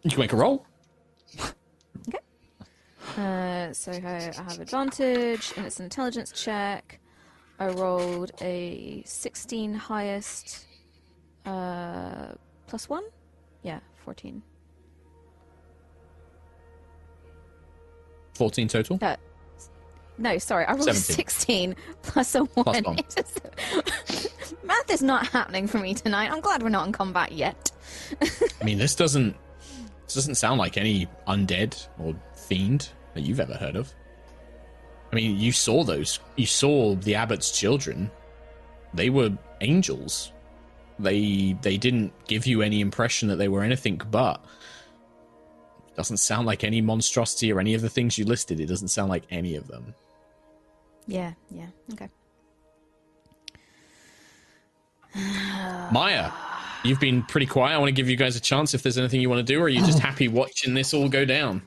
[0.04, 0.66] You can make a roll.
[3.18, 7.00] Uh, so I I have advantage, and it's an intelligence check.
[7.58, 10.68] I rolled a 16 highest,
[11.44, 12.34] uh,
[12.68, 13.04] plus one?
[13.64, 14.44] Yeah, 14.
[18.36, 19.00] 14 total.
[19.02, 19.16] Uh,
[20.18, 21.16] No, sorry, I rolled 17.
[21.16, 22.64] 16 plus a 1.
[22.64, 22.96] Plus one.
[23.16, 23.40] Just-
[24.64, 26.32] Math is not happening for me tonight.
[26.32, 27.72] I'm glad we're not in combat yet.
[28.60, 29.36] I mean, this doesn't
[30.06, 33.94] this doesn't sound like any undead or fiend that you've ever heard of.
[35.12, 36.20] I mean, you saw those.
[36.36, 38.10] You saw the abbot's children.
[38.94, 40.32] They were angels.
[41.00, 44.44] They they didn't give you any impression that they were anything but.
[45.96, 48.60] Doesn't sound like any monstrosity or any of the things you listed.
[48.60, 49.94] It doesn't sound like any of them.
[51.08, 52.10] Yeah, yeah, okay.
[55.92, 56.32] Maya,
[56.84, 57.76] you've been pretty quiet.
[57.76, 59.60] I want to give you guys a chance if there's anything you want to do,
[59.60, 61.62] or are you just happy watching this all go down?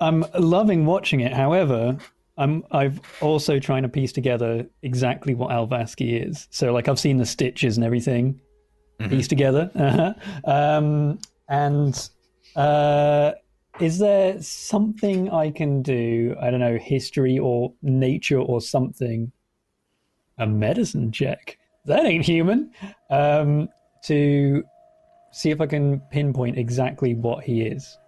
[0.00, 1.32] I'm loving watching it.
[1.32, 1.96] However,
[2.36, 6.46] I'm I've also trying to piece together exactly what Alvaski is.
[6.50, 8.40] So like I've seen the stitches and everything
[9.08, 9.70] pieced together.
[9.74, 10.14] Uh-huh.
[10.44, 11.18] Um,
[11.48, 12.10] and
[12.54, 13.32] uh,
[13.80, 16.34] is there something I can do?
[16.40, 19.32] I don't know, history or nature or something.
[20.38, 21.58] A medicine check.
[21.84, 22.70] That ain't human.
[23.10, 23.68] Um,
[24.04, 24.62] to
[25.32, 27.98] see if I can pinpoint exactly what he is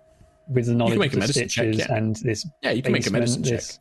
[0.49, 1.95] with the knowledge of the medicine check, stitches yeah.
[1.95, 2.47] and this.
[2.63, 3.81] Yeah, you can make a medicine basement, check.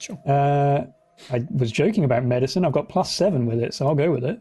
[0.00, 0.18] Sure.
[0.26, 0.86] Uh,
[1.32, 2.64] I was joking about medicine.
[2.64, 4.38] I've got plus seven with it, so I'll go with it.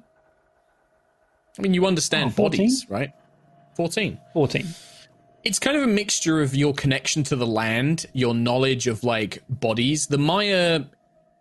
[1.58, 3.12] I mean, you understand Oh, bodies, right?
[3.76, 4.20] 14.
[4.34, 4.66] 14.
[5.44, 9.44] It's kind of a mixture of your connection to the land, your knowledge of like
[9.48, 10.08] bodies.
[10.08, 10.82] The Maya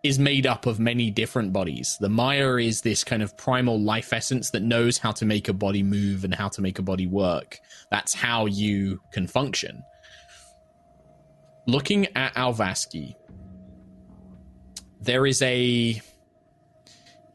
[0.03, 1.97] is made up of many different bodies.
[1.99, 5.53] The Maya is this kind of primal life essence that knows how to make a
[5.53, 7.59] body move and how to make a body work.
[7.91, 9.83] That's how you can function.
[11.65, 13.15] Looking at Alvaski,
[15.01, 16.01] there is a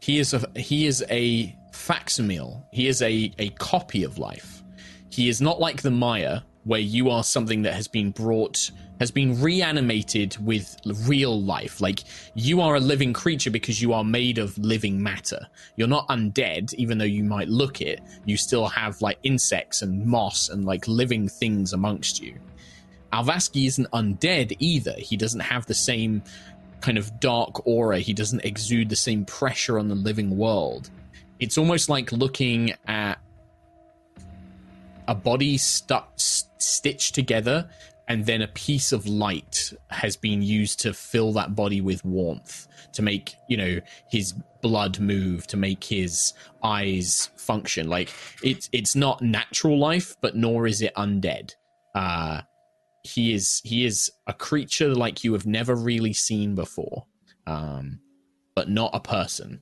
[0.01, 2.62] he is a he is a facsimile.
[2.72, 4.62] He is a a copy of life.
[5.10, 8.70] He is not like the Maya, where you are something that has been brought,
[9.01, 10.76] has been reanimated with
[11.06, 11.80] real life.
[11.80, 15.47] Like you are a living creature because you are made of living matter.
[15.76, 18.01] You're not undead, even though you might look it.
[18.24, 22.39] You still have like insects and moss and like living things amongst you.
[23.12, 24.94] Alvaski isn't undead either.
[24.97, 26.22] He doesn't have the same
[26.80, 27.98] kind of dark aura.
[27.98, 30.90] He doesn't exude the same pressure on the living world.
[31.40, 33.18] It's almost like looking at
[35.09, 37.68] a body stuck s- stitched together
[38.09, 42.66] and then a piece of light has been used to fill that body with warmth
[42.93, 43.80] to make you know
[44.10, 47.89] his blood move to make his eyes function.
[47.89, 48.10] Like
[48.43, 51.52] it's it's not natural life but nor is it undead.
[51.94, 52.43] Uh
[53.05, 57.06] he is he is a creature like you have never really seen before
[57.47, 57.98] um
[58.55, 59.60] but not a person.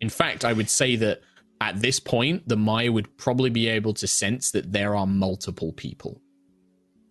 [0.00, 1.20] In fact i would say that
[1.60, 5.72] at this point, the Maya would probably be able to sense that there are multiple
[5.72, 6.20] people.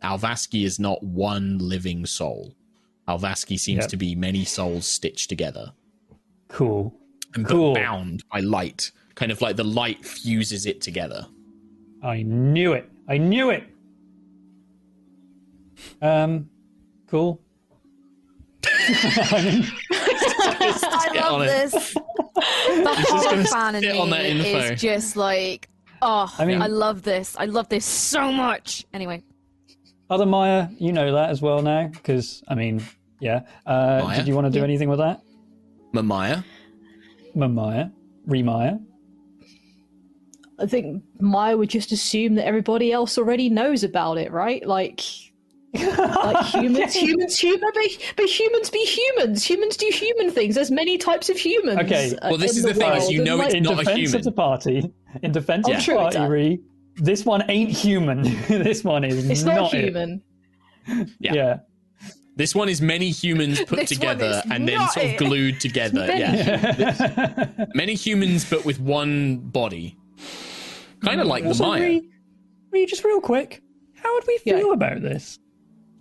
[0.03, 2.55] Alvaski is not one living soul.
[3.07, 3.89] Alvaski seems Yep.
[3.89, 5.73] to be many souls stitched together
[6.47, 6.93] Cool.
[7.35, 7.73] and but Cool.
[7.75, 8.91] bound by light.
[9.15, 11.27] Kind of like the light fuses it together.
[12.01, 12.89] I knew it.
[13.07, 13.63] I knew it.
[16.01, 16.49] Um,
[17.07, 17.41] cool.
[18.63, 21.95] I mean, I love this.
[22.67, 24.73] The just horror fan in me on that info.
[24.73, 25.69] is just like,
[26.01, 27.35] oh, I, I love this.
[27.37, 28.85] I love this so much.
[28.93, 29.23] Anyway,
[30.09, 32.83] other Maya, you know that as well now, because I mean,
[33.19, 33.41] yeah.
[33.65, 35.21] Uh, did you want to do anything with that,
[35.93, 36.43] Mamaya?
[37.35, 37.89] Maya,
[38.27, 38.83] Remaya?
[40.59, 44.65] I think Maya would just assume that everybody else already knows about it, right?
[44.65, 45.01] Like,
[45.73, 47.83] like humans, humans, human, but,
[48.17, 49.43] but humans be humans.
[49.45, 50.55] Humans do human things.
[50.55, 51.79] There's many types of humans.
[51.79, 52.15] Okay.
[52.21, 53.73] uh, Well, this is the thing, is world, you and, know like, it's in not
[53.73, 54.15] a defense human.
[54.17, 54.91] of the party,
[55.21, 56.29] in defense Oh, of the party, exactly.
[56.35, 56.59] Ree,
[56.95, 58.23] this one ain't human.
[58.47, 59.85] this one is It's not, it.
[59.85, 60.21] human.
[61.19, 61.33] Yeah.
[61.33, 61.57] Yeah.
[62.35, 65.17] This one is many humans put This together and then not sort of it.
[65.17, 66.05] glued together.
[66.07, 67.47] yeah.
[67.75, 69.97] many humans but with one body.
[71.03, 71.81] Kind of like the Also, Maya.
[71.81, 72.09] Ree,
[72.71, 73.61] Ree, just real quick,
[73.95, 74.73] how would we feel Yeah.
[74.73, 75.37] about this?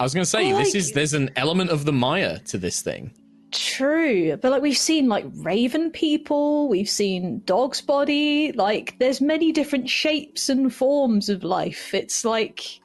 [0.01, 2.59] I was going to say Well, this is there's an element of the Maya to
[2.59, 3.12] this thing.
[3.51, 8.55] True, but like we've seen like raven people, we've seen Dogsbody.
[8.55, 11.95] Like, there's many different shapes and forms of life.
[11.95, 12.81] It's like,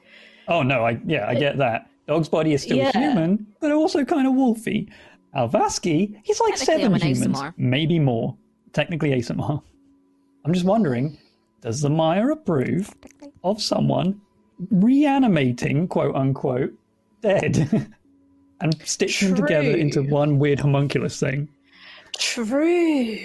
[0.48, 1.88] Oh no, I yeah, I get that.
[2.08, 2.92] Dogsbody is still Yeah.
[2.92, 4.88] human, but also kind of wolfy.
[5.36, 7.54] Alvaski, he's like seven humans, ASMR.
[7.56, 8.36] maybe more.
[8.72, 9.62] Technically ASMR.
[10.44, 11.18] I'm just wondering,
[11.60, 12.92] does the Maya approve
[13.42, 14.20] of someone
[14.70, 16.72] reanimating, quote unquote,
[17.24, 17.92] dead,
[18.60, 21.48] and stitching them together into one weird homunculus thing?
[22.18, 23.18] true.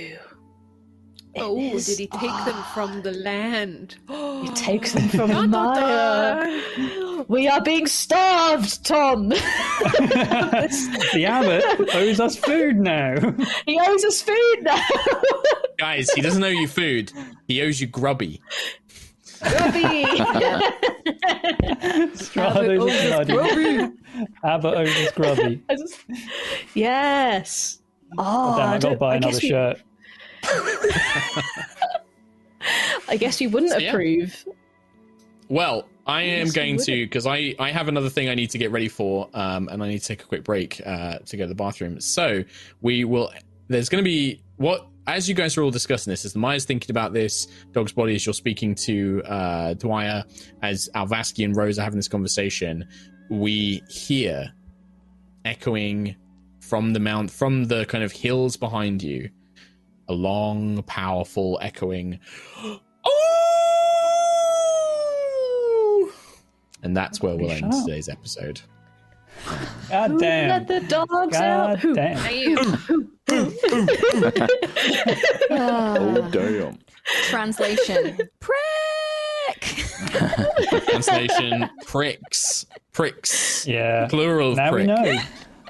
[1.36, 3.98] Oh, is- did he take them from the land?
[4.08, 7.26] he takes them from Maya.
[7.28, 9.30] We are being starved, Tom.
[9.30, 11.64] the abbot
[11.94, 13.16] owes us food now.
[13.66, 14.82] he owes us food now.
[15.78, 17.12] Guys, he doesn't owe you food.
[17.48, 18.42] He owes you grubby.
[19.42, 20.04] Grubby.
[22.16, 23.92] Strahd owes us bloody.
[24.44, 25.62] Abbot owes us grubby.
[25.70, 26.00] I just-
[26.74, 27.80] yes.
[28.18, 29.82] Oh, Damn, I gotta buy I another we- shirt.
[33.08, 33.90] I guess you wouldn't So, yeah.
[33.92, 34.46] approve.
[35.48, 38.58] Well, I am Yes, going to because I I have another thing I need to
[38.58, 41.44] get ready for, um, and I need to take a quick break uh, to go
[41.44, 42.00] to the bathroom.
[42.02, 42.44] So
[42.82, 43.32] we will.
[43.68, 46.66] There's going to be what as you guys are all discussing this, as the Maya's
[46.66, 50.24] thinking about this, Dogsbody as you're speaking to uh, Dwyer,
[50.62, 52.88] as Alvaski and Rose are having this conversation,
[53.30, 54.54] we hear
[55.46, 56.16] echoing
[56.60, 59.32] from the mount, from the kind of hills behind you,
[60.10, 62.20] a long, powerful echoing.
[63.06, 63.10] Oh!
[66.84, 67.86] And that's where we'll end up.
[67.86, 68.60] today's episode.
[69.90, 70.50] God Who damn.
[70.50, 71.68] let the dogs out?
[71.68, 71.94] God Who?
[71.96, 73.20] damn.
[75.52, 76.78] Oh damn!
[77.26, 78.18] Translation.
[78.40, 78.60] Prick.
[80.90, 84.08] Translation: pricks, pricks, Yeah.
[84.10, 84.88] plural of Now prick.
[84.88, 85.20] we know.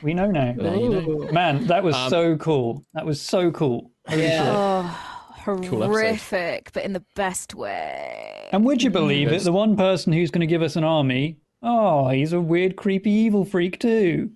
[0.02, 0.54] We know now.
[0.54, 1.32] Now you know.
[1.32, 2.84] Man, that was Um, so cool.
[2.94, 3.92] That was so cool.
[4.08, 4.38] Holy Yeah.
[4.38, 4.48] shit.
[4.48, 5.84] Oh, episode.
[5.86, 8.48] horrific, but in the best way.
[8.52, 9.44] And would you believe it?
[9.44, 13.12] The one person who's going to give us an army, oh, he's a weird, creepy,
[13.12, 14.32] evil freak too.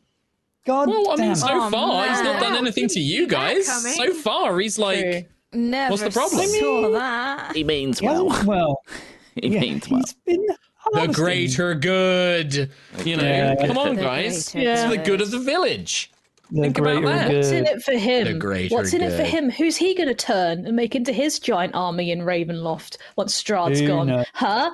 [0.66, 3.68] God Well, I mean, so Oh, far he's not done anything to you guys.
[3.96, 5.22] So far, he's like, True.
[5.56, 6.48] Never What's the problem?
[6.48, 7.56] saw that.
[7.56, 8.46] He means He hasn't- well.
[8.46, 8.84] well,
[9.42, 10.02] He yeah, means well.
[10.26, 10.48] he's been
[10.94, 12.72] the greater good.
[13.06, 13.68] You know, Yeah.
[13.68, 14.50] come on, guys.
[14.52, 14.90] greater It's Yeah.
[14.90, 16.10] the good of the village.
[16.52, 17.34] The Think about greater that.
[17.36, 18.26] What's in it for him?
[18.26, 19.50] The greater What's in it for him?
[19.50, 23.80] Who's he going to turn and make into his giant army in Ravenloft once Strahd's
[23.80, 24.08] Who gone?
[24.08, 24.26] knows?
[24.34, 24.72] Huh?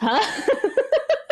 [0.00, 0.42] Huh?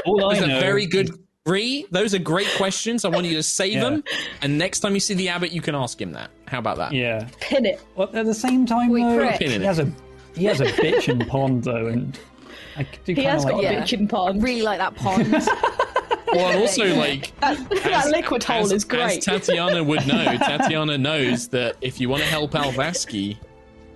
[0.05, 1.11] All I Those are know very good.
[1.47, 1.87] Three.
[1.91, 3.05] Those are great questions.
[3.07, 3.81] I want you to save Yeah.
[3.85, 4.05] them,
[4.43, 6.31] and next time you see the abbot, you can ask him that.
[6.47, 6.93] How about that?
[6.93, 7.27] Yeah.
[7.41, 7.81] Pin it.
[7.97, 9.31] Well, at the same time, We though.
[9.39, 9.63] Pin he it.
[9.63, 9.91] has a
[10.37, 12.19] he has a bitchin' pond though, and
[12.77, 13.83] I do He kind has of got a Yeah.
[13.83, 14.41] bitchin' pond.
[14.41, 15.35] I Really like that pond.
[16.31, 19.17] Well, and also like that liquid hole as, is great.
[19.17, 23.39] As Tatiana would know, Tatiana knows that if you want to help Alvaski,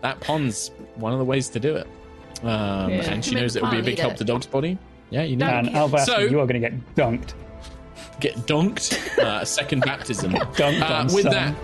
[0.00, 1.86] that pond's one of the ways to do it.
[2.42, 3.10] Um, Yeah.
[3.10, 4.18] And she knows it would be a big help it.
[4.18, 4.78] to Dogsbody.
[5.10, 5.46] Yeah, you know.
[5.46, 7.34] Man, Alvaski, So- you are going to get dunked.
[8.20, 9.18] Get dunked.
[9.18, 10.32] Uh, second baptism.
[10.56, 11.32] Dunked Uh, on with some.
[11.32, 11.54] that,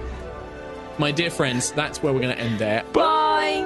[0.98, 2.82] my dear friends, that's where we're going to end there.
[2.92, 3.64] Bye.